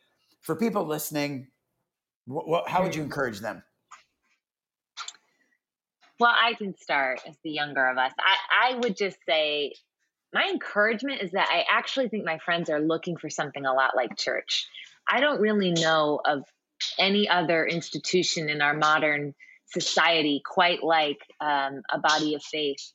For 0.40 0.56
people 0.56 0.84
listening, 0.86 1.48
wh- 2.26 2.48
wh- 2.48 2.68
how 2.68 2.82
would 2.82 2.94
you 2.94 3.02
encourage 3.02 3.40
them? 3.40 3.62
Well, 6.22 6.32
I 6.40 6.54
can 6.54 6.78
start 6.78 7.20
as 7.26 7.34
the 7.42 7.50
younger 7.50 7.84
of 7.84 7.98
us. 7.98 8.12
I, 8.16 8.74
I 8.74 8.78
would 8.78 8.96
just 8.96 9.16
say 9.28 9.72
my 10.32 10.48
encouragement 10.48 11.20
is 11.20 11.32
that 11.32 11.48
I 11.50 11.64
actually 11.68 12.10
think 12.10 12.24
my 12.24 12.38
friends 12.38 12.70
are 12.70 12.78
looking 12.78 13.16
for 13.16 13.28
something 13.28 13.66
a 13.66 13.72
lot 13.72 13.96
like 13.96 14.16
church. 14.16 14.68
I 15.04 15.18
don't 15.18 15.40
really 15.40 15.72
know 15.72 16.20
of 16.24 16.44
any 16.96 17.28
other 17.28 17.66
institution 17.66 18.48
in 18.50 18.62
our 18.62 18.72
modern 18.72 19.34
society 19.66 20.40
quite 20.46 20.84
like 20.84 21.18
um, 21.40 21.82
a 21.92 21.98
body 21.98 22.36
of 22.36 22.42
faith 22.44 22.92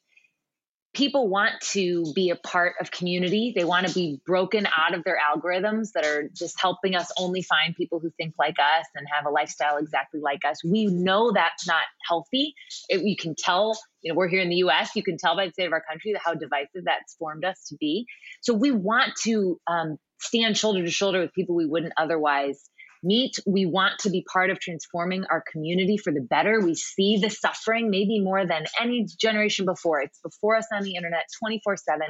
people 0.98 1.30
want 1.30 1.54
to 1.62 2.12
be 2.16 2.32
a 2.32 2.36
part 2.36 2.74
of 2.82 2.90
community. 2.90 3.54
They 3.56 3.64
want 3.64 3.88
to 3.88 3.94
be 3.94 4.20
broken 4.26 4.66
out 4.66 4.96
of 4.96 5.04
their 5.04 5.18
algorithms 5.18 5.92
that 5.94 6.08
are 6.08 6.28
just 6.34 6.60
helping 6.60 6.96
us 6.96 7.12
only 7.20 7.44
find 7.44 7.76
people 7.76 8.00
who 8.00 8.10
think 8.18 8.34
like 8.40 8.56
us 8.60 8.88
and 8.96 9.06
have 9.16 9.28
a 9.28 9.30
lifestyle 9.30 9.78
exactly 9.78 10.20
like 10.22 10.40
us. 10.44 10.64
We 10.64 10.88
know 10.88 11.32
that's 11.32 11.68
not 11.68 11.84
healthy. 12.08 12.56
It, 12.90 13.04
you 13.04 13.16
can 13.16 13.36
tell, 13.38 13.78
you 14.02 14.12
know, 14.12 14.18
we're 14.18 14.28
here 14.28 14.42
in 14.42 14.50
the 14.50 14.56
US, 14.56 14.96
you 14.96 15.04
can 15.04 15.18
tell 15.20 15.36
by 15.36 15.46
the 15.46 15.52
state 15.52 15.68
of 15.68 15.74
our 15.74 15.84
country 15.88 16.16
how 16.20 16.34
divisive 16.34 16.86
that's 16.86 17.16
formed 17.20 17.46
us 17.46 17.68
to 17.70 17.76
be. 17.80 18.08
So 18.42 18.56
we 18.56 18.72
want 18.72 19.14
to 19.22 19.60
um, 19.68 19.98
stand 20.20 20.58
shoulder 20.58 20.84
to 20.84 20.90
shoulder 20.90 21.22
with 21.22 21.32
people 21.34 21.56
we 21.56 21.68
wouldn't 21.68 21.94
otherwise 21.96 22.72
meet. 23.04 23.40
We 23.46 23.66
want 23.66 24.00
to 24.00 24.10
be 24.10 24.26
part 24.32 24.50
of 24.50 24.60
transforming 24.60 25.26
our 25.30 25.44
community 25.52 25.98
for 25.98 26.12
the 26.12 26.22
better. 26.22 26.60
We 26.62 26.76
see 26.76 27.18
the 27.18 27.30
suffering 27.30 27.90
maybe 27.90 28.20
more 28.20 28.46
than 28.46 28.66
any 28.80 29.08
generation 29.20 29.66
before. 29.66 30.02
It's 30.02 30.20
before 30.20 30.56
us 30.56 30.68
on 30.74 30.84
the 30.84 30.96
internet 30.96 31.24
24 31.40 31.78
7. 31.78 32.08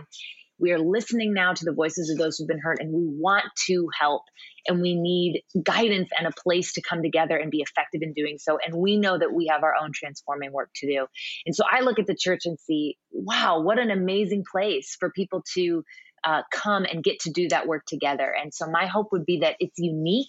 We 0.60 0.72
are 0.72 0.80
listening 0.80 1.34
now 1.34 1.54
to 1.54 1.66
the 1.66 1.72
voices 1.72 2.10
of 2.10 2.18
those 2.18 2.38
who've 2.38 2.48
been 2.48 2.60
hurt, 2.60 2.80
and 2.80 2.92
we 2.92 3.04
want 3.06 3.46
to 3.68 3.88
help. 3.98 4.24
And 4.68 4.82
we 4.82 4.96
need 4.96 5.44
guidance 5.64 6.10
and 6.18 6.28
a 6.28 6.32
place 6.32 6.74
to 6.74 6.82
come 6.82 7.04
together 7.04 7.38
and 7.38 7.52
be 7.52 7.62
effective 7.62 8.02
in 8.02 8.14
doing 8.14 8.38
so. 8.40 8.58
And 8.66 8.76
we 8.76 8.98
know 8.98 9.18
that 9.18 9.32
we 9.32 9.48
have 9.52 9.64
our 9.64 9.76
own 9.82 9.92
transforming 9.94 10.52
work 10.52 10.70
to 10.78 10.88
do. 10.88 11.06
And 11.46 11.56
so 11.56 11.64
I 11.70 11.82
look 11.82 12.00
at 12.00 12.08
the 12.08 12.18
church 12.20 12.42
and 12.46 12.60
see, 12.60 12.98
wow, 13.12 13.62
what 13.62 13.80
an 13.80 13.92
amazing 13.92 14.44
place 14.52 14.98
for 15.00 15.12
people 15.12 15.44
to 15.54 15.84
uh, 16.24 16.44
come 16.52 16.86
and 16.86 17.04
get 17.04 17.20
to 17.22 17.32
do 17.32 17.48
that 17.50 17.68
work 17.68 17.86
together. 17.86 18.34
And 18.34 18.54
so 18.54 18.70
my 18.70 18.86
hope 18.86 19.12
would 19.12 19.26
be 19.26 19.40
that 19.40 19.56
it's 19.60 19.78
unique 19.78 20.28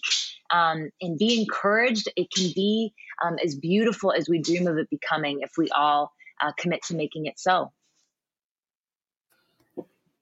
um, 0.51 0.89
and 1.01 1.17
be 1.17 1.39
encouraged. 1.41 2.09
It 2.15 2.31
can 2.31 2.51
be 2.55 2.93
um, 3.23 3.37
as 3.43 3.55
beautiful 3.55 4.11
as 4.11 4.29
we 4.29 4.41
dream 4.41 4.67
of 4.67 4.77
it 4.77 4.89
becoming 4.89 5.39
if 5.41 5.51
we 5.57 5.69
all 5.69 6.11
uh, 6.41 6.51
commit 6.57 6.83
to 6.83 6.95
making 6.95 7.25
it 7.25 7.39
so. 7.39 7.71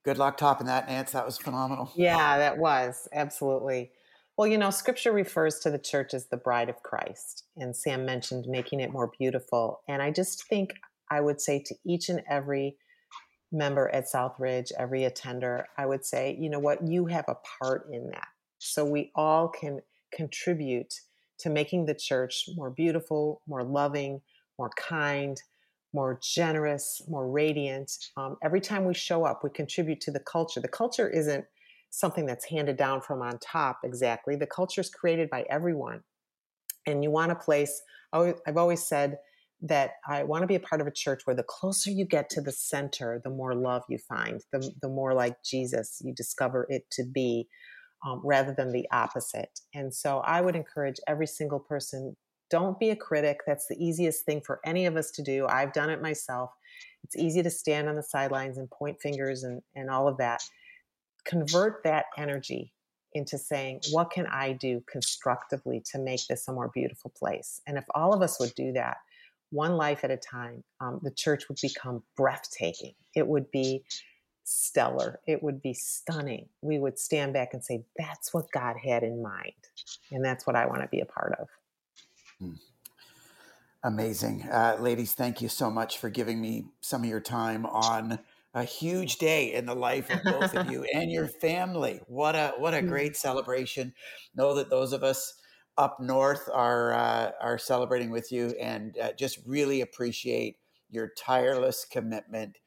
Good 0.04 0.18
luck 0.18 0.36
topping 0.36 0.68
that, 0.68 0.88
Nance. 0.88 1.12
That 1.12 1.26
was 1.26 1.36
phenomenal. 1.36 1.92
Yeah, 1.94 2.38
that 2.38 2.58
was 2.58 3.08
absolutely. 3.12 3.90
Well, 4.36 4.46
you 4.46 4.56
know, 4.56 4.70
scripture 4.70 5.12
refers 5.12 5.58
to 5.60 5.70
the 5.70 5.78
church 5.78 6.14
as 6.14 6.26
the 6.26 6.36
bride 6.36 6.68
of 6.68 6.82
Christ. 6.82 7.44
And 7.56 7.76
Sam 7.76 8.06
mentioned 8.06 8.46
making 8.48 8.80
it 8.80 8.92
more 8.92 9.10
beautiful. 9.18 9.80
And 9.88 10.00
I 10.00 10.10
just 10.12 10.46
think 10.46 10.70
I 11.10 11.20
would 11.20 11.40
say 11.40 11.62
to 11.66 11.74
each 11.84 12.08
and 12.08 12.22
every 12.28 12.76
member 13.50 13.88
at 13.90 14.06
Southridge, 14.06 14.72
every 14.78 15.04
attender, 15.04 15.66
I 15.76 15.86
would 15.86 16.04
say, 16.04 16.36
you 16.38 16.50
know 16.50 16.58
what, 16.58 16.86
you 16.86 17.06
have 17.06 17.24
a 17.28 17.36
part 17.60 17.88
in 17.92 18.10
that. 18.10 18.28
So 18.58 18.84
we 18.84 19.10
all 19.14 19.48
can 19.48 19.80
contribute 20.12 20.94
to 21.40 21.50
making 21.50 21.86
the 21.86 21.94
church 21.94 22.48
more 22.56 22.70
beautiful, 22.70 23.40
more 23.46 23.64
loving, 23.64 24.20
more 24.58 24.70
kind, 24.76 25.40
more 25.92 26.18
generous, 26.22 27.00
more 27.08 27.30
radiant. 27.30 27.90
Um, 28.16 28.36
every 28.42 28.60
time 28.60 28.84
we 28.84 28.94
show 28.94 29.24
up, 29.24 29.42
we 29.42 29.50
contribute 29.50 30.00
to 30.02 30.10
the 30.10 30.20
culture. 30.20 30.60
The 30.60 30.68
culture 30.68 31.08
isn't 31.08 31.44
something 31.90 32.26
that's 32.26 32.44
handed 32.44 32.76
down 32.76 33.00
from 33.00 33.22
on 33.22 33.38
top 33.38 33.80
exactly. 33.84 34.36
The 34.36 34.46
culture 34.46 34.80
is 34.80 34.90
created 34.90 35.30
by 35.30 35.46
everyone. 35.48 36.02
And 36.86 37.02
you 37.02 37.10
want 37.10 37.32
a 37.32 37.36
place, 37.36 37.82
I've 38.12 38.56
always 38.56 38.86
said 38.86 39.18
that 39.60 39.92
I 40.08 40.22
want 40.22 40.42
to 40.42 40.46
be 40.46 40.54
a 40.54 40.60
part 40.60 40.80
of 40.80 40.86
a 40.86 40.92
church 40.92 41.22
where 41.24 41.36
the 41.36 41.42
closer 41.42 41.90
you 41.90 42.04
get 42.04 42.30
to 42.30 42.40
the 42.40 42.52
center, 42.52 43.20
the 43.24 43.30
more 43.30 43.54
love 43.54 43.82
you 43.88 43.98
find, 43.98 44.42
the, 44.52 44.70
the 44.82 44.88
more 44.88 45.14
like 45.14 45.42
Jesus 45.42 46.00
you 46.04 46.14
discover 46.14 46.66
it 46.68 46.88
to 46.92 47.04
be 47.04 47.48
um, 48.06 48.20
rather 48.24 48.54
than 48.56 48.72
the 48.72 48.86
opposite. 48.92 49.60
And 49.74 49.92
so 49.92 50.18
I 50.18 50.40
would 50.40 50.54
encourage 50.54 51.00
every 51.08 51.26
single 51.26 51.58
person 51.58 52.16
don't 52.50 52.78
be 52.78 52.90
a 52.90 52.96
critic. 52.96 53.40
That's 53.46 53.66
the 53.66 53.76
easiest 53.76 54.24
thing 54.24 54.40
for 54.40 54.60
any 54.64 54.86
of 54.86 54.96
us 54.96 55.10
to 55.12 55.22
do. 55.22 55.46
I've 55.48 55.72
done 55.72 55.90
it 55.90 56.00
myself. 56.00 56.50
It's 57.04 57.16
easy 57.16 57.42
to 57.42 57.50
stand 57.50 57.88
on 57.88 57.96
the 57.96 58.02
sidelines 58.02 58.58
and 58.58 58.70
point 58.70 59.00
fingers 59.00 59.42
and, 59.42 59.60
and 59.74 59.90
all 59.90 60.08
of 60.08 60.16
that. 60.18 60.42
Convert 61.26 61.82
that 61.84 62.06
energy 62.16 62.72
into 63.12 63.36
saying, 63.38 63.80
what 63.90 64.10
can 64.10 64.26
I 64.26 64.52
do 64.52 64.82
constructively 64.90 65.82
to 65.92 65.98
make 65.98 66.26
this 66.28 66.48
a 66.48 66.52
more 66.52 66.70
beautiful 66.72 67.12
place? 67.16 67.60
And 67.66 67.76
if 67.76 67.84
all 67.94 68.14
of 68.14 68.22
us 68.22 68.38
would 68.40 68.54
do 68.54 68.72
that, 68.72 68.96
one 69.50 69.76
life 69.76 70.04
at 70.04 70.10
a 70.10 70.16
time, 70.16 70.62
um, 70.80 71.00
the 71.02 71.10
church 71.10 71.48
would 71.48 71.58
become 71.60 72.02
breathtaking. 72.16 72.94
It 73.14 73.26
would 73.26 73.50
be 73.50 73.84
stellar. 74.44 75.20
It 75.26 75.42
would 75.42 75.60
be 75.62 75.74
stunning. 75.74 76.48
We 76.62 76.78
would 76.78 76.98
stand 76.98 77.32
back 77.32 77.52
and 77.52 77.64
say, 77.64 77.84
that's 77.96 78.32
what 78.32 78.50
God 78.50 78.76
had 78.82 79.02
in 79.02 79.22
mind. 79.22 79.52
And 80.10 80.24
that's 80.24 80.46
what 80.46 80.56
I 80.56 80.66
want 80.66 80.82
to 80.82 80.88
be 80.88 81.00
a 81.00 81.06
part 81.06 81.36
of. 81.38 81.48
Hmm. 82.38 82.54
Amazing. 83.84 84.42
Uh, 84.50 84.76
ladies, 84.80 85.14
thank 85.14 85.40
you 85.40 85.48
so 85.48 85.70
much 85.70 85.98
for 85.98 86.10
giving 86.10 86.40
me 86.40 86.66
some 86.80 87.02
of 87.02 87.08
your 87.08 87.20
time 87.20 87.64
on 87.66 88.18
a 88.54 88.64
huge 88.64 89.18
day 89.18 89.52
in 89.54 89.66
the 89.66 89.74
life 89.74 90.10
of 90.10 90.22
both 90.24 90.54
of 90.54 90.68
you 90.72 90.84
and 90.94 91.10
your 91.12 91.28
family. 91.28 92.00
What 92.06 92.34
a 92.34 92.54
what 92.58 92.74
a 92.74 92.80
hmm. 92.80 92.88
great 92.88 93.16
celebration. 93.16 93.94
Know 94.34 94.54
that 94.54 94.70
those 94.70 94.92
of 94.92 95.04
us 95.04 95.34
up 95.78 96.00
north 96.00 96.50
are 96.52 96.92
uh, 96.92 97.30
are 97.40 97.56
celebrating 97.56 98.10
with 98.10 98.30
you 98.30 98.48
and 98.60 98.98
uh, 98.98 99.12
just 99.12 99.38
really 99.46 99.80
appreciate 99.80 100.58
your 100.90 101.08
tireless 101.16 101.84
commitment 101.84 102.58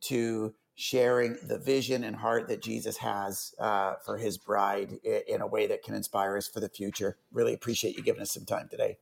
to 0.00 0.54
sharing 0.74 1.36
the 1.48 1.58
vision 1.58 2.04
and 2.04 2.14
heart 2.14 2.46
that 2.46 2.62
Jesus 2.62 2.98
has 2.98 3.52
uh, 3.58 3.94
for 4.04 4.16
his 4.16 4.38
bride 4.38 4.92
in 5.26 5.40
a 5.40 5.46
way 5.46 5.66
that 5.66 5.82
can 5.82 5.94
inspire 5.94 6.36
us 6.36 6.46
for 6.46 6.60
the 6.60 6.68
future. 6.68 7.18
Really 7.32 7.52
appreciate 7.52 7.96
you 7.96 8.02
giving 8.04 8.22
us 8.22 8.30
some 8.30 8.44
time 8.44 8.68
today. 8.70 8.98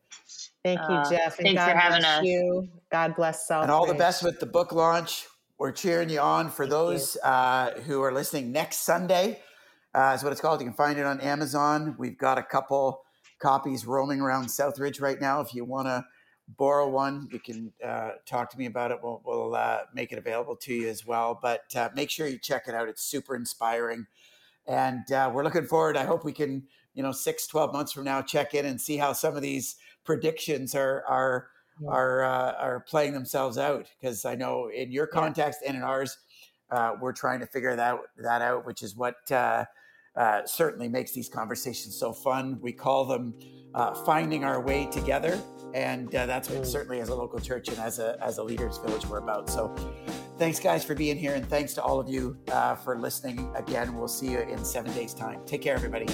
Thank 0.64 0.80
you, 0.80 0.96
uh, 0.96 1.10
Jeff. 1.10 1.38
And 1.38 1.48
thanks 1.48 1.60
God 1.60 1.70
for 1.70 1.76
having 1.76 2.04
us. 2.04 2.24
You. 2.24 2.68
God 2.90 3.14
bless 3.14 3.46
South. 3.46 3.64
And 3.64 3.70
all 3.70 3.86
the 3.86 3.92
best 3.92 4.22
with 4.22 4.40
the 4.40 4.46
book 4.46 4.72
launch. 4.72 5.26
We're 5.58 5.72
cheering 5.72 6.08
you 6.08 6.20
on. 6.20 6.50
For 6.50 6.64
Thank 6.64 6.70
those 6.70 7.16
uh, 7.22 7.72
who 7.86 8.02
are 8.02 8.12
listening 8.12 8.52
next 8.52 8.78
Sunday, 8.78 9.40
uh, 9.94 10.12
is 10.16 10.22
what 10.22 10.32
it's 10.32 10.40
called. 10.40 10.60
You 10.60 10.66
can 10.66 10.74
find 10.74 10.98
it 10.98 11.04
on 11.04 11.20
Amazon. 11.20 11.94
We've 11.98 12.16
got 12.16 12.38
a 12.38 12.42
couple 12.42 13.02
copies 13.38 13.86
roaming 13.86 14.20
around 14.20 14.46
Southridge 14.46 15.00
right 15.00 15.20
now. 15.20 15.40
If 15.40 15.54
you 15.54 15.64
want 15.64 15.88
to 15.88 16.04
borrow 16.48 16.88
one, 16.88 17.28
you 17.32 17.40
can 17.40 17.72
uh, 17.84 18.12
talk 18.24 18.50
to 18.50 18.58
me 18.58 18.66
about 18.66 18.90
it. 18.90 18.98
We'll, 19.02 19.20
we'll 19.24 19.54
uh, 19.54 19.80
make 19.94 20.12
it 20.12 20.18
available 20.18 20.56
to 20.56 20.74
you 20.74 20.88
as 20.88 21.06
well. 21.06 21.38
But 21.40 21.64
uh, 21.74 21.90
make 21.94 22.10
sure 22.10 22.26
you 22.26 22.38
check 22.38 22.68
it 22.68 22.74
out. 22.74 22.88
It's 22.88 23.02
super 23.02 23.34
inspiring. 23.34 24.06
And 24.66 25.10
uh, 25.12 25.30
we're 25.32 25.44
looking 25.44 25.66
forward. 25.66 25.96
I 25.96 26.04
hope 26.04 26.24
we 26.24 26.32
can, 26.32 26.64
you 26.94 27.02
know, 27.02 27.12
six, 27.12 27.46
12 27.46 27.72
months 27.72 27.92
from 27.92 28.04
now, 28.04 28.22
check 28.22 28.54
in 28.54 28.66
and 28.66 28.80
see 28.80 28.96
how 28.96 29.12
some 29.12 29.36
of 29.36 29.42
these 29.42 29.76
predictions 30.04 30.74
are, 30.74 31.04
are, 31.08 31.48
yeah. 31.80 31.90
are, 31.90 32.24
uh, 32.24 32.52
are 32.54 32.80
playing 32.80 33.12
themselves 33.12 33.58
out. 33.58 33.86
Because 34.00 34.24
I 34.24 34.34
know 34.34 34.68
in 34.68 34.90
your 34.90 35.06
context 35.06 35.60
yeah. 35.62 35.68
and 35.68 35.78
in 35.78 35.82
ours, 35.82 36.18
uh, 36.70 36.92
we're 37.00 37.12
trying 37.12 37.40
to 37.40 37.46
figure 37.46 37.76
that, 37.76 37.98
that 38.18 38.42
out, 38.42 38.66
which 38.66 38.82
is 38.82 38.96
what 38.96 39.16
uh, 40.16 40.44
certainly 40.46 40.88
makes 40.88 41.12
these 41.12 41.28
conversations 41.28 41.96
so 41.96 42.12
fun. 42.12 42.58
We 42.60 42.72
call 42.72 43.04
them 43.04 43.34
uh, 43.74 43.94
finding 43.94 44.44
our 44.44 44.60
way 44.60 44.86
together, 44.86 45.38
and 45.74 46.12
uh, 46.14 46.26
that's 46.26 46.48
what 46.48 46.62
mm. 46.62 46.66
certainly 46.66 47.00
as 47.00 47.10
a 47.10 47.14
local 47.14 47.38
church 47.38 47.68
and 47.68 47.78
as 47.78 47.98
a 47.98 48.16
as 48.22 48.38
a 48.38 48.42
leaders 48.42 48.78
village 48.78 49.06
we're 49.06 49.18
about. 49.18 49.50
So, 49.50 49.74
thanks 50.38 50.58
guys 50.58 50.84
for 50.84 50.94
being 50.94 51.18
here, 51.18 51.34
and 51.34 51.46
thanks 51.48 51.74
to 51.74 51.82
all 51.82 52.00
of 52.00 52.08
you 52.08 52.38
uh, 52.50 52.74
for 52.76 52.98
listening. 52.98 53.52
Again, 53.54 53.94
we'll 53.94 54.08
see 54.08 54.30
you 54.30 54.40
in 54.40 54.64
seven 54.64 54.92
days' 54.94 55.12
time. 55.12 55.40
Take 55.44 55.62
care, 55.62 55.74
everybody. 55.74 56.06